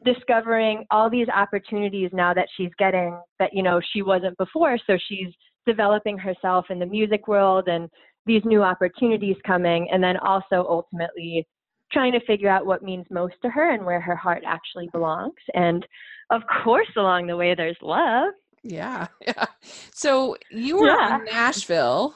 discovering 0.06 0.86
all 0.92 1.10
these 1.10 1.30
opportunities 1.30 2.10
now 2.12 2.34
that 2.34 2.48
she's 2.56 2.72
getting 2.78 3.18
that 3.40 3.54
you 3.54 3.64
know 3.64 3.80
she 3.94 4.02
wasn't 4.02 4.38
before. 4.38 4.78
So 4.86 4.98
she's 5.08 5.30
developing 5.66 6.18
herself 6.18 6.66
in 6.70 6.80
the 6.80 6.86
music 6.86 7.28
world 7.28 7.68
and 7.70 7.90
these 8.26 8.44
new 8.46 8.64
opportunities 8.64 9.38
coming, 9.46 9.90
and 9.92 10.04
then 10.04 10.18
also 10.18 10.66
ultimately 10.68 11.48
trying 11.92 12.12
to 12.12 12.26
figure 12.26 12.50
out 12.50 12.66
what 12.66 12.82
means 12.82 13.06
most 13.12 13.36
to 13.42 13.50
her 13.50 13.72
and 13.72 13.86
where 13.86 14.02
her 14.02 14.16
heart 14.16 14.44
actually 14.46 14.90
belongs. 14.92 15.34
And 15.54 15.86
of 16.30 16.42
course, 16.64 16.88
along 16.96 17.28
the 17.28 17.38
way, 17.38 17.56
there's 17.56 17.78
love. 17.82 18.34
Yeah, 18.64 19.08
yeah. 19.22 19.46
So 19.94 20.38
you 20.52 20.80
were 20.80 20.88
Yeah. 20.88 21.20
in 21.20 21.26
Nashville, 21.26 22.16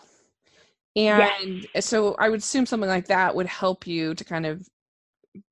Yes. 0.96 1.42
and 1.42 1.68
eh, 1.76 1.82
so 1.82 2.16
I 2.20 2.30
would 2.30 2.40
assume 2.40 2.66
something 2.66 2.90
like 2.90 3.08
that 3.08 3.36
would 3.36 3.46
help 3.46 3.86
you 3.86 4.16
to 4.16 4.24
kind 4.24 4.46
of 4.46 4.68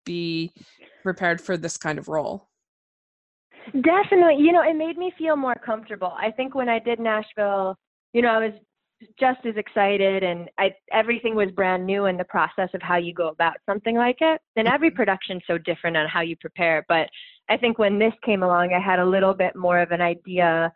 be 0.06 0.52
prepared 1.04 1.40
for 1.40 1.58
this 1.58 1.78
kind 1.78 2.00
of 2.00 2.08
role. 2.08 2.48
Definitely. 3.74 4.44
You 4.44 4.52
know, 4.52 4.62
it 4.62 4.76
made 4.76 4.98
me 4.98 5.12
feel 5.18 5.36
more 5.36 5.56
comfortable. 5.66 6.14
I 6.18 6.32
think 6.32 6.56
when 6.56 6.70
I 6.70 6.80
did 6.80 7.00
Nashville, 7.00 7.76
you 8.14 8.22
know, 8.22 8.30
I 8.30 8.38
was 8.38 8.54
just 9.20 9.46
as 9.46 9.56
excited 9.58 10.24
and 10.24 10.50
I 10.58 10.74
everything 10.92 11.36
was 11.36 11.52
brand 11.52 11.86
new 11.86 12.06
in 12.06 12.18
the 12.18 12.24
process 12.24 12.70
of 12.74 12.82
how 12.82 12.98
you 12.98 13.14
go 13.14 13.28
about 13.28 13.58
something 13.68 13.96
like 13.96 14.18
it. 14.22 14.40
And 14.56 14.68
every 14.68 14.90
mm-hmm. 14.90 14.96
production's 14.96 15.44
so 15.48 15.58
different 15.58 15.98
on 15.98 16.08
how 16.08 16.22
you 16.22 16.36
prepare, 16.38 16.86
but 16.88 17.10
I 17.50 17.58
think 17.58 17.78
when 17.78 18.00
this 18.00 18.14
came 18.24 18.44
along, 18.44 18.74
I 18.74 18.80
had 18.80 19.00
a 19.00 19.06
little 19.06 19.34
bit 19.34 19.56
more 19.56 19.80
of 19.80 19.92
an 19.92 20.02
idea 20.02 20.72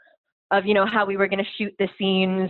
of, 0.51 0.65
you 0.65 0.73
know, 0.73 0.85
how 0.85 1.05
we 1.05 1.17
were 1.17 1.27
going 1.27 1.43
to 1.43 1.51
shoot 1.57 1.73
the 1.79 1.87
scenes, 1.97 2.49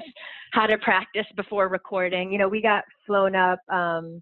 how 0.51 0.65
to 0.65 0.77
practice 0.77 1.25
before 1.35 1.67
recording. 1.67 2.31
You 2.31 2.37
know, 2.39 2.47
we 2.47 2.61
got 2.61 2.83
flown 3.05 3.35
up 3.35 3.59
um 3.69 4.21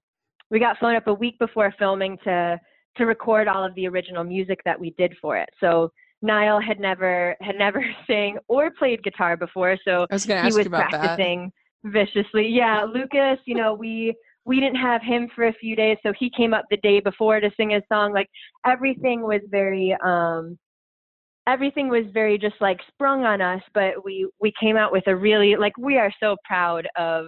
we 0.49 0.59
got 0.59 0.77
flown 0.77 0.95
up 0.95 1.07
a 1.07 1.13
week 1.13 1.37
before 1.39 1.73
filming 1.77 2.17
to 2.23 2.59
to 2.97 3.05
record 3.05 3.47
all 3.47 3.63
of 3.63 3.75
the 3.75 3.87
original 3.87 4.23
music 4.23 4.59
that 4.65 4.79
we 4.79 4.91
did 4.97 5.13
for 5.21 5.37
it. 5.37 5.49
So 5.59 5.91
Niall 6.21 6.59
had 6.59 6.79
never 6.79 7.35
had 7.41 7.57
never 7.57 7.83
sang 8.07 8.37
or 8.47 8.71
played 8.71 9.03
guitar 9.03 9.37
before, 9.37 9.77
so 9.85 10.07
was 10.09 10.23
he 10.23 10.33
was 10.33 10.65
about 10.65 10.91
that. 10.91 11.01
practicing 11.01 11.51
viciously. 11.83 12.47
Yeah, 12.47 12.83
Lucas, 12.83 13.39
you 13.45 13.55
know, 13.55 13.73
we 13.73 14.15
we 14.47 14.61
didn't 14.61 14.77
have 14.77 15.01
him 15.03 15.29
for 15.35 15.47
a 15.47 15.53
few 15.53 15.75
days, 15.75 15.97
so 16.01 16.13
he 16.17 16.31
came 16.35 16.53
up 16.53 16.65
the 16.71 16.77
day 16.77 17.01
before 17.01 17.41
to 17.41 17.51
sing 17.57 17.71
his 17.71 17.83
song. 17.91 18.13
Like 18.13 18.29
everything 18.65 19.21
was 19.21 19.41
very 19.51 19.95
um 20.03 20.57
everything 21.47 21.89
was 21.89 22.05
very 22.13 22.37
just 22.37 22.55
like 22.61 22.79
sprung 22.87 23.25
on 23.25 23.41
us, 23.41 23.61
but 23.73 24.05
we 24.05 24.27
we 24.39 24.53
came 24.59 24.77
out 24.77 24.93
with 24.93 25.05
a 25.07 25.15
really 25.15 25.57
like 25.57 25.77
we 25.77 25.97
are 25.97 26.11
so 26.21 26.37
proud 26.45 26.87
of 26.97 27.25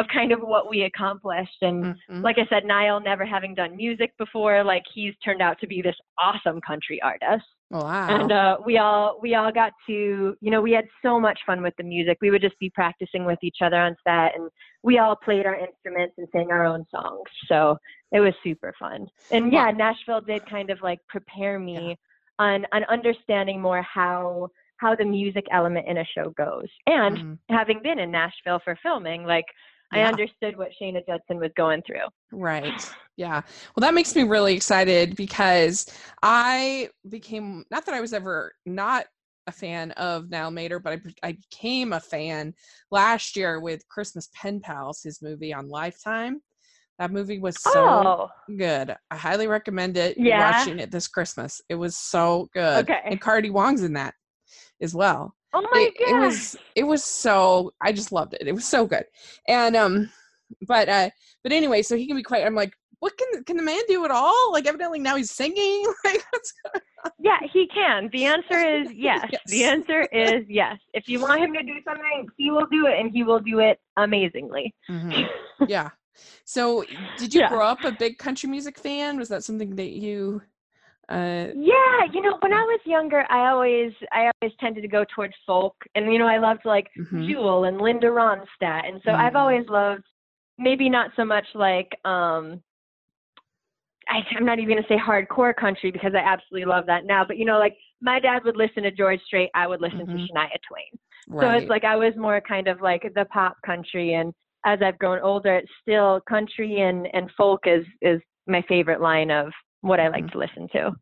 of 0.00 0.06
kind 0.08 0.32
of 0.32 0.40
what 0.40 0.68
we 0.70 0.82
accomplished 0.82 1.58
and 1.62 1.94
Mhm. 2.08 2.22
like 2.24 2.38
I 2.38 2.46
said, 2.46 2.64
Niall 2.64 3.00
never 3.00 3.24
having 3.24 3.54
done 3.54 3.76
music 3.76 4.16
before, 4.18 4.64
like 4.64 4.84
he's 4.92 5.14
turned 5.18 5.42
out 5.42 5.58
to 5.60 5.66
be 5.66 5.82
this 5.82 5.96
awesome 6.18 6.60
country 6.60 7.00
artist. 7.02 7.46
wow. 7.70 8.08
And 8.08 8.32
uh, 8.32 8.56
we 8.64 8.78
all 8.78 9.18
we 9.22 9.34
all 9.36 9.52
got 9.52 9.72
to, 9.86 10.36
you 10.40 10.50
know, 10.50 10.60
we 10.60 10.72
had 10.72 10.88
so 11.02 11.20
much 11.20 11.38
fun 11.46 11.62
with 11.62 11.74
the 11.76 11.84
music. 11.84 12.18
We 12.20 12.30
would 12.30 12.42
just 12.42 12.58
be 12.58 12.70
practicing 12.70 13.24
with 13.24 13.38
each 13.42 13.58
other 13.62 13.76
on 13.76 13.94
set, 14.06 14.34
and 14.36 14.50
we 14.82 14.98
all 14.98 15.14
played 15.14 15.46
our 15.46 15.54
instruments 15.54 16.14
and 16.18 16.26
sang 16.32 16.50
our 16.50 16.64
own 16.64 16.84
songs. 16.90 17.28
So 17.46 17.78
it 18.10 18.20
was 18.20 18.34
super 18.42 18.74
fun. 18.78 19.06
And 19.30 19.52
yeah, 19.52 19.70
Nashville 19.70 20.20
did 20.22 20.42
kind 20.50 20.70
of 20.70 20.80
like 20.82 20.98
prepare 21.08 21.58
me 21.60 21.96
on 22.38 22.66
on 22.72 22.82
understanding 22.84 23.60
more 23.60 23.82
how 23.82 24.48
how 24.78 24.94
the 24.96 25.04
music 25.04 25.44
element 25.52 25.86
in 25.86 25.98
a 25.98 26.04
show 26.14 26.30
goes. 26.30 26.68
And 26.86 27.16
Mhm. 27.18 27.38
having 27.50 27.80
been 27.82 27.98
in 27.98 28.10
Nashville 28.10 28.60
for 28.60 28.74
filming, 28.82 29.24
like 29.24 29.44
I 29.92 30.02
understood 30.02 30.56
what 30.56 30.70
Shayna 30.80 31.04
Judson 31.06 31.38
was 31.38 31.50
going 31.56 31.82
through. 31.86 32.06
Right. 32.32 32.90
Yeah. 33.16 33.42
Well, 33.74 33.80
that 33.80 33.94
makes 33.94 34.14
me 34.14 34.22
really 34.22 34.54
excited 34.54 35.16
because 35.16 35.86
I 36.22 36.88
became 37.08 37.64
not 37.70 37.86
that 37.86 37.94
I 37.94 38.00
was 38.00 38.12
ever 38.12 38.52
not 38.64 39.06
a 39.46 39.52
fan 39.52 39.90
of 39.92 40.30
Niall 40.30 40.52
Matter, 40.52 40.78
but 40.78 40.92
I, 40.92 41.28
I 41.28 41.32
became 41.32 41.92
a 41.92 42.00
fan 42.00 42.54
last 42.90 43.36
year 43.36 43.60
with 43.60 43.86
Christmas 43.88 44.28
Pen 44.34 44.60
Pals, 44.60 45.02
his 45.02 45.20
movie 45.20 45.52
on 45.52 45.68
Lifetime. 45.68 46.40
That 46.98 47.10
movie 47.10 47.38
was 47.38 47.60
so 47.60 47.72
oh, 47.76 48.28
good. 48.56 48.94
I 49.10 49.16
highly 49.16 49.46
recommend 49.46 49.96
it. 49.96 50.16
Yeah? 50.18 50.58
Watching 50.58 50.78
it 50.78 50.90
this 50.90 51.08
Christmas. 51.08 51.60
It 51.68 51.74
was 51.74 51.96
so 51.96 52.48
good. 52.52 52.84
Okay. 52.88 53.00
And 53.04 53.20
Kardi 53.20 53.50
Wong's 53.50 53.82
in 53.82 53.94
that 53.94 54.14
as 54.80 54.94
well 54.94 55.34
oh 55.52 55.62
my 55.62 55.90
it, 55.94 55.94
it 55.96 56.16
was 56.18 56.56
it 56.74 56.84
was 56.84 57.04
so 57.04 57.72
I 57.80 57.92
just 57.92 58.12
loved 58.12 58.34
it. 58.34 58.46
It 58.46 58.54
was 58.54 58.66
so 58.66 58.86
good. 58.86 59.04
And 59.48 59.76
um 59.76 60.10
but 60.66 60.88
uh 60.88 61.10
but 61.42 61.52
anyway, 61.52 61.82
so 61.82 61.96
he 61.96 62.06
can 62.06 62.16
be 62.16 62.22
quite 62.22 62.44
I'm 62.46 62.54
like, 62.54 62.74
what 63.00 63.16
can 63.16 63.44
can 63.44 63.56
the 63.56 63.62
man 63.62 63.80
do 63.88 64.04
at 64.04 64.10
all? 64.10 64.52
Like 64.52 64.66
evidently 64.66 64.98
now 64.98 65.16
he's 65.16 65.30
singing. 65.30 65.86
Like 66.04 66.24
Yeah, 67.18 67.38
he 67.52 67.66
can. 67.72 68.08
The 68.12 68.24
answer 68.26 68.62
is 68.62 68.88
yes. 68.94 69.30
The 69.46 69.64
answer 69.64 70.02
is 70.12 70.44
yes. 70.48 70.78
If 70.94 71.04
you 71.06 71.20
want 71.20 71.40
him 71.40 71.52
to 71.54 71.62
do 71.62 71.74
something, 71.84 72.28
he 72.36 72.50
will 72.50 72.66
do 72.70 72.86
it, 72.86 72.98
and 72.98 73.10
he 73.12 73.22
will 73.22 73.40
do 73.40 73.60
it 73.60 73.78
amazingly. 73.96 74.74
Mhm. 74.90 75.28
Yeah. 75.68 75.90
So, 76.44 76.84
did 77.16 77.32
you 77.34 77.40
Yeah. 77.40 77.48
grow 77.48 77.66
up 77.66 77.84
a 77.84 77.92
big 77.92 78.18
country 78.18 78.48
music 78.48 78.78
fan? 78.78 79.18
Was 79.18 79.28
that 79.28 79.44
something 79.44 79.76
that 79.76 79.90
you? 79.90 80.42
Uh, 81.10 81.48
Yeah, 81.56 82.04
you 82.12 82.22
know, 82.22 82.36
when 82.40 82.52
I 82.52 82.62
was 82.62 82.80
younger, 82.86 83.24
I 83.30 83.48
always 83.50 83.92
I 84.12 84.30
always 84.40 84.56
tended 84.60 84.82
to 84.82 84.88
go 84.88 85.04
towards 85.14 85.34
folk, 85.46 85.74
and 85.94 86.12
you 86.12 86.18
know, 86.18 86.26
I 86.28 86.38
loved 86.38 86.64
like 86.64 86.86
mhm. 86.96 87.26
Jewel 87.26 87.64
and 87.64 87.78
Linda 87.80 88.06
Ronstadt, 88.06 88.86
and 88.86 89.00
so 89.04 89.12
I've 89.12 89.32
Mm. 89.34 89.40
always 89.40 89.68
loved 89.68 90.04
maybe 90.58 90.88
not 90.88 91.10
so 91.16 91.24
much 91.24 91.46
like 91.54 91.88
um 92.04 92.62
I, 94.08 94.20
I'm 94.36 94.44
not 94.44 94.58
even 94.58 94.76
gonna 94.76 94.86
say 94.88 94.96
hardcore 94.98 95.54
country 95.54 95.90
because 95.90 96.14
I 96.14 96.18
absolutely 96.18 96.66
love 96.66 96.86
that 96.86 97.04
now, 97.04 97.24
but 97.24 97.36
you 97.38 97.44
know, 97.44 97.58
like 97.58 97.76
my 98.00 98.20
dad 98.20 98.44
would 98.44 98.56
listen 98.56 98.82
to 98.84 98.90
George 98.90 99.20
Strait, 99.26 99.50
I 99.54 99.66
would 99.66 99.80
listen 99.80 100.00
Mhm. 100.00 100.06
to 100.06 100.32
Shania 100.32 100.58
Twain. 100.68 100.98
So 101.40 101.50
it's 101.50 101.68
like 101.68 101.84
I 101.84 101.96
was 101.96 102.14
more 102.16 102.40
kind 102.40 102.68
of 102.68 102.80
like 102.80 103.02
the 103.14 103.24
pop 103.26 103.56
country, 103.64 104.14
and 104.14 104.32
as 104.64 104.80
I've 104.82 104.98
grown 104.98 105.20
older, 105.20 105.56
it's 105.56 105.70
still 105.82 106.20
country 106.28 106.80
and 106.80 107.08
and 107.14 107.30
folk 107.36 107.66
is 107.66 107.84
is 108.00 108.20
my 108.46 108.62
favorite 108.62 109.00
line 109.00 109.30
of 109.30 109.52
what 109.82 110.00
I 110.00 110.08
like 110.08 110.24
Mhm. 110.24 110.32
to 110.32 110.38
listen 110.38 110.68
to. 110.68 110.92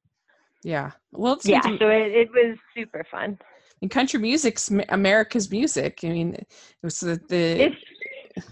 yeah. 0.63 0.91
Well, 1.13 1.35
it's 1.35 1.47
Yeah, 1.47 1.61
so 1.63 1.89
it, 1.89 2.13
it 2.13 2.31
was 2.33 2.59
super 2.77 3.05
fun. 3.11 3.39
and 3.81 3.91
country 3.91 4.19
music's 4.21 4.71
America's 4.89 5.51
music. 5.51 6.01
I 6.05 6.09
mean, 6.09 6.35
it 6.35 6.47
was 6.83 6.99
the, 7.01 7.21
the 7.29 7.63
It's, 7.67 7.77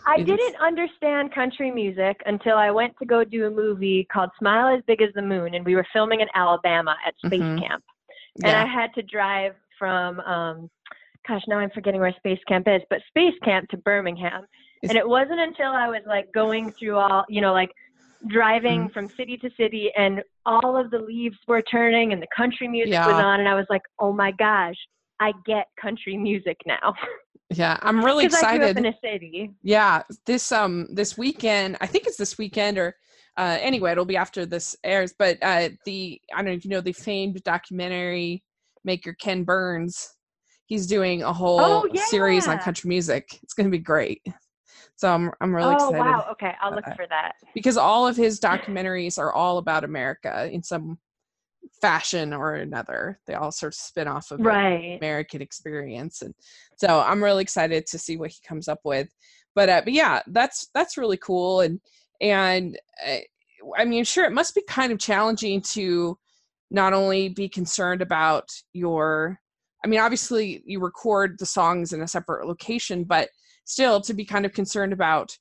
I 0.06 0.22
didn't 0.22 0.56
understand 0.56 1.32
country 1.34 1.70
music 1.70 2.20
until 2.26 2.56
I 2.56 2.70
went 2.70 2.94
to 2.98 3.04
go 3.06 3.24
do 3.24 3.46
a 3.46 3.50
movie 3.50 4.04
called 4.12 4.30
Smile 4.38 4.74
as 4.76 4.82
Big 4.86 5.00
as 5.02 5.12
the 5.14 5.22
Moon, 5.22 5.54
and 5.54 5.64
we 5.64 5.74
were 5.76 5.86
filming 5.92 6.20
in 6.20 6.28
Alabama 6.34 6.96
at 7.06 7.14
Space 7.24 7.40
Mhm. 7.40 7.60
Camp. 7.60 7.84
And 8.42 8.52
yeah. 8.52 8.62
I 8.62 8.66
had 8.66 8.92
to 8.94 9.02
drive 9.02 9.54
from, 9.78 10.20
um, 10.20 10.70
gosh, 11.26 11.42
now 11.48 11.58
I'm 11.58 11.70
forgetting 11.70 12.00
where 12.00 12.12
Space 12.18 12.40
Camp 12.48 12.68
is, 12.68 12.82
but 12.90 13.00
Space 13.08 13.34
Camp 13.44 13.68
to 13.70 13.76
Birmingham. 13.78 14.46
Is- 14.82 14.90
and 14.90 14.98
it 14.98 15.08
wasn't 15.08 15.40
until 15.40 15.72
I 15.72 15.88
was 15.88 16.02
like 16.06 16.32
going 16.32 16.70
through 16.72 16.96
all, 16.96 17.24
you 17.28 17.40
know, 17.40 17.52
like 17.52 17.70
driving 18.28 18.80
Mm-hmm. 18.82 18.92
from 18.92 19.08
city 19.16 19.36
to 19.38 19.50
city 19.58 19.90
and 19.96 20.22
all 20.44 20.76
of 20.76 20.90
the 20.90 20.98
leaves 20.98 21.36
were 21.46 21.62
turning 21.62 22.12
and 22.12 22.20
the 22.22 22.26
country 22.36 22.68
music 22.68 22.92
Yeah. 22.92 23.06
was 23.06 23.22
on, 23.22 23.40
and 23.40 23.48
I 23.48 23.54
was 23.54 23.66
like, 23.70 23.82
oh 23.98 24.12
my 24.12 24.32
gosh, 24.32 24.76
I 25.20 25.32
get 25.44 25.66
country 25.80 26.16
music 26.16 26.56
now. 26.66 26.94
yeah, 27.50 27.78
I'm 27.82 28.04
really 28.04 28.24
Because 28.26 28.38
I 28.44 28.50
grew 28.50 28.64
up 28.64 28.76
excited. 28.76 28.76
in 28.76 28.86
a 28.86 28.94
city. 29.02 29.50
Yeah, 29.62 30.02
this 30.26 30.52
um 30.52 30.86
this 30.92 31.16
weekend, 31.18 31.76
I 31.80 31.86
think 31.86 32.06
it's 32.06 32.16
this 32.18 32.38
weekend 32.38 32.78
or 32.78 32.94
uh 33.36 33.58
anyway, 33.60 33.92
it'll 33.92 34.04
be 34.04 34.16
after 34.16 34.46
this 34.46 34.76
airs, 34.84 35.14
but 35.18 35.38
uh 35.42 35.70
the 35.84 36.20
I 36.34 36.36
don't 36.38 36.46
know 36.46 36.52
if 36.52 36.64
you 36.64 36.70
know 36.70 36.80
the 36.80 36.92
famed 36.92 37.42
documentary 37.42 38.42
maker 38.84 39.14
Ken 39.14 39.44
Burns. 39.44 40.08
He's 40.66 40.86
doing 40.86 41.22
a 41.22 41.32
whole 41.32 41.62
Oh, 41.62 41.88
series 41.94 42.48
on 42.48 42.58
country 42.58 42.88
music. 42.88 43.38
It's 43.42 43.54
going 43.54 43.66
to 43.66 43.70
be 43.70 43.78
great. 43.78 44.20
So 44.96 45.12
I'm 45.12 45.30
I'm 45.40 45.54
really 45.54 45.74
oh 45.74 45.88
excited 45.88 46.00
wow! 46.06 46.26
Okay, 46.32 46.54
I'll 46.60 46.74
look 46.74 46.84
that. 46.84 46.96
for 46.96 47.06
that. 47.08 47.34
because 47.54 47.76
all 47.76 48.06
of 48.06 48.16
his 48.16 48.40
documentaries 48.40 49.18
are 49.18 49.32
all 49.32 49.58
about 49.58 49.84
America 49.84 50.48
in 50.50 50.62
some 50.62 50.98
fashion 51.80 52.32
or 52.32 52.54
another. 52.54 53.18
They 53.26 53.34
all 53.34 53.52
sort 53.52 53.72
of 53.74 53.78
spin 53.78 54.08
off 54.08 54.30
of 54.30 54.40
Right. 54.40 54.98
American 54.98 55.42
experience, 55.42 56.22
and 56.22 56.34
so 56.76 57.00
I'm 57.00 57.22
really 57.22 57.42
excited 57.42 57.86
to 57.88 57.98
see 57.98 58.16
what 58.16 58.30
he 58.30 58.38
comes 58.46 58.68
up 58.68 58.80
with. 58.84 59.08
But 59.54 59.68
uh, 59.68 59.82
but 59.84 59.92
yeah, 59.92 60.22
that's 60.28 60.68
that's 60.74 60.96
really 60.96 61.16
cool, 61.16 61.60
and 61.60 61.80
and 62.20 62.78
uh, 63.06 63.18
I 63.76 63.84
mean, 63.84 64.04
sure, 64.04 64.24
it 64.24 64.32
must 64.32 64.54
be 64.54 64.62
kind 64.68 64.92
of 64.92 64.98
challenging 64.98 65.60
to 65.72 66.18
not 66.70 66.92
only 66.92 67.28
be 67.28 67.48
concerned 67.48 68.02
about 68.02 68.50
your. 68.72 69.40
I 69.84 69.88
mean, 69.88 70.00
obviously, 70.00 70.62
you 70.64 70.80
record 70.80 71.36
the 71.38 71.46
songs 71.46 71.92
in 71.92 72.02
a 72.02 72.08
separate 72.08 72.46
location, 72.46 73.04
but 73.04 73.28
still 73.66 74.00
to 74.00 74.14
be 74.14 74.24
kind 74.24 74.46
of 74.46 74.52
concerned 74.54 74.92
about 74.94 75.36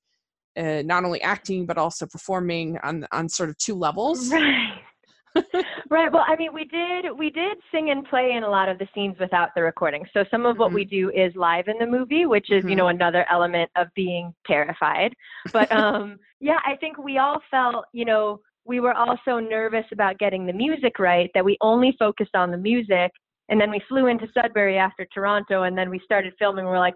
uh, 0.57 0.81
not 0.83 1.05
only 1.05 1.21
acting 1.21 1.65
but 1.65 1.77
also 1.77 2.05
performing 2.05 2.77
on 2.83 3.07
on 3.11 3.29
sort 3.29 3.49
of 3.49 3.57
two 3.57 3.75
levels. 3.75 4.31
Right. 5.35 5.43
right. 5.89 6.11
Well, 6.13 6.23
I 6.25 6.37
mean, 6.37 6.53
we 6.53 6.63
did 6.63 7.05
we 7.17 7.29
did 7.29 7.57
sing 7.69 7.89
and 7.89 8.05
play 8.07 8.31
in 8.37 8.43
a 8.43 8.49
lot 8.49 8.69
of 8.69 8.79
the 8.79 8.87
scenes 8.95 9.17
without 9.19 9.49
the 9.53 9.61
recording. 9.63 10.05
So 10.13 10.23
some 10.31 10.45
of 10.45 10.57
what 10.57 10.73
we 10.73 10.85
do 10.85 11.09
is 11.11 11.33
live 11.35 11.67
in 11.67 11.77
the 11.77 11.85
movie, 11.85 12.25
which 12.25 12.49
is 12.51 12.63
you 12.63 12.73
Mhm. 12.73 12.77
know 12.77 12.87
another 12.87 13.25
element 13.29 13.69
of 13.75 13.87
being 13.95 14.33
terrified. 14.47 15.13
But 15.51 15.69
um, 15.75 16.19
yeah, 16.39 16.59
I 16.65 16.77
think 16.77 16.97
we 16.97 17.17
all 17.17 17.41
felt 17.51 17.85
you 17.91 18.05
know 18.05 18.39
we 18.63 18.79
were 18.79 18.93
all 18.93 19.17
so 19.25 19.39
nervous 19.41 19.85
about 19.91 20.17
getting 20.19 20.45
the 20.45 20.53
music 20.53 20.99
right 20.99 21.29
that 21.33 21.43
we 21.43 21.57
only 21.59 21.95
focused 21.99 22.35
on 22.35 22.49
the 22.49 22.57
music, 22.57 23.11
and 23.49 23.59
then 23.59 23.69
we 23.69 23.81
flew 23.89 24.07
into 24.07 24.27
Sudbury 24.33 24.77
after 24.77 25.05
Toronto, 25.13 25.63
and 25.63 25.77
then 25.77 25.89
we 25.89 25.99
started 25.99 26.33
filming. 26.39 26.63
We're 26.65 26.79
like. 26.79 26.95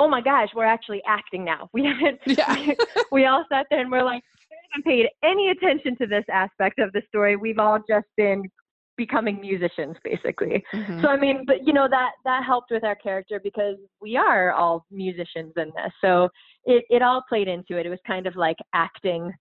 Oh 0.00 0.08
my 0.08 0.22
gosh, 0.22 0.48
we're 0.56 0.64
actually 0.64 1.02
acting 1.06 1.44
now. 1.44 1.68
We 1.72 1.84
haven't 1.84 2.20
Yeah. 2.26 2.72
we 3.12 3.26
all 3.26 3.44
sat 3.50 3.66
there 3.70 3.80
and 3.80 3.90
we're 3.90 4.02
like, 4.02 4.22
we 4.50 4.56
haven't 4.72 4.84
paid 4.84 5.06
any 5.22 5.50
attention 5.50 5.96
to 5.98 6.06
this 6.06 6.24
aspect 6.32 6.78
of 6.78 6.92
the 6.92 7.02
story. 7.08 7.36
We've 7.36 7.58
all 7.58 7.78
just 7.88 8.06
been 8.16 8.42
becoming 8.96 9.40
musicians, 9.40 9.96
basically. 10.04 10.62
Mhm. 10.74 11.02
So 11.02 11.08
I 11.08 11.16
mean, 11.16 11.44
but 11.46 11.66
you 11.66 11.72
know 11.72 11.88
that 11.88 12.12
that 12.24 12.44
helped 12.44 12.70
with 12.70 12.84
our 12.84 12.96
character 12.96 13.40
because 13.42 13.76
we 14.00 14.16
are 14.16 14.52
all 14.52 14.84
musicians 14.90 15.52
in 15.56 15.68
this. 15.76 15.92
So 16.00 16.28
it 16.64 16.84
it 16.90 17.02
all 17.02 17.22
played 17.28 17.48
into 17.48 17.78
it. 17.78 17.86
It 17.86 17.90
was 17.90 17.98
kind 18.06 18.26
of 18.26 18.36
like 18.36 18.56
acting, 18.74 19.32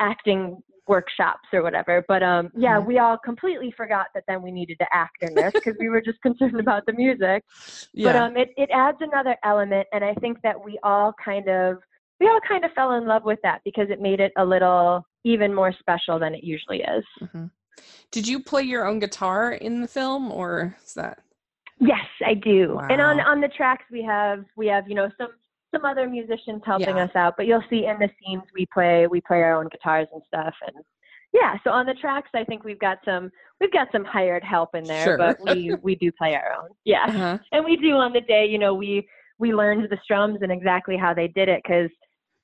acting 0.00 0.62
workshops 0.86 1.46
or 1.52 1.62
whatever. 1.62 2.04
But 2.08 2.22
um, 2.22 2.50
yeah, 2.56 2.80
Mhm. 2.80 2.86
we 2.86 2.98
all 2.98 3.18
completely 3.18 3.70
forgot 3.76 4.06
that 4.14 4.24
then 4.26 4.40
we 4.42 4.50
needed 4.50 4.78
to 4.78 4.86
act 4.92 5.22
in 5.22 5.34
this 5.34 5.52
because 5.54 5.76
we 5.78 5.88
were 5.90 6.00
just 6.00 6.20
concerned 6.22 6.58
about 6.58 6.86
the 6.86 6.92
music 6.94 7.44
yeah. 7.92 8.12
but 8.12 8.16
um, 8.16 8.36
it, 8.36 8.50
it 8.56 8.70
adds 8.72 8.96
another 9.00 9.36
element 9.44 9.86
and 9.92 10.02
i 10.04 10.14
think 10.14 10.40
that 10.42 10.56
we 10.62 10.78
all 10.82 11.12
kind 11.22 11.48
of 11.48 11.78
we 12.20 12.26
all 12.26 12.40
kind 12.48 12.64
of 12.64 12.72
fell 12.72 12.92
in 12.92 13.06
love 13.06 13.24
with 13.24 13.38
that 13.42 13.60
because 13.64 13.90
it 13.90 14.00
made 14.00 14.18
it 14.20 14.32
a 14.38 14.44
little 14.44 15.04
even 15.24 15.52
more 15.54 15.72
special 15.78 16.18
than 16.18 16.34
it 16.34 16.42
usually 16.42 16.80
is 16.82 17.04
Mhm. 17.22 17.50
Did 18.10 18.26
you 18.26 18.40
play 18.42 18.62
your 18.62 18.86
own 18.86 18.98
guitar 18.98 19.52
in 19.52 19.82
the 19.82 19.88
film, 19.88 20.32
or 20.32 20.74
is 20.84 20.94
that? 20.94 21.18
yes 21.80 22.06
i 22.26 22.34
do 22.34 22.78
and 22.90 23.00
on 23.00 23.20
on 23.20 23.40
the 23.40 23.48
tracks 23.48 23.84
we 23.90 24.02
have 24.02 24.44
we 24.56 24.66
have 24.66 24.88
you 24.88 24.94
know 24.94 25.08
some 25.18 25.28
some 25.74 25.84
other 25.84 26.08
musicians 26.08 26.62
helping 26.64 26.96
Yeah. 26.96 27.04
us 27.04 27.10
out 27.14 27.34
but 27.36 27.46
you'll 27.46 27.64
see 27.70 27.86
in 27.86 27.98
the 27.98 28.08
scenes 28.20 28.42
we 28.54 28.66
play 28.72 29.06
we 29.06 29.20
play 29.20 29.42
our 29.42 29.54
own 29.60 29.68
guitars 29.68 30.08
and 30.12 30.22
stuff 30.26 30.54
and 30.66 30.76
yeah 31.32 31.56
so 31.64 31.70
on 31.70 31.84
the 31.86 31.94
tracks 31.94 32.30
i 32.34 32.42
think 32.44 32.64
we've 32.64 32.78
got 32.78 32.98
some 33.04 33.30
we've 33.60 33.72
got 33.72 33.88
some 33.92 34.04
hired 34.04 34.42
help 34.42 34.74
in 34.74 34.84
there 34.86 35.04
Sure. 35.04 35.18
but 35.18 35.36
we 35.44 35.74
we 35.82 35.94
do 35.96 36.10
play 36.12 36.34
our 36.34 36.52
own 36.62 36.70
yeah 36.84 37.04
Uh-huh. 37.08 37.38
and 37.52 37.64
we 37.64 37.76
do 37.76 37.92
on 37.96 38.12
the 38.12 38.20
day 38.22 38.46
you 38.46 38.58
know 38.58 38.74
we 38.74 39.06
we 39.38 39.54
learned 39.54 39.88
the 39.90 39.98
strums 40.02 40.38
and 40.42 40.50
exactly 40.50 40.96
how 40.96 41.12
they 41.14 41.28
did 41.28 41.48
it 41.48 41.60
because 41.62 41.90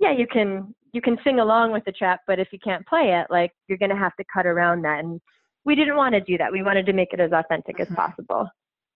yeah 0.00 0.12
you 0.12 0.26
can 0.26 0.74
you 0.92 1.00
can 1.00 1.16
sing 1.24 1.40
along 1.40 1.72
with 1.72 1.84
the 1.86 1.92
trap 1.92 2.20
but 2.26 2.38
if 2.38 2.48
you 2.52 2.58
can't 2.62 2.86
play 2.86 3.12
it 3.20 3.26
like 3.30 3.50
you're 3.68 3.78
going 3.78 3.90
to 3.90 3.96
have 3.96 4.14
to 4.16 4.24
cut 4.32 4.46
around 4.46 4.82
that 4.82 5.00
and 5.00 5.20
we 5.64 5.74
didn't 5.74 5.96
want 5.96 6.12
to 6.14 6.20
do 6.20 6.36
that 6.36 6.52
we 6.52 6.62
wanted 6.62 6.84
to 6.86 6.92
make 6.92 7.12
it 7.12 7.20
as 7.20 7.32
authentic 7.32 7.80
as 7.80 7.88
possible 7.96 8.46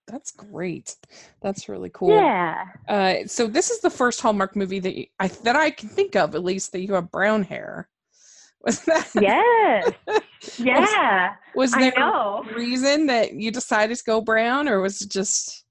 That's 0.09 0.31
great. 0.31 0.95
That's 1.41 1.69
really 1.69 1.89
cool. 1.93 2.09
yeah 2.09 2.65
Uh, 2.87 3.15
so 3.27 3.47
this 3.47 3.69
is 3.69 3.79
the 3.81 3.89
first 3.89 4.21
Hallmark 4.21 4.55
movie 4.55 4.79
that 4.79 4.95
you, 4.97 5.05
I 5.19 5.27
that 5.27 5.55
I 5.55 5.69
can 5.69 5.89
think 5.89 6.15
of 6.15 6.33
at 6.35 6.43
least 6.43 6.71
that 6.71 6.81
you 6.81 6.93
have 6.95 7.11
brown 7.11 7.43
hair. 7.43 7.87
Was 8.61 8.81
that? 8.85 9.09
yes 9.15 9.93
yeah 10.57 11.33
Was 11.55 11.73
i 11.73 11.79
there 11.79 11.93
a 11.95 12.53
reason 12.55 13.05
that 13.07 13.33
you 13.33 13.51
decided 13.51 13.95
to 13.97 14.03
go 14.03 14.21
brown, 14.21 14.67
or 14.67 14.81
was 14.81 15.01
it 15.01 15.09
just? 15.09 15.63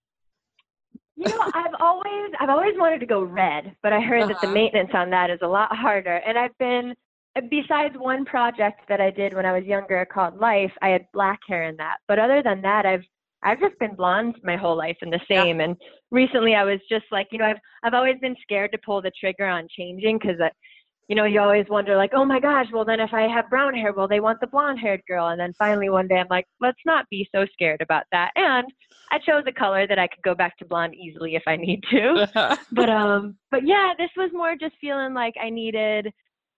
you 1.17 1.29
know 1.29 1.45
i've 1.55 1.75
always 1.81 2.31
i've 2.41 2.49
always 2.49 2.75
wanted 2.79 3.01
to 3.01 3.07
go 3.07 3.23
red 3.23 3.75
but 3.83 3.93
i 3.93 4.01
heard 4.01 4.29
that 4.29 4.41
the 4.41 4.47
Uh-huh. 4.47 4.55
maintenance 4.55 4.91
on 4.95 5.11
that 5.11 5.31
is 5.31 5.39
a 5.43 5.47
lot 5.47 5.75
harder 5.75 6.17
and 6.27 6.39
i've 6.39 6.57
been 6.59 6.95
besides 7.51 7.95
one 7.99 8.25
project 8.25 8.81
that 8.89 9.01
i 9.01 9.11
did 9.11 9.35
when 9.35 9.45
i 9.47 9.53
was 9.53 9.65
younger 9.65 10.05
called 10.07 10.39
life 10.39 10.73
i 10.83 10.89
had 10.89 11.07
black 11.13 11.41
hair 11.49 11.65
in 11.65 11.77
that 11.77 11.97
but 12.09 12.19
other 12.19 12.43
than 12.43 12.63
that 12.63 12.87
i've 12.87 13.05
i've 13.43 13.61
just 13.61 13.79
been 13.79 13.95
blonde 13.95 14.37
my 14.43 14.57
whole 14.57 14.77
life 14.77 14.97
and 15.03 15.13
the 15.13 15.21
Yeah. 15.31 15.45
same 15.45 15.61
and 15.61 15.77
recently 16.11 16.55
i 16.55 16.65
was 16.65 16.81
just 16.89 17.05
like 17.11 17.29
you 17.31 17.39
know 17.39 17.47
i've 17.47 17.59
i've 17.85 17.95
always 17.95 18.17
been 18.21 18.37
scared 18.43 18.73
to 18.73 18.79
pull 18.85 19.01
the 19.03 19.13
trigger 19.21 19.47
on 19.47 19.67
changing 19.77 20.19
because 20.19 20.39
you 21.09 21.17
know 21.17 21.25
you 21.25 21.41
always 21.41 21.67
wonder 21.69 21.97
like 21.97 22.11
oh 22.15 22.25
my 22.25 22.39
gosh 22.39 22.67
well 22.73 22.85
then 22.85 23.01
if 23.01 23.13
i 23.13 23.23
have 23.23 23.49
brown 23.51 23.75
hair 23.75 23.93
well 23.93 24.09
they 24.09 24.21
want 24.21 24.39
the 24.41 24.47
blonde 24.47 24.79
haired 24.79 25.03
girl 25.09 25.29
and 25.29 25.41
then 25.41 25.53
finally 25.59 25.89
one 25.89 26.07
day 26.07 26.17
i'm 26.17 26.27
like 26.31 26.47
let's 26.61 26.81
not 26.87 27.07
be 27.11 27.29
so 27.35 27.45
scared 27.53 27.81
about 27.81 28.05
that 28.13 28.31
and 28.37 28.67
i 29.11 29.19
chose 29.19 29.43
a 29.47 29.53
color 29.53 29.87
that 29.87 29.99
i 29.99 30.07
could 30.07 30.23
go 30.23 30.35
back 30.35 30.57
to 30.59 30.67
blonde 30.67 30.95
easily 30.95 31.35
if 31.35 31.43
i 31.47 31.57
need 31.57 31.83
to 31.91 32.27
but 32.73 32.89
um 32.91 33.37
but 33.51 33.67
yeah 33.67 33.93
this 33.99 34.11
was 34.17 34.31
more 34.33 34.55
just 34.55 34.75
feeling 34.81 35.15
like 35.15 35.35
i 35.43 35.49
needed 35.49 36.09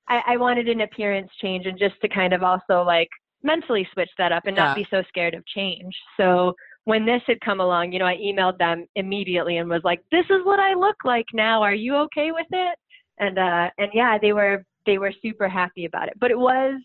i 0.09 0.21
i 0.27 0.37
wanted 0.37 0.69
an 0.69 0.83
appearance 0.83 1.31
change 1.41 1.67
and 1.67 1.79
just 1.79 1.95
to 2.03 2.09
kind 2.09 2.33
of 2.33 2.43
also 2.43 2.83
like 2.83 3.09
mentally 3.43 3.89
switch 3.93 4.11
that 4.19 4.33
up 4.33 4.43
and 4.47 4.57
not 4.57 4.71
Yeah. 4.71 4.75
be 4.75 4.87
so 4.91 5.03
scared 5.09 5.35
of 5.35 5.47
change 5.47 5.95
so 6.19 6.53
when 6.91 7.07
this 7.07 7.23
had 7.29 7.41
come 7.41 7.61
along 7.61 7.93
you 7.93 8.01
know 8.01 8.05
i 8.05 8.17
emailed 8.17 8.59
them 8.59 8.85
immediately 8.97 9.59
and 9.59 9.71
was 9.71 9.81
like 9.85 10.03
this 10.11 10.25
is 10.29 10.41
what 10.45 10.59
i 10.59 10.75
look 10.75 10.97
like 11.05 11.27
now. 11.33 11.63
Are 11.63 11.75
you 11.75 11.95
okay 11.97 12.33
with 12.33 12.49
it? 12.51 12.77
And 13.19 13.39
uh 13.39 13.71
and 13.79 13.91
yeah 13.95 14.19
they 14.21 14.33
were 14.33 14.65
they 14.87 14.99
were 14.99 15.13
super 15.23 15.49
happy 15.49 15.85
about 15.85 16.09
it. 16.09 16.15
But 16.21 16.33
it 16.33 16.39
was 16.39 16.81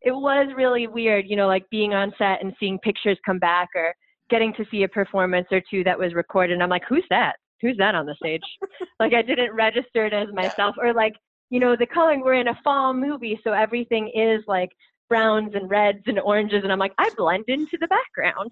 it 0.00 0.10
was 0.10 0.46
really 0.56 0.86
weird 0.86 1.26
you 1.28 1.36
know 1.36 1.48
like 1.48 1.68
being 1.70 1.92
on 1.92 2.12
set 2.16 2.42
and 2.42 2.54
seeing 2.58 2.78
pictures 2.78 3.18
come 3.26 3.38
back 3.38 3.68
or 3.74 3.94
getting 4.30 4.54
to 4.54 4.64
see 4.70 4.84
a 4.84 4.88
performance 4.88 5.48
or 5.52 5.60
two 5.70 5.84
that 5.84 5.98
was 5.98 6.14
recorded. 6.14 6.54
And 6.54 6.62
i'm 6.62 6.70
like 6.70 6.88
who's 6.88 7.04
that? 7.10 7.34
Who's 7.60 7.76
that 7.76 7.94
on 7.94 8.06
the 8.06 8.16
stage? 8.22 8.48
Like 9.00 9.12
i 9.12 9.20
didn't 9.20 9.52
register 9.52 10.06
it 10.06 10.14
as 10.14 10.28
myself 10.32 10.76
or 10.78 10.94
like 10.94 11.14
you 11.52 11.60
know, 11.60 11.76
the 11.76 11.84
coloring, 11.84 12.22
we're 12.22 12.40
in 12.40 12.48
a 12.48 12.58
fall 12.64 12.94
movie, 12.94 13.38
so 13.44 13.52
everything 13.52 14.10
is 14.14 14.42
like 14.46 14.70
browns 15.12 15.54
and 15.54 15.68
reds 15.68 16.04
and 16.06 16.18
oranges. 16.20 16.62
And 16.62 16.72
I'm 16.72 16.78
like, 16.78 16.94
I 16.96 17.10
blend 17.18 17.44
into 17.46 17.76
the 17.78 17.86
background. 17.86 18.50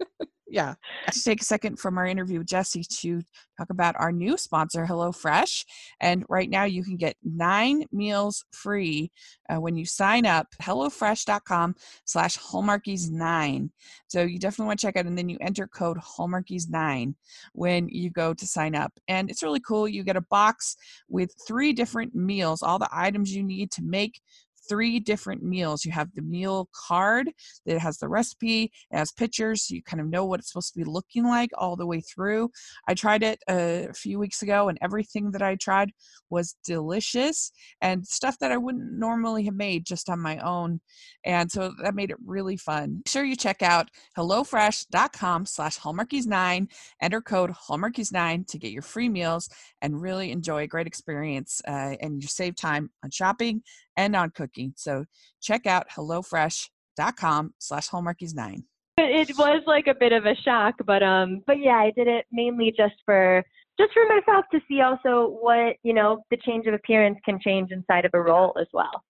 yeah. 0.48 0.76
To 1.12 1.22
take 1.22 1.42
a 1.42 1.44
second 1.44 1.78
from 1.78 1.98
our 1.98 2.06
interview 2.06 2.38
with 2.38 2.46
Jessy 2.46 2.82
to 3.00 3.20
talk 3.58 3.68
about 3.68 3.96
our 3.98 4.10
new 4.10 4.38
sponsor, 4.38 4.86
HelloFresh. 4.86 5.62
And 6.00 6.24
right 6.30 6.48
now 6.48 6.64
you 6.64 6.82
can 6.82 6.96
get 6.96 7.16
nine 7.22 7.84
meals 7.92 8.46
free 8.50 9.12
uh, 9.50 9.60
when 9.60 9.76
you 9.76 9.84
sign 9.84 10.24
up, 10.24 10.46
HelloFresh.com 10.62 11.74
slash 12.06 12.38
Hallmarkies9. 12.38 13.68
So 14.08 14.22
you 14.22 14.38
definitely 14.38 14.68
want 14.68 14.80
to 14.80 14.86
check 14.86 14.96
out 14.96 15.04
and 15.04 15.18
then 15.18 15.28
you 15.28 15.36
enter 15.42 15.66
code 15.66 15.98
Hallmarkies9 15.98 17.12
when 17.52 17.90
you 17.90 18.08
go 18.08 18.32
to 18.32 18.46
sign 18.46 18.74
up. 18.74 18.94
And 19.06 19.28
it's 19.28 19.42
really 19.42 19.60
cool. 19.60 19.86
You 19.86 20.02
get 20.02 20.16
a 20.16 20.22
box 20.22 20.76
with 21.10 21.34
three 21.46 21.74
different 21.74 22.14
meals, 22.14 22.62
all 22.62 22.78
the 22.78 22.88
items 22.90 23.36
you 23.36 23.42
need 23.42 23.70
to 23.72 23.82
make 23.82 24.22
three 24.70 25.00
different 25.00 25.42
meals. 25.42 25.84
You 25.84 25.90
have 25.90 26.14
the 26.14 26.22
meal 26.22 26.68
card 26.72 27.30
that 27.66 27.80
has 27.80 27.98
the 27.98 28.08
recipe, 28.08 28.72
it 28.90 28.96
has 28.96 29.10
pictures, 29.10 29.64
so 29.64 29.74
you 29.74 29.82
kind 29.82 30.00
of 30.00 30.06
know 30.06 30.24
what 30.24 30.38
it's 30.38 30.48
supposed 30.48 30.72
to 30.72 30.78
be 30.78 30.84
looking 30.84 31.24
like 31.24 31.50
all 31.58 31.74
the 31.74 31.86
way 31.86 32.00
through. 32.00 32.50
I 32.86 32.94
tried 32.94 33.24
it 33.24 33.40
a 33.48 33.92
few 33.92 34.18
weeks 34.18 34.42
ago, 34.42 34.68
and 34.68 34.78
everything 34.80 35.32
that 35.32 35.42
I 35.42 35.56
tried 35.56 35.90
was 36.30 36.54
delicious 36.64 37.50
and 37.80 38.06
stuff 38.06 38.38
that 38.38 38.52
I 38.52 38.56
wouldn't 38.56 38.92
normally 38.92 39.44
have 39.44 39.54
made 39.54 39.84
just 39.84 40.08
on 40.08 40.20
my 40.20 40.38
own. 40.38 40.80
And 41.24 41.50
so 41.50 41.72
that 41.82 41.96
made 41.96 42.12
it 42.12 42.16
really 42.24 42.56
fun. 42.56 42.98
Make 42.98 43.08
sure 43.08 43.24
you 43.24 43.34
check 43.34 43.62
out 43.62 43.90
HelloFresh.com 44.16 45.46
slash 45.46 45.78
Hallmarkies9, 45.80 46.68
enter 47.02 47.20
code 47.20 47.50
Hallmarkies9 47.50 48.46
to 48.46 48.58
get 48.58 48.70
your 48.70 48.82
free 48.82 49.08
meals 49.08 49.48
and 49.82 50.00
really 50.00 50.30
enjoy 50.30 50.62
a 50.62 50.68
great 50.68 50.86
experience 50.86 51.60
uh, 51.66 51.96
and 52.00 52.22
you 52.22 52.28
save 52.28 52.54
time 52.54 52.90
on 53.02 53.10
shopping 53.10 53.62
and 53.96 54.16
on 54.16 54.30
cooking. 54.30 54.74
So 54.76 55.04
check 55.40 55.66
out 55.66 55.90
HelloFresh.com 55.90 57.54
slash 57.58 57.88
Hallmarkies9. 57.88 58.62
It 58.98 59.36
was 59.38 59.62
like 59.66 59.86
a 59.86 59.94
bit 59.94 60.12
of 60.12 60.26
a 60.26 60.34
shock, 60.36 60.74
but 60.84 61.02
um, 61.02 61.42
but 61.46 61.58
yeah, 61.58 61.76
I 61.76 61.90
did 61.96 62.06
it 62.06 62.26
mainly 62.30 62.72
just 62.76 62.94
for 63.04 63.42
just 63.78 63.92
for 63.94 64.06
myself 64.06 64.44
to 64.52 64.60
see 64.68 64.82
also 64.82 65.38
what 65.40 65.76
you 65.82 65.94
know 65.94 66.22
the 66.30 66.36
change 66.36 66.66
of 66.66 66.74
appearance 66.74 67.18
can 67.24 67.40
change 67.40 67.70
inside 67.70 68.04
of 68.04 68.10
a 68.12 68.20
role 68.20 68.54
as 68.60 68.66
well. 68.72 69.02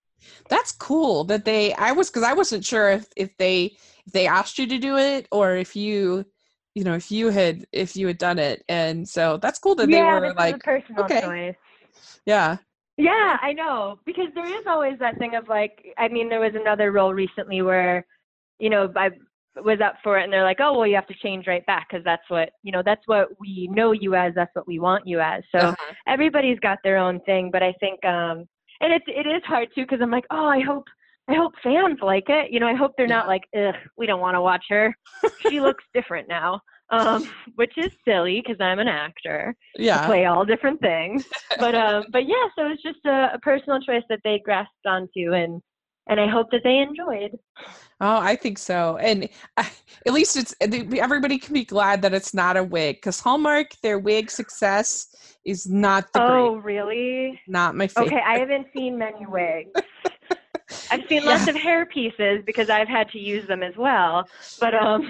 That's 0.49 0.73
cool 0.73 1.25
that 1.25 1.45
they. 1.45 1.73
I 1.75 1.93
was 1.93 2.09
because 2.09 2.23
I 2.23 2.35
wasn't 2.35 2.65
sure 2.65 2.91
if 2.91 3.07
if 3.17 3.37
they 3.37 3.77
if 4.07 4.13
they 4.13 4.27
asked 4.27 4.59
you 4.59 4.67
to 4.69 4.79
do 4.79 4.97
it 4.97 5.27
or 5.33 5.57
if 5.57 5.75
you 5.75 6.25
you 6.75 6.85
know 6.85 6.95
if 6.95 7.11
you 7.11 7.31
had 7.31 7.65
if 7.73 7.97
you 7.97 8.07
had 8.07 8.19
done 8.19 8.39
it 8.39 8.65
and 8.69 9.09
so 9.09 9.39
that's 9.39 9.59
cool 9.59 9.75
that 9.77 9.89
yeah, 9.89 10.21
they 10.21 10.27
were 10.29 10.35
like 10.35 10.63
personal 10.63 11.05
okay. 11.05 11.21
choice. 11.21 11.57
yeah 12.27 12.59
yeah 13.01 13.37
i 13.43 13.53
know 13.53 13.99
because 14.05 14.27
there 14.35 14.47
is 14.47 14.65
always 14.67 14.99
that 14.99 15.19
thing 15.19 15.35
of 15.35 15.49
like 15.49 15.85
i 15.99 16.09
mean 16.09 16.29
there 16.29 16.41
was 16.41 16.55
another 16.55 16.93
role 16.93 17.15
recently 17.15 17.63
where 17.63 18.07
you 18.59 18.71
know 18.71 18.93
i 18.97 19.11
was 19.57 19.81
up 19.85 19.95
for 20.03 20.19
it 20.19 20.25
and 20.25 20.33
they're 20.33 20.45
like 20.45 20.61
oh 20.61 20.77
well 20.77 20.87
you 20.87 20.95
have 20.95 21.07
to 21.07 21.15
change 21.23 21.47
right 21.47 21.67
back 21.67 21.89
because 21.91 22.05
that's 22.05 22.29
what 22.29 22.51
you 22.63 22.71
know 22.71 22.83
that's 22.85 23.03
what 23.07 23.29
we 23.41 23.69
know 23.73 23.93
you 23.93 24.15
as 24.15 24.33
that's 24.35 24.55
what 24.55 24.67
we 24.67 24.79
want 24.79 25.07
you 25.07 25.21
as 25.21 25.43
so 25.53 25.59
uh-huh. 25.59 25.95
everybody's 26.07 26.59
got 26.61 26.79
their 26.85 26.97
own 26.97 27.21
thing 27.21 27.51
but 27.51 27.63
i 27.63 27.73
think 27.81 28.03
um 28.05 28.45
and 28.81 28.93
it's 28.93 29.05
it 29.09 29.27
is 29.27 29.43
hard 29.45 29.69
too 29.75 29.83
because 29.83 30.01
i'm 30.01 30.11
like 30.11 30.27
oh 30.31 30.47
i 30.47 30.61
hope 30.61 30.85
I 31.29 31.35
hope 31.35 31.53
fans 31.63 31.99
like 32.03 32.25
it. 32.29 32.51
You 32.51 32.59
know, 32.59 32.67
I 32.67 32.75
hope 32.75 32.93
they're 32.97 33.07
not 33.07 33.29
like, 33.29 33.43
ugh, 33.57 33.75
we 33.97 34.07
don't 34.07 34.21
want 34.21 34.35
to 34.35 34.41
watch 34.41 34.65
her. 34.69 34.93
she 35.49 35.61
looks 35.61 35.85
different 35.95 36.29
now. 36.29 36.61
Um, 36.91 37.31
which 37.55 37.77
is 37.77 37.93
silly 38.05 38.43
because 38.45 38.61
I'm 38.61 38.79
an 38.79 38.89
actor. 38.89 39.55
Yeah. 39.77 40.07
play 40.07 40.25
all 40.27 40.45
different 40.45 40.81
things. 40.81 41.25
but 41.59 41.75
um, 41.75 42.05
but 42.11 42.27
yeah, 42.27 42.47
so 42.57 42.67
it's 42.67 42.83
just 42.83 43.05
a, 43.07 43.35
a 43.35 43.39
personal 43.41 43.81
choice 43.81 44.03
that 44.09 44.21
they 44.25 44.41
grasped 44.45 44.87
onto 44.87 45.33
and 45.33 45.63
and 46.09 46.21
I 46.21 46.27
hope 46.27 46.51
that 46.51 46.63
they 46.65 46.79
enjoyed. 46.79 47.39
Oh, 48.01 48.19
I 48.19 48.35
think 48.35 48.59
so. 48.59 48.97
And 48.97 49.29
uh, 49.57 49.65
at 50.07 50.13
least 50.13 50.37
it's 50.37 50.55
everybody 50.61 51.39
can 51.39 51.53
be 51.55 51.65
glad 51.65 52.03
that 52.03 52.15
it's 52.15 52.33
not 52.33 52.57
a 52.57 52.65
wig 52.65 52.97
because 52.97 53.21
Hallmark, 53.21 53.73
their 53.83 53.99
wig 53.99 54.31
success 54.31 55.37
is 55.45 55.69
not 55.69 56.13
the 56.13 56.21
Oh, 56.21 56.55
great. 56.55 56.65
really? 56.65 57.41
Not 57.47 57.75
my 57.75 57.87
favorite. 57.87 58.13
Okay, 58.13 58.23
I 58.27 58.39
haven't 58.39 58.69
seen 58.75 58.99
many 58.99 59.27
wigs. 59.27 59.71
I've 60.91 61.01
seen 61.09 61.25
lots 61.25 61.47
of 61.47 61.55
hair 61.55 61.87
pieces 61.87 62.43
because 62.45 62.69
I've 62.71 62.89
had 62.89 63.09
to 63.11 63.19
use 63.19 63.47
them 63.47 63.63
as 63.63 63.77
well. 63.77 64.27
But 64.59 64.75
um 64.75 65.07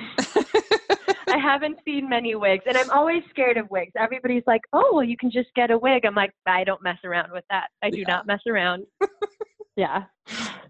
I 1.29 1.39
haven't 1.39 1.79
seen 1.85 2.09
many 2.09 2.35
wigs 2.35 2.65
and 2.67 2.77
I'm 2.77 2.91
always 2.91 3.23
scared 3.31 3.57
of 3.57 3.71
wigs. 3.71 3.93
Everybody's 3.97 4.45
like, 4.47 4.63
"Oh, 4.73 4.91
well 4.93 5.05
you 5.05 5.17
can 5.17 5.31
just 5.31 5.53
get 5.55 5.71
a 5.71 5.79
wig." 5.79 6.05
I'm 6.05 6.15
like, 6.15 6.33
"I 6.47 6.65
don't 6.65 6.83
mess 6.83 6.99
around 7.05 7.33
with 7.33 7.45
that. 7.51 7.69
I 7.83 7.91
do 7.91 8.01
yeah. 8.01 8.09
not 8.09 8.27
mess 8.27 8.41
around." 8.47 8.85
yeah. 9.77 10.05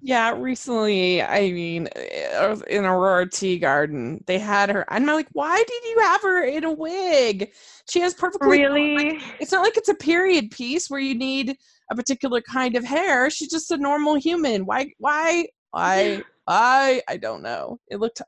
Yeah, 0.02 0.34
recently, 0.34 1.22
I 1.22 1.52
mean, 1.52 1.88
in 2.68 2.84
Aurora 2.84 3.26
Teagarden, 3.26 4.24
they 4.26 4.38
had 4.38 4.70
her. 4.70 4.84
I'm 4.88 5.04
like, 5.04 5.28
why 5.32 5.56
did 5.56 5.84
you 5.84 6.00
have 6.00 6.22
her 6.22 6.44
in 6.44 6.64
a 6.64 6.72
wig? 6.72 7.52
She 7.90 8.00
has 8.00 8.14
perfectly. 8.14 8.48
Really? 8.48 8.96
Like, 8.96 9.22
it's 9.40 9.52
not 9.52 9.62
like 9.62 9.76
it's 9.76 9.90
a 9.90 9.94
period 9.94 10.50
piece 10.50 10.88
where 10.88 11.00
you 11.00 11.14
need 11.14 11.56
a 11.90 11.94
particular 11.94 12.40
kind 12.40 12.76
of 12.76 12.84
hair. 12.84 13.28
She's 13.28 13.50
just 13.50 13.70
a 13.70 13.76
normal 13.76 14.14
human. 14.14 14.64
Why? 14.64 14.90
Why? 14.98 15.48
Why? 15.72 16.22
I 16.46 17.02
I 17.06 17.16
don't 17.18 17.42
know. 17.42 17.78
It 17.90 18.00
looked. 18.00 18.22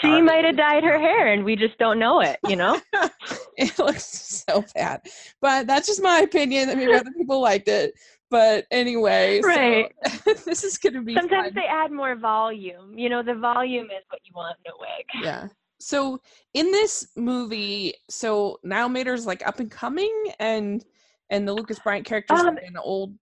She 0.00 0.22
might 0.22 0.44
have 0.44 0.56
dyed 0.56 0.84
her 0.84 0.98
hair, 0.98 1.32
and 1.32 1.44
we 1.44 1.56
just 1.56 1.76
don't 1.78 1.98
know 1.98 2.20
it. 2.20 2.38
You 2.48 2.56
know. 2.56 2.80
it 3.56 3.78
looks 3.78 4.44
so 4.48 4.64
bad, 4.74 5.02
but 5.40 5.66
that's 5.66 5.86
just 5.86 6.02
my 6.02 6.20
opinion. 6.20 6.70
I 6.70 6.74
mean, 6.74 6.94
other 6.94 7.10
people 7.16 7.40
liked 7.40 7.68
it, 7.68 7.94
but 8.30 8.66
anyway, 8.70 9.40
right. 9.42 9.92
So, 10.24 10.34
this 10.46 10.64
is 10.64 10.78
going 10.78 10.94
to 10.94 11.02
be. 11.02 11.14
Sometimes 11.14 11.48
fun. 11.48 11.54
they 11.54 11.66
add 11.66 11.90
more 11.90 12.16
volume. 12.16 12.98
You 12.98 13.08
know, 13.08 13.22
the 13.22 13.34
volume 13.34 13.86
is 13.86 14.04
what 14.08 14.20
you 14.24 14.32
want 14.34 14.56
in 14.64 14.72
a 14.72 14.74
wig. 14.78 15.24
Yeah. 15.24 15.48
So 15.80 16.20
in 16.54 16.70
this 16.70 17.08
movie, 17.16 17.94
so 18.08 18.58
Niall 18.62 18.90
Matter's 18.90 19.26
like 19.26 19.46
up 19.46 19.60
and 19.60 19.70
coming, 19.70 20.12
and 20.38 20.84
and 21.30 21.46
the 21.46 21.52
Lucas 21.52 21.78
Bryant 21.78 22.06
character 22.06 22.34
is 22.34 22.40
um, 22.40 22.58
an 22.58 22.76
old, 22.82 23.14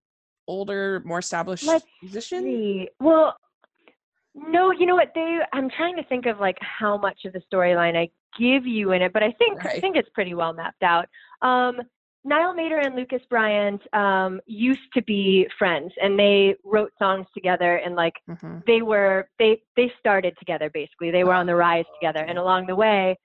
older, 0.47 1.03
more 1.05 1.21
established 1.21 1.69
musician. 2.03 2.43
See. 2.43 2.89
Well, 3.01 3.37
no, 4.49 4.73
you 4.73 4.87
know 4.87 4.95
what? 4.95 5.13
They. 5.15 5.39
I'm 5.53 5.71
trying 5.71 5.97
to 5.97 6.05
think 6.05 6.27
of 6.27 6.39
like 6.39 6.59
how 6.61 6.97
much 6.97 7.21
of 7.25 7.33
the 7.33 7.43
storyline 7.53 7.97
I 7.97 8.09
give 8.39 8.67
you 8.67 8.93
in 8.93 9.03
it, 9.03 9.13
but 9.13 9.23
I 9.23 9.33
think 9.33 9.65
right. 9.65 9.77
I 9.77 9.81
think 9.81 9.97
it's 9.97 10.09
pretty 10.11 10.35
well 10.35 10.53
mapped 10.53 10.83
out. 10.83 11.07
Um, 11.43 11.81
Niall 12.25 12.55
Matter 12.55 12.79
and 12.79 12.95
Lucas 12.95 13.23
Bryant 13.31 13.81
um, 13.95 14.41
used 14.47 14.93
to 14.95 15.03
be 15.03 15.47
friends, 15.59 15.93
and 16.03 16.19
they 16.19 16.57
wrote 16.65 16.93
songs 16.99 17.27
together, 17.33 17.77
and 17.77 17.95
like 17.95 18.15
mm-hmm. 18.29 18.59
they 18.67 18.83
were 18.83 19.29
they 19.39 19.63
they 19.77 19.91
started 19.99 20.35
together 20.39 20.71
basically. 20.73 21.11
They 21.11 21.25
were 21.25 21.35
on 21.35 21.47
the 21.47 21.55
rise 21.55 21.87
together, 22.01 22.25
and 22.25 22.39
along 22.39 22.67
the 22.67 22.77
way, 22.77 23.17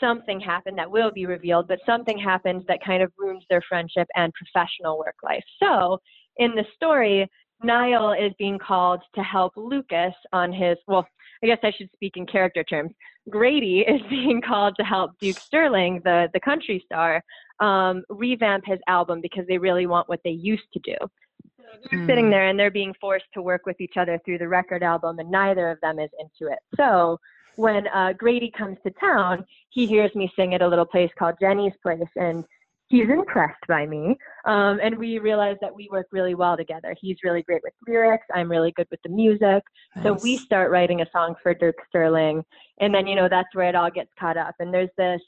something 0.00 0.40
happened 0.40 0.78
that 0.78 0.90
will 0.90 1.12
be 1.12 1.26
revealed, 1.26 1.68
but 1.68 1.78
something 1.86 2.18
happened 2.18 2.64
that 2.68 2.84
kind 2.84 3.02
of 3.02 3.12
ruins 3.16 3.44
their 3.48 3.62
friendship 3.68 4.08
and 4.16 4.32
professional 4.34 4.98
work 4.98 5.16
life. 5.22 5.44
So 5.62 5.98
in 6.36 6.54
the 6.54 6.64
story, 6.74 7.28
Niall 7.62 8.12
is 8.12 8.32
being 8.38 8.58
called 8.58 9.00
to 9.14 9.22
help 9.22 9.52
Lucas 9.56 10.14
on 10.32 10.52
his, 10.52 10.76
well, 10.86 11.06
I 11.42 11.46
guess 11.46 11.58
I 11.62 11.72
should 11.72 11.90
speak 11.92 12.16
in 12.16 12.26
character 12.26 12.62
terms. 12.64 12.92
Grady 13.30 13.80
is 13.88 14.00
being 14.08 14.40
called 14.40 14.74
to 14.78 14.84
help 14.84 15.18
Duke 15.20 15.38
Sterling, 15.38 16.00
the, 16.04 16.28
the 16.32 16.40
country 16.40 16.82
star, 16.84 17.22
um, 17.60 18.02
revamp 18.08 18.64
his 18.66 18.78
album 18.86 19.20
because 19.20 19.46
they 19.46 19.58
really 19.58 19.86
want 19.86 20.08
what 20.08 20.20
they 20.24 20.30
used 20.30 20.72
to 20.72 20.80
do. 20.80 20.96
So 21.00 21.64
they're 21.90 22.00
mm. 22.00 22.06
sitting 22.06 22.30
there 22.30 22.48
and 22.48 22.58
they're 22.58 22.70
being 22.70 22.94
forced 23.00 23.26
to 23.34 23.42
work 23.42 23.66
with 23.66 23.80
each 23.80 23.96
other 23.96 24.20
through 24.24 24.38
the 24.38 24.48
record 24.48 24.82
album, 24.82 25.18
and 25.18 25.30
neither 25.30 25.70
of 25.70 25.80
them 25.80 25.98
is 25.98 26.10
into 26.18 26.52
it. 26.52 26.58
So 26.76 27.18
when 27.56 27.86
uh, 27.88 28.14
Grady 28.14 28.50
comes 28.56 28.78
to 28.84 28.90
town, 28.92 29.44
he 29.70 29.86
hears 29.86 30.14
me 30.14 30.32
sing 30.36 30.54
at 30.54 30.62
a 30.62 30.68
little 30.68 30.86
place 30.86 31.10
called 31.18 31.36
Jenny's 31.40 31.72
Place, 31.82 32.00
and 32.16 32.44
he's 32.92 33.08
impressed 33.08 33.66
by 33.66 33.86
me. 33.86 34.16
Um, 34.44 34.78
and 34.82 34.96
we 34.98 35.18
realize 35.18 35.56
that 35.62 35.74
we 35.74 35.88
work 35.90 36.06
really 36.12 36.34
well 36.34 36.58
together. 36.58 36.94
He's 37.00 37.16
really 37.24 37.42
great 37.42 37.62
with 37.64 37.72
lyrics. 37.88 38.26
I'm 38.34 38.50
really 38.50 38.70
good 38.72 38.86
with 38.90 39.00
the 39.02 39.08
music. 39.08 39.64
Nice. 39.96 40.04
So 40.04 40.18
we 40.22 40.36
start 40.36 40.70
writing 40.70 41.00
a 41.00 41.06
song 41.10 41.34
for 41.42 41.54
Dirk 41.54 41.76
Sterling, 41.88 42.44
and 42.80 42.94
then 42.94 43.06
you 43.06 43.16
know 43.16 43.28
that's 43.28 43.52
where 43.54 43.68
it 43.68 43.74
all 43.74 43.90
gets 43.90 44.10
caught 44.20 44.36
up. 44.36 44.54
And 44.60 44.72
there's 44.72 44.90
this 44.98 45.22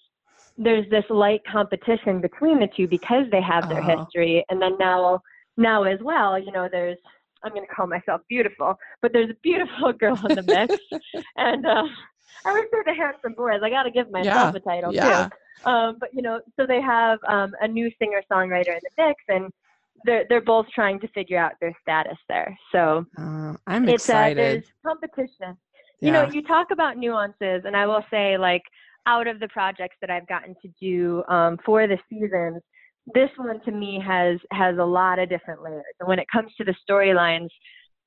there's 0.58 0.88
this 0.90 1.04
light 1.08 1.40
competition 1.50 2.20
between 2.20 2.60
the 2.60 2.68
two 2.76 2.86
because 2.86 3.24
they 3.32 3.40
have 3.40 3.68
their 3.68 3.80
uh-huh. 3.80 4.04
history, 4.04 4.44
and 4.50 4.60
then 4.60 4.76
now 4.78 5.20
now 5.56 5.84
as 5.84 5.98
well, 6.02 6.38
you 6.38 6.52
know, 6.52 6.68
there's 6.70 6.98
I'm 7.44 7.52
going 7.52 7.66
to 7.66 7.74
call 7.74 7.86
myself 7.86 8.22
beautiful, 8.28 8.74
but 9.02 9.12
there's 9.12 9.30
a 9.30 9.36
beautiful 9.42 9.92
girl 10.00 10.18
in 10.28 10.36
the 10.36 10.42
mix, 10.42 10.74
and 11.36 11.66
uh, 11.66 11.84
I 12.44 12.48
always 12.48 12.64
say 12.72 12.78
the 12.86 12.94
handsome 12.94 13.34
boys. 13.34 13.60
I 13.62 13.70
got 13.70 13.84
to 13.84 13.90
give 13.90 14.10
myself 14.10 14.54
yeah. 14.54 14.58
a 14.58 14.60
title 14.60 14.94
yeah. 14.94 15.28
too. 15.28 15.70
Um, 15.70 15.96
but 16.00 16.10
you 16.12 16.22
know, 16.22 16.40
so 16.58 16.66
they 16.66 16.80
have 16.80 17.18
um, 17.28 17.52
a 17.60 17.68
new 17.68 17.90
singer 17.98 18.22
songwriter 18.30 18.74
in 18.74 18.80
the 18.82 19.06
mix, 19.06 19.22
and 19.28 19.52
they're 20.04 20.24
they're 20.28 20.40
both 20.40 20.66
trying 20.74 21.00
to 21.00 21.08
figure 21.08 21.38
out 21.38 21.52
their 21.60 21.72
status 21.80 22.18
there. 22.28 22.56
So 22.72 23.06
uh, 23.18 23.54
I'm 23.66 23.88
it's, 23.88 24.04
excited. 24.04 24.38
Uh, 24.38 24.42
there's 24.42 24.72
competition. 24.84 25.56
Yeah. 26.00 26.06
You 26.06 26.12
know, 26.12 26.32
you 26.32 26.42
talk 26.42 26.70
about 26.70 26.98
nuances, 26.98 27.62
and 27.64 27.76
I 27.76 27.86
will 27.86 28.04
say, 28.10 28.36
like, 28.36 28.62
out 29.06 29.26
of 29.26 29.40
the 29.40 29.48
projects 29.48 29.96
that 30.00 30.10
I've 30.10 30.26
gotten 30.26 30.54
to 30.62 30.68
do 30.80 31.22
um, 31.28 31.58
for 31.64 31.86
the 31.86 31.98
seasons, 32.10 32.62
this 33.12 33.30
one 33.36 33.60
to 33.64 33.70
me 33.70 34.00
has 34.04 34.38
has 34.50 34.76
a 34.78 34.84
lot 34.84 35.18
of 35.18 35.28
different 35.28 35.62
layers. 35.62 35.84
And 36.00 36.08
when 36.08 36.18
it 36.18 36.26
comes 36.32 36.52
to 36.56 36.64
the 36.64 36.74
storylines, 36.88 37.48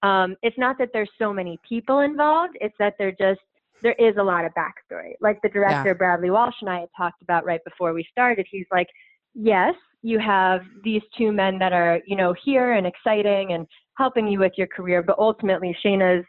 um, 0.04 0.36
it's 0.42 0.58
not 0.58 0.78
that 0.80 0.90
there's 0.94 1.10
so 1.20 1.34
many 1.34 1.60
people 1.68 2.00
involved; 2.00 2.58
it's 2.62 2.76
that 2.80 2.96
they're 2.98 3.12
just 3.12 3.42
there 3.84 3.96
is 4.00 4.16
a 4.18 4.24
lot 4.24 4.46
of 4.46 4.52
backstory. 4.54 5.14
Like 5.22 5.40
the 5.44 5.50
director 5.50 5.90
Yeah. 5.90 5.94
Bradley 5.94 6.32
Walsh 6.32 6.56
and 6.62 6.70
I 6.70 6.80
had 6.82 6.90
talked 6.98 7.22
about 7.22 7.46
right 7.46 7.64
before 7.64 7.94
we 7.94 8.04
started. 8.12 8.48
He's 8.50 8.66
like, 8.72 8.88
yes, 9.36 9.76
you 10.02 10.18
have 10.20 10.62
these 10.84 11.04
two 11.16 11.32
men 11.32 11.60
that 11.60 11.74
are 11.74 12.00
you 12.08 12.16
know 12.16 12.34
here 12.44 12.74
and 12.74 12.88
exciting 12.88 13.54
and 13.54 13.68
helping 13.98 14.28
you 14.28 14.40
with 14.40 14.54
your 14.58 14.68
career, 14.68 15.02
but 15.04 15.18
ultimately 15.20 15.76
Shayna's, 15.84 16.26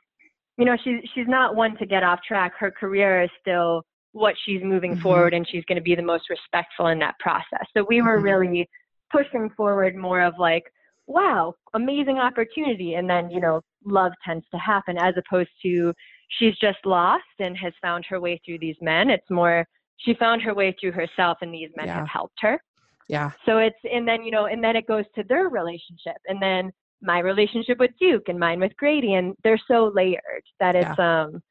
you 0.57 0.65
know, 0.65 0.77
she's 0.85 1.01
she's 1.15 1.29
not 1.29 1.55
one 1.57 1.77
to 1.79 1.87
get 1.87 2.03
off 2.03 2.21
track. 2.27 2.53
Her 2.59 2.71
career 2.71 3.23
is 3.23 3.31
still 3.41 3.83
what 4.13 4.35
she's 4.45 4.63
moving 4.63 4.95
Mhm. 4.97 5.03
forward 5.03 5.35
and 5.35 5.47
she's 5.49 5.65
going 5.67 5.77
to 5.77 5.83
be 5.83 5.95
the 5.95 6.03
most 6.03 6.31
respectful 6.31 6.89
in 6.89 6.99
that 6.99 7.19
process. 7.19 7.67
So 7.77 7.85
we 7.85 8.03
were 8.03 8.19
Mhm. 8.19 8.23
really 8.25 8.69
pushing 9.11 9.51
forward 9.51 9.95
more 9.97 10.21
of 10.21 10.39
like, 10.39 10.71
wow, 11.07 11.55
amazing 11.75 12.19
opportunity. 12.19 12.95
And 12.95 13.09
then, 13.09 13.31
you 13.31 13.41
know, 13.41 13.63
love 13.85 14.13
tends 14.25 14.47
to 14.51 14.59
happen 14.59 14.99
as 14.99 15.17
opposed 15.17 15.51
to 15.63 15.95
she's 16.29 16.57
just 16.59 16.85
lost 16.85 17.25
and 17.39 17.57
has 17.57 17.73
found 17.81 18.05
her 18.07 18.21
way 18.21 18.39
through 18.45 18.59
these 18.59 18.77
men. 18.83 19.09
It's 19.09 19.31
more 19.31 19.67
she 19.97 20.15
found 20.15 20.43
her 20.43 20.55
way 20.55 20.73
through 20.73 20.93
herself 20.93 21.39
and 21.41 21.53
these 21.53 21.71
men 21.77 21.87
Yeah. 21.87 21.95
have 22.01 22.09
helped 22.09 22.41
her. 22.41 22.63
Yeah. 23.09 23.31
So 23.47 23.59
it's 23.59 23.79
and 23.91 24.07
then 24.07 24.23
you 24.23 24.31
know 24.31 24.47
and 24.47 24.63
then 24.63 24.77
it 24.77 24.87
goes 24.87 25.07
to 25.15 25.25
their 25.25 25.49
relationship 25.49 26.17
and 26.27 26.41
then 26.43 26.71
my 27.01 27.21
relationship 27.21 27.79
with 27.79 27.97
Duke 27.99 28.29
and 28.29 28.39
mine 28.39 28.61
with 28.61 28.77
Grady 28.77 29.15
and 29.15 29.35
they're 29.43 29.61
so 29.67 29.91
layered 29.95 30.45
that 30.61 30.77
it's 30.77 30.99
um 30.99 31.43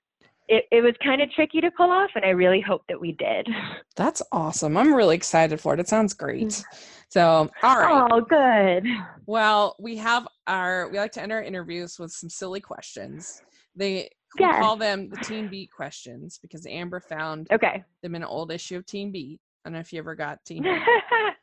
it, 0.47 0.65
it 0.71 0.81
was 0.81 0.93
kind 1.03 1.21
of 1.21 1.31
tricky 1.31 1.61
to 1.61 1.71
pull 1.71 1.91
off 1.91 2.09
and 2.15 2.23
I 2.25 2.29
really 2.29 2.61
hope 2.61 2.83
that 2.89 2.99
we 2.99 3.11
did. 3.13 3.47
That's 3.95 4.21
awesome. 4.31 4.77
I'm 4.77 4.93
really 4.93 5.15
excited 5.15 5.59
for 5.59 5.73
it. 5.73 5.79
It 5.79 5.87
sounds 5.87 6.13
great. 6.13 6.63
So, 7.09 7.49
all 7.63 7.79
right. 7.79 8.07
Oh, 8.11 8.21
good. 8.21 8.85
Well, 9.25 9.75
we 9.79 9.97
have 9.97 10.27
our 10.45 10.87
we 10.89 10.99
like 10.99 11.13
to 11.13 11.21
end 11.21 11.31
our 11.31 11.41
interviews 11.41 11.97
with 11.97 12.11
some 12.11 12.29
silly 12.29 12.59
questions. 12.59 13.41
They 13.75 14.09
we 14.37 14.45
Yes. 14.45 14.59
call 14.59 14.75
them 14.75 15.09
the 15.09 15.17
Teen 15.17 15.47
Beat 15.49 15.71
questions 15.71 16.37
because 16.41 16.67
Amber 16.67 16.99
found 16.99 17.47
Okay. 17.51 17.83
them 18.03 18.13
in 18.13 18.21
an 18.21 18.27
old 18.27 18.51
issue 18.51 18.77
of 18.77 18.85
Teen 18.85 19.11
Beat. 19.11 19.39
I 19.65 19.69
don't 19.69 19.73
know 19.73 19.79
if 19.79 19.91
you 19.91 19.99
ever 19.99 20.13
got 20.15 20.43
Teen 20.45 20.61
Beat. 20.63 20.71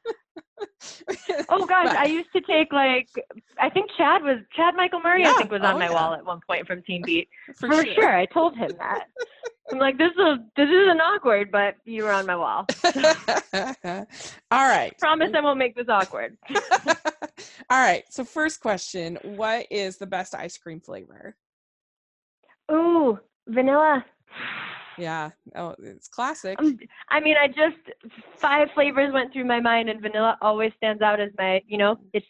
oh 1.48 1.66
gosh, 1.66 1.86
But- 1.86 1.96
I 1.96 2.06
used 2.06 2.28
to 2.34 2.40
take 2.42 2.72
like 2.72 3.08
I 3.58 3.70
think 3.70 3.90
Chad 3.96 4.22
was 4.22 4.38
Chad 4.56 4.74
Michael 4.76 5.00
Murray 5.00 5.22
Yeah. 5.22 5.30
I 5.32 5.34
think 5.34 5.50
was 5.50 5.62
on 5.62 5.74
Oh, 5.74 5.78
my 5.78 5.86
yeah. 5.86 5.92
wall 5.92 6.14
at 6.14 6.24
one 6.24 6.40
point 6.48 6.66
from 6.66 6.82
Teen 6.82 7.02
Beat. 7.04 7.28
for, 7.56 7.68
For, 7.70 7.84
sure. 7.86 8.16
I 8.16 8.26
told 8.26 8.56
him 8.56 8.70
that. 8.78 9.06
I'm 9.72 9.78
like 9.78 9.96
this 9.96 10.10
is 10.12 10.38
this 10.56 10.68
isn't 10.68 11.00
awkward, 11.00 11.50
but 11.50 11.76
you 11.84 12.04
were 12.04 12.12
on 12.12 12.26
my 12.26 12.36
wall. 12.36 12.66
all 14.50 14.68
right. 14.68 14.92
Promise 14.98 15.30
I 15.34 15.40
won't 15.40 15.58
make 15.58 15.74
this 15.74 15.88
awkward. 15.88 16.36
all 16.54 17.80
right. 17.80 18.04
So 18.10 18.24
first 18.24 18.60
question, 18.60 19.18
what 19.22 19.66
is 19.70 19.96
the 19.96 20.06
best 20.06 20.34
ice 20.34 20.58
cream 20.58 20.80
flavor? 20.80 21.34
Ooh, 22.70 23.18
vanilla. 23.48 24.04
Yeah. 24.98 25.30
Oh, 25.54 25.74
it's 25.78 26.08
classic. 26.08 26.58
Um, 26.60 26.78
I 27.10 27.20
mean, 27.20 27.36
I 27.40 27.48
just 27.48 27.76
five 28.36 28.68
flavors 28.74 29.12
went 29.12 29.32
through 29.32 29.44
my 29.44 29.60
mind, 29.60 29.88
and 29.88 30.00
vanilla 30.00 30.38
always 30.40 30.72
stands 30.76 31.02
out 31.02 31.20
as 31.20 31.30
my. 31.38 31.62
You 31.66 31.78
know, 31.78 31.98
it's 32.12 32.26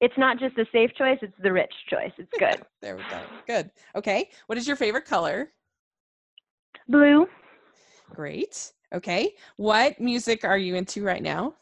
it's 0.00 0.16
not 0.16 0.38
just 0.38 0.56
a 0.58 0.66
safe 0.72 0.90
choice; 0.94 1.18
it's 1.22 1.34
the 1.42 1.52
rich 1.52 1.72
choice. 1.88 2.12
It's 2.18 2.30
good. 2.38 2.62
There 2.82 2.96
we 2.96 3.02
go. 3.10 3.20
Good. 3.46 3.70
Okay. 3.96 4.28
What 4.46 4.58
is 4.58 4.66
your 4.66 4.76
favorite 4.76 5.04
color? 5.06 5.52
Blue. 6.88 7.26
Great. 8.10 8.72
Okay. 8.94 9.34
What 9.56 9.98
music 10.00 10.44
are 10.44 10.58
you 10.58 10.76
into 10.76 11.02
right 11.02 11.22
now? 11.22 11.54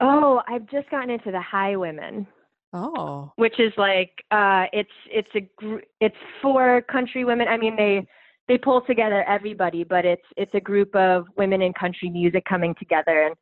Oh, 0.00 0.42
I've 0.48 0.66
just 0.70 0.88
gotten 0.90 1.10
into 1.10 1.30
the 1.30 1.42
Highwomen, 1.52 2.26
Oh. 2.72 3.32
which 3.36 3.58
is 3.58 3.72
like 3.76 4.10
uh, 4.30 4.64
it's 4.72 4.90
it's 5.10 5.28
a 5.34 5.40
gr- 5.56 5.84
it's 6.00 6.16
for 6.40 6.82
country 6.82 7.24
women. 7.24 7.48
I 7.48 7.56
mean, 7.56 7.76
they 7.76 8.06
they 8.50 8.58
pull 8.58 8.80
together 8.82 9.22
everybody, 9.28 9.84
but 9.84 10.04
it's 10.04 10.26
it's 10.36 10.52
a 10.54 10.60
group 10.60 10.94
of 10.96 11.24
women 11.36 11.62
in 11.62 11.72
country 11.74 12.10
music 12.10 12.44
coming 12.48 12.74
together, 12.80 13.22
and 13.26 13.34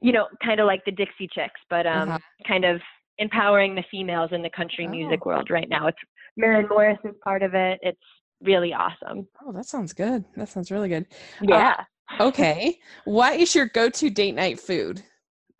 you 0.00 0.12
know, 0.12 0.26
kind 0.44 0.58
of 0.58 0.66
like 0.66 0.84
the 0.84 0.90
Dixie 0.90 1.28
Chicks, 1.32 1.60
but 1.70 1.86
um, 1.86 2.08
Uh-huh. 2.08 2.18
kind 2.48 2.64
of 2.64 2.80
empowering 3.18 3.74
the 3.76 3.84
females 3.90 4.30
in 4.32 4.42
the 4.42 4.50
country 4.50 4.88
music 4.88 5.20
Oh. 5.24 5.28
world 5.28 5.50
right 5.50 5.68
now. 5.68 5.86
It's 5.86 5.98
Maren 6.36 6.66
Morris 6.68 6.98
is 7.04 7.14
part 7.22 7.42
of 7.44 7.54
it. 7.54 7.78
It's 7.82 8.00
really 8.42 8.72
awesome. 8.72 9.28
Oh, 9.44 9.52
that 9.52 9.66
sounds 9.66 9.92
good. 9.92 10.24
That 10.36 10.48
sounds 10.48 10.70
really 10.72 10.88
good. 10.88 11.06
Yeah. 11.42 11.84
Okay. 12.18 12.78
what 13.04 13.38
is 13.38 13.54
your 13.54 13.66
go-to 13.66 14.10
date 14.10 14.34
night 14.34 14.58
food 14.58 15.02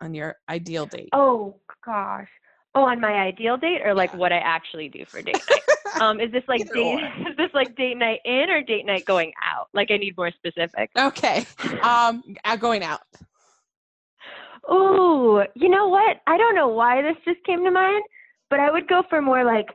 on 0.01 0.13
your 0.13 0.35
ideal 0.49 0.85
date? 0.87 1.09
oh 1.13 1.55
gosh. 1.85 2.29
Oh, 2.73 2.83
on 2.83 3.01
my 3.01 3.11
ideal 3.13 3.57
date 3.57 3.81
or 3.85 3.93
like 3.93 4.11
Yeah. 4.13 4.19
what 4.19 4.31
I 4.31 4.37
actually 4.37 4.87
do 4.89 5.03
for 5.11 5.21
date 5.21 5.43
night? 5.49 5.61
um, 6.01 6.19
is 6.21 6.31
this 6.31 6.43
like 6.47 6.61
Either 6.61 6.73
date? 6.73 6.93
or. 7.03 7.27
Is 7.31 7.37
this 7.37 7.49
like 7.53 7.75
date 7.75 7.97
night 7.97 8.19
in 8.25 8.49
or 8.49 8.61
date 8.63 8.85
night 8.85 9.05
going 9.05 9.33
out? 9.43 9.67
Like 9.73 9.91
I 9.91 9.97
need 9.97 10.15
more 10.17 10.31
specific. 10.31 10.89
Okay. 10.97 11.45
Um, 11.83 12.23
uh, 12.45 12.55
going 12.55 12.83
out. 12.83 13.01
Ooh, 14.71 15.43
you 15.55 15.69
know 15.69 15.87
what? 15.87 16.17
I 16.27 16.37
don't 16.37 16.55
know 16.55 16.69
why 16.69 17.01
this 17.01 17.15
just 17.25 17.43
came 17.45 17.63
to 17.63 17.71
mind, 17.71 18.03
but 18.49 18.59
I 18.59 18.71
would 18.71 18.87
go 18.87 19.03
for 19.09 19.21
more 19.21 19.43
like 19.43 19.67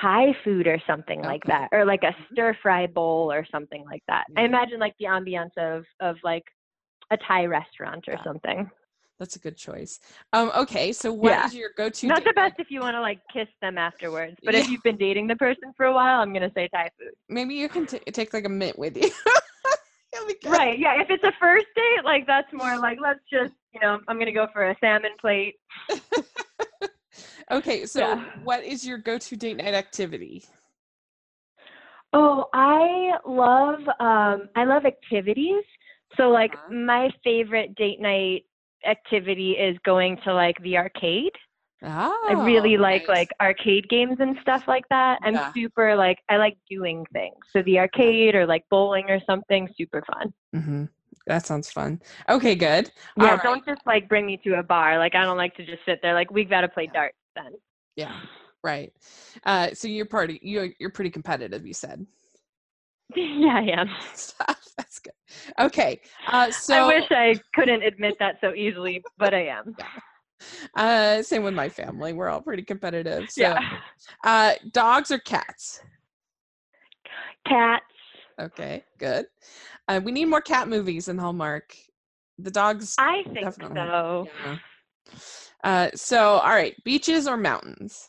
Thai 0.00 0.34
food 0.42 0.66
or 0.66 0.78
something 0.86 1.20
like 1.20 1.42
that, 1.44 1.68
or 1.72 1.84
like 1.84 2.02
a 2.02 2.16
stir 2.32 2.56
fry 2.62 2.86
bowl 2.86 3.30
or 3.30 3.46
something 3.52 3.84
like 3.84 4.02
that. 4.08 4.24
I 4.36 4.44
imagine 4.44 4.80
like 4.80 4.94
the 4.98 5.06
ambiance 5.06 5.56
of 5.58 5.84
of 6.00 6.16
like 6.24 6.44
a 7.10 7.16
Thai 7.28 7.44
restaurant 7.46 8.08
or 8.08 8.14
Yeah. 8.14 8.24
something. 8.24 8.70
That's 9.18 9.36
a 9.36 9.38
good 9.38 9.56
choice. 9.56 10.00
Um, 10.32 10.50
okay. 10.56 10.92
So 10.92 11.12
what 11.12 11.44
is 11.46 11.54
Yeah. 11.54 11.60
your 11.60 11.70
go-to? 11.76 12.08
Not 12.08 12.24
the 12.24 12.32
best 12.32 12.54
if 12.58 12.70
you 12.70 12.80
want 12.80 12.94
to 12.96 13.00
like 13.00 13.20
kiss 13.32 13.48
them 13.60 13.78
afterwards, 13.78 14.36
but 14.44 14.54
if 14.54 14.68
you've 14.68 14.82
been 14.82 14.96
dating 14.96 15.28
the 15.28 15.36
person 15.36 15.72
for 15.76 15.86
a 15.86 15.92
while, 15.92 16.20
I'm 16.20 16.32
gonna 16.32 16.50
say 16.54 16.68
Thai 16.74 16.90
food. 16.98 17.12
Maybe 17.28 17.54
you 17.54 17.68
can 17.68 17.86
t- 17.86 17.98
take 18.10 18.34
like 18.34 18.44
a 18.44 18.48
mint 18.48 18.78
with 18.78 18.96
you. 18.96 19.10
It'll 20.14 20.26
be 20.26 20.34
good. 20.42 20.50
Right? 20.50 20.78
Yeah. 20.78 21.00
If 21.00 21.08
it's 21.10 21.24
a 21.24 21.32
first 21.40 21.66
date, 21.76 22.04
like 22.04 22.26
that's 22.26 22.52
more 22.52 22.76
like 22.78 22.98
let's 23.00 23.20
just 23.32 23.52
you 23.72 23.80
know 23.80 24.00
I'm 24.08 24.18
gonna 24.18 24.32
go 24.32 24.48
for 24.52 24.68
a 24.70 24.76
salmon 24.80 25.12
plate. 25.20 25.54
Okay. 27.50 27.84
So 27.86 28.00
Yeah. 28.00 28.24
what 28.42 28.64
is 28.64 28.86
your 28.86 28.96
go-to 28.98 29.36
date 29.36 29.58
night 29.58 29.74
activity? 29.74 30.44
Oh, 32.14 32.46
I 32.52 33.12
love 33.26 33.80
um 34.00 34.48
I 34.56 34.64
love 34.64 34.84
activities. 34.86 35.64
So 36.16 36.30
like 36.30 36.52
Uh-huh. 36.54 36.72
my 36.74 37.10
favorite 37.24 37.74
date 37.74 38.00
night 38.00 38.44
activity 38.86 39.52
is 39.52 39.76
going 39.84 40.18
to 40.24 40.34
like 40.34 40.56
the 40.62 40.76
arcade. 40.76 41.32
Oh, 41.84 42.26
I 42.28 42.32
really 42.44 42.76
like 42.76 43.02
nice. 43.02 43.08
like 43.08 43.28
arcade 43.40 43.88
games 43.88 44.16
and 44.20 44.36
stuff 44.40 44.62
like 44.68 44.84
that. 44.90 45.18
I'm 45.22 45.34
Yeah. 45.34 45.52
super 45.52 45.96
like 45.96 46.18
I 46.28 46.36
like 46.36 46.56
doing 46.70 47.04
things. 47.12 47.34
So 47.52 47.62
the 47.62 47.78
arcade 47.80 48.34
or 48.36 48.46
like 48.46 48.64
bowling 48.70 49.10
or 49.10 49.20
something 49.28 49.68
super 49.76 50.02
fun. 50.12 50.32
Mhm. 50.54 50.88
That 51.26 51.44
sounds 51.46 51.70
fun. 51.70 52.00
Okay, 52.28 52.54
good. 52.54 52.90
Yeah, 53.16 53.24
All 53.24 53.30
right. 53.36 53.42
don't 53.42 53.66
just 53.66 53.80
like 53.86 54.08
bring 54.08 54.26
me 54.26 54.36
to 54.44 54.54
a 54.58 54.62
bar. 54.62 54.98
Like 54.98 55.14
I 55.14 55.24
don't 55.24 55.36
like 55.36 55.54
to 55.56 55.66
just 55.66 55.84
sit 55.84 56.00
there 56.02 56.14
like 56.14 56.30
we've 56.30 56.50
got 56.50 56.60
to 56.62 56.68
play 56.68 56.88
darts 56.92 57.16
then. 57.34 57.52
Yeah, 57.96 58.14
right. 58.62 58.92
Uh, 59.44 59.70
so 59.74 59.88
you're 59.88 60.06
party. 60.06 60.38
You're 60.42 60.70
you're 60.78 60.90
pretty 60.90 61.10
competitive. 61.10 61.66
You 61.66 61.74
said. 61.74 62.06
yeah, 63.16 63.54
I 63.56 63.80
am. 63.80 63.88
Stuff. 64.14 64.62
That's 64.76 64.98
good. 64.98 65.12
Okay. 65.58 66.00
Uh, 66.26 66.50
so 66.50 66.74
I 66.74 66.86
wish 66.86 67.04
I 67.10 67.34
couldn't 67.54 67.82
admit 67.82 68.16
that 68.18 68.36
so 68.40 68.54
easily, 68.54 69.02
but 69.18 69.34
I 69.34 69.46
am. 69.46 69.76
uh, 70.76 71.22
same 71.22 71.42
with 71.44 71.54
my 71.54 71.68
family. 71.68 72.12
We're 72.12 72.28
all 72.28 72.40
pretty 72.40 72.62
competitive. 72.62 73.30
So, 73.30 73.42
Yeah. 73.42 73.58
uh, 74.24 74.52
dogs 74.72 75.10
or 75.10 75.18
cats? 75.18 75.80
Cats. 77.46 77.84
Okay, 78.40 78.84
good. 78.98 79.26
Uh, 79.88 80.00
we 80.02 80.10
need 80.12 80.24
more 80.26 80.40
cat 80.40 80.68
movies 80.68 81.08
in 81.08 81.18
Hallmark. 81.18 81.74
The 82.38 82.50
dogs. 82.50 82.94
I 82.98 83.22
think 83.32 83.44
Definitely. 83.44 83.76
so. 83.76 84.28
yeah. 84.44 84.56
Uh, 85.62 85.90
so 85.94 86.38
all 86.38 86.50
right, 86.50 86.74
beaches 86.84 87.28
or 87.28 87.36
mountains? 87.36 88.08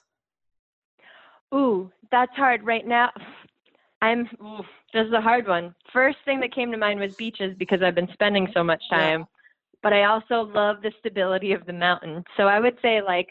Ooh, 1.54 1.91
that's 2.10 2.36
hard 2.36 2.64
right 2.66 2.86
now. 2.88 3.12
I'm. 4.01 4.28
Ooh, 4.41 4.64
this 4.94 5.08
is 5.08 5.14
a 5.14 5.22
hard 5.22 5.48
one. 5.48 5.74
First 5.91 6.18
thing 6.26 6.39
that 6.41 6.54
came 6.54 6.72
to 6.72 6.78
mind 6.78 7.00
was 7.00 7.14
beaches 7.16 7.56
because 7.58 7.82
I've 7.82 7.96
been 7.96 8.12
spending 8.14 8.48
so 8.54 8.64
much 8.64 8.84
Yeah. 8.91 8.98
time. 8.98 9.26
But 9.82 9.91
I 9.91 10.06
also 10.06 10.44
love 10.54 10.82
the 10.82 10.94
stability 11.00 11.52
of 11.52 11.66
the 11.66 11.74
mountain. 11.74 12.24
So 12.38 12.48
I 12.48 12.60
would 12.60 12.78
say 12.82 13.02
like 13.02 13.28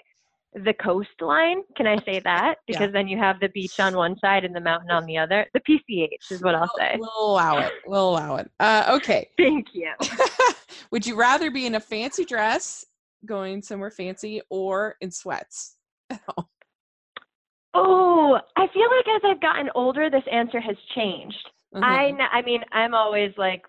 the 0.54 0.74
coastline. 0.74 1.62
Can 1.76 1.86
I 1.86 1.96
say 2.04 2.20
that? 2.20 2.56
Yeah. 2.66 2.78
Because 2.78 2.92
then 2.92 3.08
you 3.08 3.16
have 3.16 3.40
the 3.40 3.48
beach 3.48 3.72
on 3.78 3.96
one 3.96 4.18
side 4.18 4.44
and 4.44 4.54
the 4.54 4.60
mountain 4.60 4.90
on 4.90 5.06
the 5.06 5.16
other. 5.16 5.46
The 5.54 5.60
PCH 5.60 6.30
is 6.30 6.42
what 6.42 6.54
I'll 6.54 6.70
say. 6.76 6.98
We'll 6.98 7.32
allow 7.32 7.58
it. 7.60 7.72
We'll 7.86 8.10
allow 8.10 8.36
it. 8.36 8.50
Uh, 8.60 8.92
okay. 8.96 9.30
Thank 9.38 9.68
you. 9.72 9.90
Would 10.90 11.06
you 11.06 11.16
rather 11.16 11.50
be 11.50 11.64
in 11.64 11.76
a 11.76 11.80
fancy 11.80 12.26
dress, 12.26 12.84
going 13.24 13.62
somewhere 13.62 13.90
fancy, 13.90 14.42
or 14.50 14.96
in 15.00 15.10
sweats? 15.10 15.76
Oh, 17.74 18.38
I 18.56 18.66
feel 18.72 18.88
like 18.96 19.08
as 19.16 19.22
I've 19.24 19.40
gotten 19.40 19.70
older, 19.74 20.10
this 20.10 20.24
answer 20.30 20.60
has 20.60 20.76
changed. 20.94 21.36
I, 21.74 21.78
Uh-huh. 21.78 22.16
n- 22.20 22.28
I 22.32 22.42
mean, 22.42 22.62
I'm 22.72 22.94
always 22.94 23.32
like, 23.38 23.64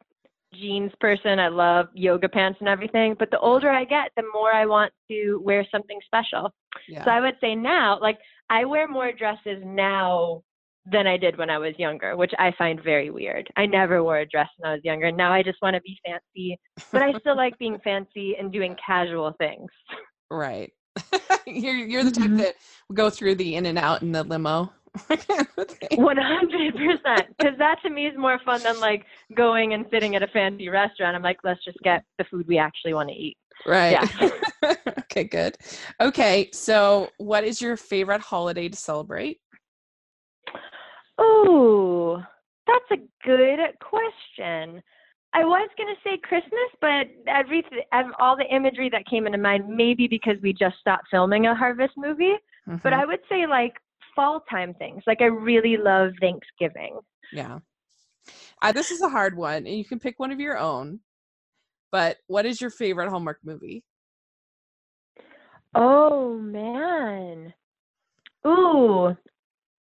jeans 0.53 0.91
person. 0.99 1.39
I 1.39 1.47
love 1.47 1.87
yoga 1.95 2.29
pants 2.29 2.59
and 2.59 2.69
everything. 2.69 3.15
But 3.17 3.31
the 3.31 3.39
older 3.39 3.71
I 3.71 3.85
get, 3.85 4.11
the 4.15 4.23
more 4.33 4.53
I 4.53 4.65
want 4.67 4.93
to 5.09 5.37
wear 5.43 5.65
something 5.71 5.99
special. 6.05 6.53
Yeah. 6.87 7.03
So 7.05 7.09
I 7.11 7.21
would 7.21 7.35
say 7.41 7.55
now, 7.55 7.97
like 7.99 8.19
I 8.51 8.63
wear 8.65 8.87
more 8.87 9.11
dresses 9.11 9.63
now 9.65 10.43
than 10.85 11.07
I 11.07 11.17
did 11.17 11.37
when 11.37 11.49
I 11.49 11.57
was 11.57 11.73
younger, 11.79 12.15
which 12.17 12.33
I 12.37 12.51
find 12.55 12.79
very 12.83 13.09
weird. 13.09 13.49
I 13.55 13.65
never 13.65 14.03
wore 14.03 14.19
a 14.19 14.27
dress 14.27 14.49
when 14.57 14.69
I 14.69 14.73
was 14.75 14.83
younger. 14.83 15.11
Now 15.11 15.31
I 15.33 15.41
just 15.41 15.59
want 15.63 15.75
to 15.75 15.81
be 15.81 15.97
fancy, 16.05 16.59
but 16.91 17.01
I 17.01 17.13
still 17.19 17.35
like 17.37 17.57
being 17.57 17.79
fancy 17.83 18.35
and 18.37 18.51
doing 18.51 18.75
casual 18.85 19.33
things. 19.39 19.71
right. 20.29 20.71
you're 21.47 21.75
you're 21.75 22.03
the 22.03 22.11
type 22.11 22.31
Mhm. 22.31 22.37
that 22.37 22.55
will 22.87 22.95
go 22.95 23.09
through 23.09 23.35
the 23.35 23.55
In-N-Out 23.55 24.01
in 24.01 24.11
the 24.11 24.23
limo. 24.23 24.71
100%. 25.97 27.27
Because 27.37 27.57
that 27.57 27.81
to 27.83 27.89
me 27.89 28.07
is 28.07 28.17
more 28.17 28.39
fun 28.45 28.61
than 28.63 28.79
like 28.79 29.05
going 29.35 29.73
and 29.73 29.85
sitting 29.91 30.15
at 30.15 30.23
a 30.23 30.27
fancy 30.27 30.69
restaurant. 30.69 31.15
I'm 31.15 31.23
like, 31.23 31.39
let's 31.43 31.63
just 31.63 31.79
get 31.79 32.03
the 32.17 32.25
food 32.25 32.47
we 32.47 32.57
actually 32.57 32.93
want 32.93 33.09
to 33.09 33.15
eat. 33.15 33.37
right. 33.65 33.91
Yeah. 33.91 34.29
okay, 34.99 35.23
good. 35.23 35.57
Okay, 35.99 36.49
so 36.53 37.09
what 37.17 37.43
is 37.43 37.61
your 37.61 37.77
favorite 37.77 38.21
holiday 38.21 38.69
to 38.69 38.75
celebrate? 38.77 39.39
Oh, 41.17 42.21
that's 42.67 42.91
a 42.91 42.97
good 43.25 43.59
question. 43.79 44.81
I 45.33 45.43
was 45.43 45.69
gonna 45.77 45.95
say 46.03 46.17
Christmas, 46.17 46.69
but 46.79 47.07
everything, 47.27 47.81
all 48.19 48.37
the 48.37 48.45
imagery 48.53 48.89
that 48.89 49.05
came 49.07 49.25
into 49.25 49.37
mind, 49.37 49.67
maybe 49.67 50.07
because 50.07 50.37
we 50.41 50.53
just 50.53 50.77
stopped 50.79 51.07
filming 51.09 51.47
a 51.47 51.55
Harvest 51.55 51.93
movie. 51.97 52.35
But 52.83 52.93
Mhm. 52.93 52.99
I 52.99 53.05
would 53.05 53.21
say 53.27 53.47
like 53.47 53.81
fall 54.15 54.41
time 54.41 54.73
things. 54.75 55.03
Like 55.07 55.21
I 55.21 55.25
really 55.25 55.77
love 55.77 56.13
Thanksgiving. 56.19 56.99
Yeah. 57.31 57.59
Uh, 58.61 58.71
this 58.71 58.91
is 58.91 59.01
a 59.01 59.09
hard 59.09 59.35
one, 59.35 59.65
and 59.67 59.77
you 59.77 59.85
can 59.85 59.99
pick 59.99 60.19
one 60.19 60.31
of 60.31 60.39
your 60.39 60.57
own. 60.57 61.01
But 61.91 62.17
what 62.27 62.45
is 62.45 62.61
your 62.61 62.69
favorite 62.69 63.09
Hallmark 63.09 63.39
movie? 63.43 63.83
Oh 65.75 66.37
man. 66.37 67.53
Ooh. 68.45 69.15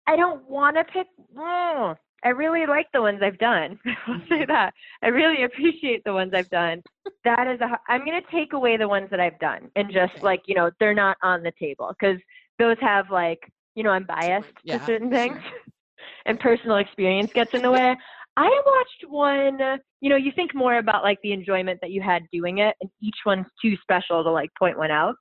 I 0.06 0.16
don't 0.16 0.48
want 0.48 0.76
to 0.76 0.84
pick. 0.84 1.06
Mm, 1.36 1.96
I 2.24 2.28
really 2.28 2.66
like 2.66 2.86
the 2.92 3.02
ones 3.02 3.20
I've 3.22 3.38
done. 3.38 3.78
I'll 4.06 4.20
say 4.28 4.44
that. 4.46 4.72
I 5.02 5.08
really 5.08 5.44
appreciate 5.44 6.02
the 6.04 6.12
ones 6.12 6.32
I've 6.34 6.50
done. 6.50 6.82
That 7.24 7.46
is 7.46 7.60
a. 7.60 7.78
I'm 7.88 8.04
gonna 8.04 8.20
take 8.32 8.52
away 8.52 8.76
the 8.76 8.88
ones 8.88 9.08
that 9.10 9.20
I've 9.20 9.38
done 9.38 9.70
and 9.76 9.88
just 9.88 10.12
Okay. 10.16 10.22
like 10.22 10.42
you 10.46 10.54
know 10.54 10.70
they're 10.80 10.94
not 10.94 11.16
on 11.22 11.42
the 11.42 11.52
table 11.60 11.92
because 11.98 12.18
those 12.58 12.76
have 12.80 13.10
like 13.10 13.40
you 13.74 13.82
know 13.82 13.90
I'm 13.90 14.04
biased 14.04 14.48
Yeah, 14.64 14.78
to 14.78 14.86
certain 14.86 15.10
things, 15.10 15.38
and 16.26 16.38
personal 16.40 16.78
experience 16.78 17.30
gets 17.34 17.50
in 17.54 17.62
the 17.62 17.70
way. 17.70 17.94
I 18.36 18.62
watched 18.66 19.10
one. 19.12 19.78
You 20.00 20.10
know, 20.10 20.16
you 20.16 20.32
think 20.34 20.54
more 20.54 20.78
about 20.78 21.04
like 21.04 21.18
the 21.22 21.32
enjoyment 21.32 21.78
that 21.80 21.90
you 21.90 22.02
had 22.02 22.22
doing 22.32 22.58
it, 22.58 22.74
and 22.80 22.90
each 23.00 23.18
one's 23.24 23.46
too 23.60 23.76
special 23.82 24.24
to 24.24 24.30
like 24.30 24.50
point 24.58 24.78
one 24.78 24.90
out. 24.90 25.14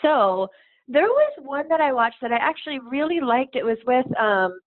So 0.00 0.48
there 0.88 1.06
was 1.06 1.32
one 1.42 1.68
that 1.68 1.80
I 1.80 1.92
watched 1.92 2.16
that 2.22 2.32
I 2.32 2.36
actually 2.36 2.80
really 2.80 3.20
liked. 3.20 3.54
It 3.54 3.64
was 3.64 3.78
with 3.86 4.06
um, 4.18 4.58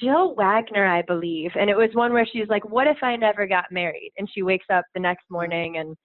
Jill 0.00 0.34
Wagner, 0.34 0.86
I 0.86 1.02
believe, 1.02 1.50
and 1.58 1.70
it 1.70 1.76
was 1.76 1.90
one 1.94 2.12
where 2.12 2.26
she's 2.26 2.48
like, 2.48 2.64
"What 2.64 2.86
if 2.86 2.98
I 3.02 3.16
never 3.16 3.46
got 3.46 3.64
married?" 3.70 4.12
And 4.18 4.28
she 4.32 4.42
wakes 4.42 4.66
up 4.72 4.84
the 4.94 5.00
next 5.00 5.24
mm-hmm. 5.24 5.34
morning 5.34 5.76
and 5.78 5.96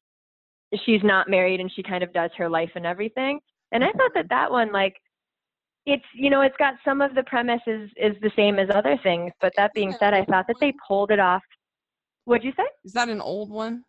she's 0.86 1.04
not 1.04 1.30
married, 1.30 1.60
and 1.60 1.72
she 1.72 1.84
kind 1.84 2.04
of 2.04 2.14
does 2.14 2.32
her 2.38 2.50
life 2.50 2.72
and 2.76 2.86
everything. 2.86 3.40
And 3.72 3.84
I 3.84 3.88
mm-hmm. 3.88 3.98
thought 3.98 4.12
that 4.16 4.30
that 4.30 4.52
one, 4.52 4.72
like, 4.72 4.96
it's 5.86 6.06
you 6.14 6.30
know, 6.30 6.42
it's 6.42 6.58
got 6.58 6.76
some 6.86 7.02
of 7.02 7.16
the 7.16 7.24
premises 7.24 7.90
is 7.98 8.16
is 8.16 8.22
the 8.22 8.32
same 8.36 8.60
as 8.60 8.70
other 8.74 8.98
things, 9.04 9.32
but 9.42 9.54
that 9.58 9.72
being 9.74 9.94
said, 10.00 10.14
I 10.14 10.26
thought 10.26 10.48
that 10.48 10.58
they 10.60 10.74
pulled 10.88 11.12
it 11.12 11.20
off. 11.20 11.44
What'd 12.26 12.44
you 12.44 12.54
say? 12.56 12.66
Is 12.86 12.94
that 12.94 13.10
an 13.10 13.22
old 13.22 13.50
one? 13.50 13.84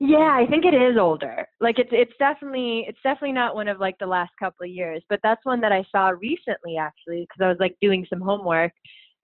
Yeah, 0.00 0.36
I 0.38 0.46
think 0.48 0.64
it 0.64 0.74
is 0.74 0.96
older. 0.96 1.46
Like 1.60 1.78
it's 1.78 1.90
it's 1.92 2.12
definitely 2.18 2.84
it's 2.88 2.98
definitely 3.02 3.32
not 3.32 3.56
one 3.56 3.66
of 3.66 3.80
like 3.80 3.98
the 3.98 4.06
last 4.06 4.30
couple 4.38 4.64
of 4.64 4.70
years, 4.70 5.02
but 5.08 5.18
that's 5.22 5.44
one 5.44 5.60
that 5.60 5.72
I 5.72 5.84
saw 5.90 6.10
recently 6.10 6.76
actually 6.76 7.22
because 7.22 7.44
I 7.44 7.48
was 7.48 7.56
like 7.58 7.76
doing 7.80 8.06
some 8.08 8.20
homework 8.20 8.72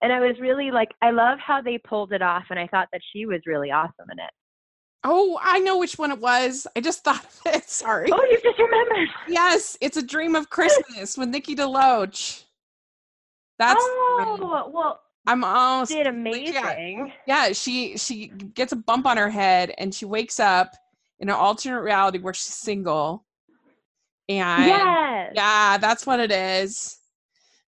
and 0.01 0.11
I 0.11 0.19
was 0.19 0.35
really 0.39 0.71
like 0.71 0.89
I 1.01 1.11
love 1.11 1.39
how 1.39 1.61
they 1.61 1.77
pulled 1.77 2.11
it 2.11 2.21
off 2.21 2.43
and 2.49 2.59
I 2.59 2.67
thought 2.67 2.89
that 2.91 3.01
she 3.13 3.25
was 3.25 3.39
really 3.45 3.71
awesome 3.71 4.09
in 4.11 4.19
it. 4.19 4.31
Oh, 5.05 5.39
I 5.41 5.59
know 5.59 5.77
which 5.77 5.97
one 5.97 6.11
it 6.11 6.19
was. 6.19 6.67
I 6.75 6.81
just 6.81 7.03
thought 7.05 7.23
of 7.23 7.53
it. 7.53 7.69
Sorry. 7.69 8.09
Oh, 8.11 8.23
you 8.23 8.39
just 8.43 8.59
remembered. 8.59 9.07
Yes, 9.29 9.77
it's 9.79 9.97
a 9.97 10.03
dream 10.03 10.35
of 10.35 10.49
Christmas 10.49 11.17
with 11.17 11.29
Nikki 11.29 11.55
DeLoach. 11.55 12.43
That's 13.57 13.79
oh, 13.79 14.69
well, 14.73 14.99
I'm 15.27 15.43
almost 15.43 15.91
did 15.91 16.05
yeah. 16.05 16.09
amazing. 16.09 17.11
yeah, 17.25 17.51
she 17.51 17.97
she 17.97 18.27
gets 18.27 18.71
a 18.71 18.75
bump 18.75 19.05
on 19.05 19.17
her 19.17 19.29
head 19.29 19.73
and 19.77 19.93
she 19.93 20.05
wakes 20.05 20.39
up 20.39 20.73
in 21.19 21.29
an 21.29 21.35
alternate 21.35 21.81
reality 21.81 22.19
where 22.19 22.33
she's 22.33 22.53
single. 22.53 23.25
And 24.27 24.67
Yes. 24.67 25.31
yeah, 25.35 25.77
that's 25.77 26.05
what 26.05 26.19
it 26.19 26.31
is. 26.31 26.99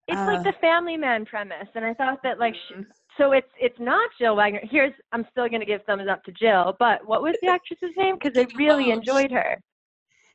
It's 0.08 0.18
Uh, 0.20 0.26
like 0.26 0.44
the 0.44 0.52
family 0.60 0.96
man 0.96 1.24
premise 1.26 1.68
and 1.74 1.84
I 1.84 1.94
thought 1.94 2.22
that 2.22 2.38
like 2.38 2.54
sh- 2.54 2.72
Mhm. 2.74 2.86
so 3.18 3.32
it's 3.32 3.50
it's 3.58 3.78
not 3.80 4.08
Jill 4.18 4.36
Wagner. 4.36 4.60
Here's 4.62 4.92
I'm 5.12 5.26
still 5.30 5.48
going 5.48 5.60
to 5.60 5.66
give 5.66 5.82
thumbs 5.84 6.08
up 6.08 6.22
to 6.24 6.32
Jill, 6.32 6.76
but 6.78 7.06
what 7.06 7.22
was 7.22 7.34
the 7.42 7.48
actress's 7.56 7.90
name 7.96 8.18
cuz 8.18 8.32
I 8.36 8.46
really 8.56 8.90
enjoyed 8.90 9.30
her. 9.32 9.60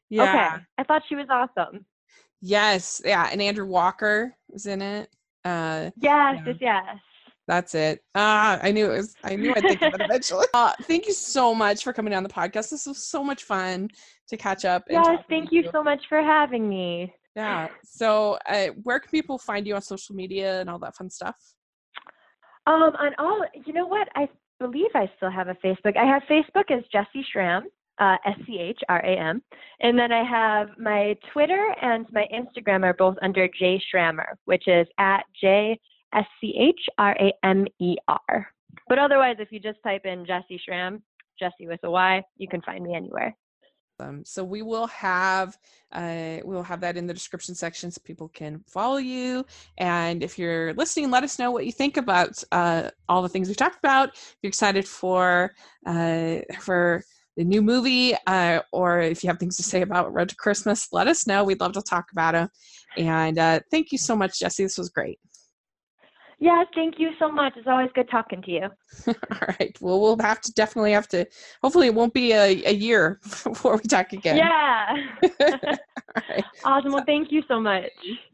Yeah. 0.09 0.23
Okay. 0.55 0.63
I 0.77 0.83
thought 0.83 1.03
she 1.07 1.15
was 1.15 1.27
awesome. 1.29 1.85
Yes. 2.41 3.01
Yeah. 3.05 3.29
And 3.31 3.41
Andrew 3.41 3.65
Walker 3.65 4.35
was 4.49 4.65
in 4.65 4.81
it. 4.81 5.09
Uh 5.45 5.91
Yes, 5.97 6.37
Yeah. 6.45 6.53
yes, 6.53 6.57
yes. 6.59 6.97
That's 7.47 7.75
it. 7.75 8.01
Ah, 8.15 8.59
I 8.61 8.71
knew 8.71 8.91
it 8.91 8.97
was. 8.97 9.15
I 9.23 9.35
knew 9.35 9.53
I'd 9.55 9.61
think 9.61 9.81
of 9.81 9.93
it 9.93 10.01
eventually. 10.01 10.45
Uh, 10.53 10.73
thank 10.83 11.07
you 11.07 11.13
so 11.13 11.55
much 11.55 11.83
for 11.83 11.93
coming 11.93 12.13
on 12.13 12.23
the 12.23 12.29
podcast. 12.29 12.69
This 12.69 12.85
was 12.85 13.05
so 13.05 13.23
much 13.23 13.43
fun 13.43 13.89
to 14.27 14.37
catch 14.37 14.65
up. 14.65 14.83
Yes, 14.89 15.19
thank 15.29 15.51
you 15.51 15.63
so 15.71 15.81
much 15.83 16.01
for 16.09 16.21
having 16.21 16.67
me. 16.67 17.13
Yeah. 17.35 17.69
So, 17.83 18.37
uh, 18.47 18.67
where 18.83 18.99
can 18.99 19.09
people 19.09 19.37
find 19.37 19.65
you 19.65 19.75
on 19.75 19.81
social 19.81 20.15
media 20.15 20.59
and 20.59 20.69
all 20.69 20.79
that 20.79 20.95
fun 20.95 21.09
stuff? 21.09 21.35
Um, 22.67 22.83
on 22.83 23.13
all, 23.17 23.43
you 23.65 23.73
know 23.73 23.87
what? 23.87 24.07
I 24.15 24.27
believe 24.59 24.89
I 24.93 25.09
still 25.17 25.31
have 25.31 25.47
a 25.47 25.55
Facebook. 25.55 25.97
I 25.97 26.05
have 26.05 26.21
Facebook 26.29 26.69
as 26.69 26.83
Jessy 26.91 27.25
Schram, 27.33 27.63
uh, 27.99 28.17
S 28.25 28.37
C 28.45 28.59
H 28.59 28.79
R 28.89 28.99
A 28.99 29.17
M, 29.17 29.41
and 29.79 29.97
then 29.97 30.11
I 30.11 30.23
have 30.23 30.69
my 30.77 31.15
Twitter 31.33 31.73
and 31.81 32.05
my 32.11 32.27
Instagram 32.33 32.83
are 32.83 32.93
both 32.93 33.15
under 33.21 33.47
J 33.47 33.81
Schrammer, 33.91 34.35
which 34.45 34.67
is 34.67 34.87
at 34.99 35.23
J 35.39 35.79
S 36.13 36.25
C 36.39 36.53
H 36.59 36.79
R 36.97 37.15
A 37.19 37.33
M 37.43 37.65
E 37.79 37.95
R. 38.07 38.47
But 38.87 38.99
otherwise, 38.99 39.37
if 39.39 39.51
you 39.51 39.59
just 39.59 39.79
type 39.83 40.05
in 40.05 40.25
Jessy 40.25 40.61
Schram, 40.67 41.01
Jessy 41.39 41.67
with 41.67 41.79
a 41.83 41.91
Y, 41.91 42.23
you 42.37 42.47
can 42.47 42.61
find 42.61 42.83
me 42.83 42.95
anywhere. 42.95 43.35
Um, 44.01 44.25
so 44.25 44.43
we 44.43 44.61
will 44.61 44.87
have 44.87 45.57
uh, 45.91 46.37
we 46.43 46.55
will 46.55 46.63
have 46.63 46.81
that 46.81 46.97
in 46.97 47.07
the 47.07 47.13
description 47.13 47.53
section 47.53 47.91
so 47.91 48.01
people 48.03 48.29
can 48.29 48.63
follow 48.67 48.97
you. 48.97 49.45
And 49.77 50.23
if 50.23 50.39
you're 50.39 50.73
listening, 50.73 51.11
let 51.11 51.23
us 51.23 51.37
know 51.37 51.51
what 51.51 51.65
you 51.65 51.71
think 51.71 51.97
about 51.97 52.43
uh, 52.51 52.89
all 53.07 53.21
the 53.21 53.29
things 53.29 53.47
we've 53.47 53.57
talked 53.57 53.79
about. 53.79 54.09
If 54.15 54.37
you're 54.41 54.49
excited 54.49 54.87
for 54.87 55.53
uh, 55.85 56.37
for 56.59 57.03
the 57.37 57.43
new 57.43 57.61
movie, 57.61 58.15
uh, 58.27 58.61
or 58.71 58.99
if 58.99 59.23
you 59.23 59.29
have 59.29 59.39
things 59.39 59.57
to 59.57 59.63
say 59.63 59.81
about 59.81 60.13
Road 60.13 60.29
to 60.29 60.35
Christmas, 60.35 60.87
let 60.91 61.07
us 61.07 61.27
know. 61.27 61.43
We'd 61.43 61.61
love 61.61 61.73
to 61.73 61.81
talk 61.81 62.11
about 62.11 62.35
it. 62.35 62.49
And 62.97 63.37
uh, 63.37 63.59
thank 63.69 63.91
you 63.91 63.97
so 63.97 64.15
much, 64.15 64.39
Jessy. 64.39 64.63
This 64.63 64.77
was 64.77 64.89
great. 64.89 65.19
Yes, 66.41 66.65
thank 66.73 66.97
you 66.97 67.11
so 67.19 67.31
much. 67.31 67.53
It's 67.55 67.67
always 67.67 67.91
good 67.93 68.09
talking 68.09 68.41
to 68.41 68.51
you. 68.51 68.69
All 69.07 69.47
right. 69.47 69.77
Well, 69.79 70.01
we'll 70.01 70.17
have 70.17 70.41
to 70.41 70.51
definitely 70.53 70.91
have 70.91 71.07
to. 71.09 71.27
Hopefully, 71.61 71.85
it 71.85 71.93
won't 71.93 72.15
be 72.15 72.33
a, 72.33 72.63
a 72.65 72.73
year 72.73 73.19
before 73.43 73.77
we 73.77 73.83
talk 73.83 74.11
again. 74.11 74.37
Yeah. 74.37 75.05
All 75.39 76.23
right. 76.27 76.43
awesome. 76.63 76.93
Well, 76.93 77.03
thank 77.05 77.31
you 77.31 77.43
so 77.47 77.59
much. 77.59 77.91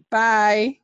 Bye. 0.09 0.77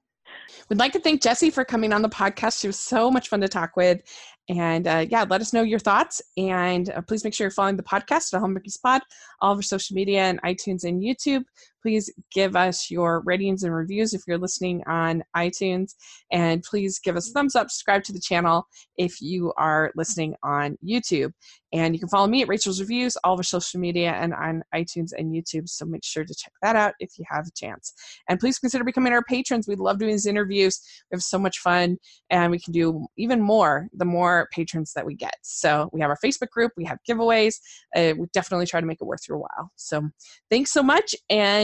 We'd 0.68 0.80
like 0.80 0.92
to 0.92 1.00
thank 1.00 1.22
Jessy 1.22 1.50
for 1.50 1.64
coming 1.64 1.94
on 1.94 2.02
the 2.02 2.10
podcast. 2.10 2.60
She 2.60 2.68
was 2.68 2.78
so 2.78 3.10
much 3.10 3.30
fun 3.30 3.40
to 3.40 3.48
talk 3.48 3.78
with. 3.78 4.02
And 4.50 4.86
uh, 4.86 5.06
yeah, 5.10 5.26
let 5.30 5.40
us 5.40 5.54
know 5.54 5.64
your 5.64 5.80
thoughts. 5.80 6.22
And 6.36 6.90
uh, 6.90 7.02
please 7.04 7.24
make 7.24 7.34
sure 7.34 7.46
you're 7.46 7.52
following 7.52 7.78
the 7.78 7.84
podcast 7.84 8.34
at 8.34 8.42
Hallmark 8.42 8.70
Spot, 8.70 9.02
all 9.40 9.54
of 9.54 9.60
our 9.60 9.62
social 9.62 9.96
media 9.96 10.24
and 10.24 10.42
iTunes 10.42 10.84
and 10.84 11.02
YouTube. 11.02 11.46
Please 11.84 12.10
give 12.34 12.56
us 12.56 12.90
your 12.90 13.22
ratings 13.26 13.64
and 13.64 13.76
reviews 13.76 14.14
if 14.14 14.22
you're 14.26 14.38
listening 14.38 14.82
on 14.88 15.24
iTunes. 15.36 15.96
And 16.32 16.64
please 16.64 16.98
give 16.98 17.18
us 17.18 17.30
a 17.30 17.34
thumbs 17.34 17.56
up, 17.56 17.70
subscribe 17.70 18.04
to 18.06 18.14
the 18.14 18.22
channel 18.22 18.66
if 18.98 19.22
you 19.22 19.54
are 19.58 19.92
listening 19.96 20.36
on 20.44 20.78
YouTube. 20.84 21.34
And 21.74 21.96
you 21.96 22.00
can 22.00 22.10
follow 22.10 22.28
me 22.28 22.44
at 22.44 22.48
Rachel's 22.48 22.80
Reviews, 22.80 23.18
all 23.24 23.34
of 23.34 23.40
our 23.40 23.44
social 23.44 23.80
media, 23.80 24.12
and 24.12 24.34
on 24.34 24.64
iTunes 24.76 25.10
and 25.18 25.34
YouTube. 25.34 25.68
So 25.68 25.86
make 25.86 26.04
sure 26.04 26.24
to 26.24 26.36
check 26.36 26.54
that 26.62 26.76
out 26.76 26.94
if 27.00 27.18
you 27.18 27.26
have 27.28 27.48
a 27.48 27.52
chance. 27.56 27.94
And 28.30 28.40
please 28.40 28.60
consider 28.60 28.84
becoming 28.84 29.12
our 29.12 29.24
patrons. 29.24 29.68
We 29.68 29.76
love 29.76 29.98
doing 29.98 30.12
these 30.12 30.28
interviews. 30.28 30.80
We 31.12 31.16
have 31.16 31.24
so 31.24 31.40
much 31.40 31.58
fun, 31.60 31.98
and 32.30 32.52
we 32.52 32.60
can 32.60 32.74
do 32.74 33.08
even 33.18 33.42
more 33.42 33.88
the 33.94 34.06
more 34.06 34.48
patrons 34.52 34.94
that 34.94 35.06
we 35.06 35.16
get. 35.16 35.36
So 35.42 35.90
we 35.92 36.00
have 36.02 36.12
our 36.12 36.18
Facebook 36.24 36.50
group, 36.50 36.74
we 36.78 36.86
have 36.86 37.00
giveaways. 37.10 37.56
Uh, 37.96 38.14
we 38.20 38.28
definitely 38.34 38.68
try 38.68 38.80
to 38.80 38.86
make 38.86 39.02
it 39.02 39.06
worth 39.06 39.28
your 39.28 39.40
while. 39.40 39.72
So 39.76 40.10
thanks 40.52 40.72
so 40.72 40.84
much, 40.84 41.16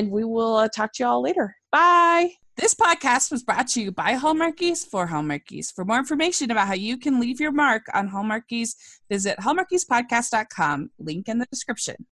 we 0.10 0.24
will 0.24 0.56
uh, 0.56 0.68
talk 0.70 0.94
to 0.94 1.04
you 1.04 1.08
all 1.08 1.22
later. 1.22 1.56
Bye. 1.72 2.32
This 2.56 2.74
podcast 2.76 3.32
was 3.32 3.44
brought 3.44 3.70
to 3.70 3.82
you 3.82 3.92
by 3.92 4.16
Hallmarkies 4.16 4.86
for 4.86 5.08
Hallmarkies. 5.08 5.74
For 5.74 5.86
more 5.86 5.98
information 5.98 6.52
about 6.52 6.68
how 6.68 6.74
you 6.74 6.98
can 6.98 7.20
leave 7.20 7.40
your 7.40 7.54
mark 7.54 7.84
on 7.94 8.10
Hallmarkies, 8.10 8.76
visit 9.10 9.38
hallmarkiespodcast.com, 9.38 10.92
link 11.00 11.30
in 11.30 11.38
the 11.38 11.46
description. 11.46 12.08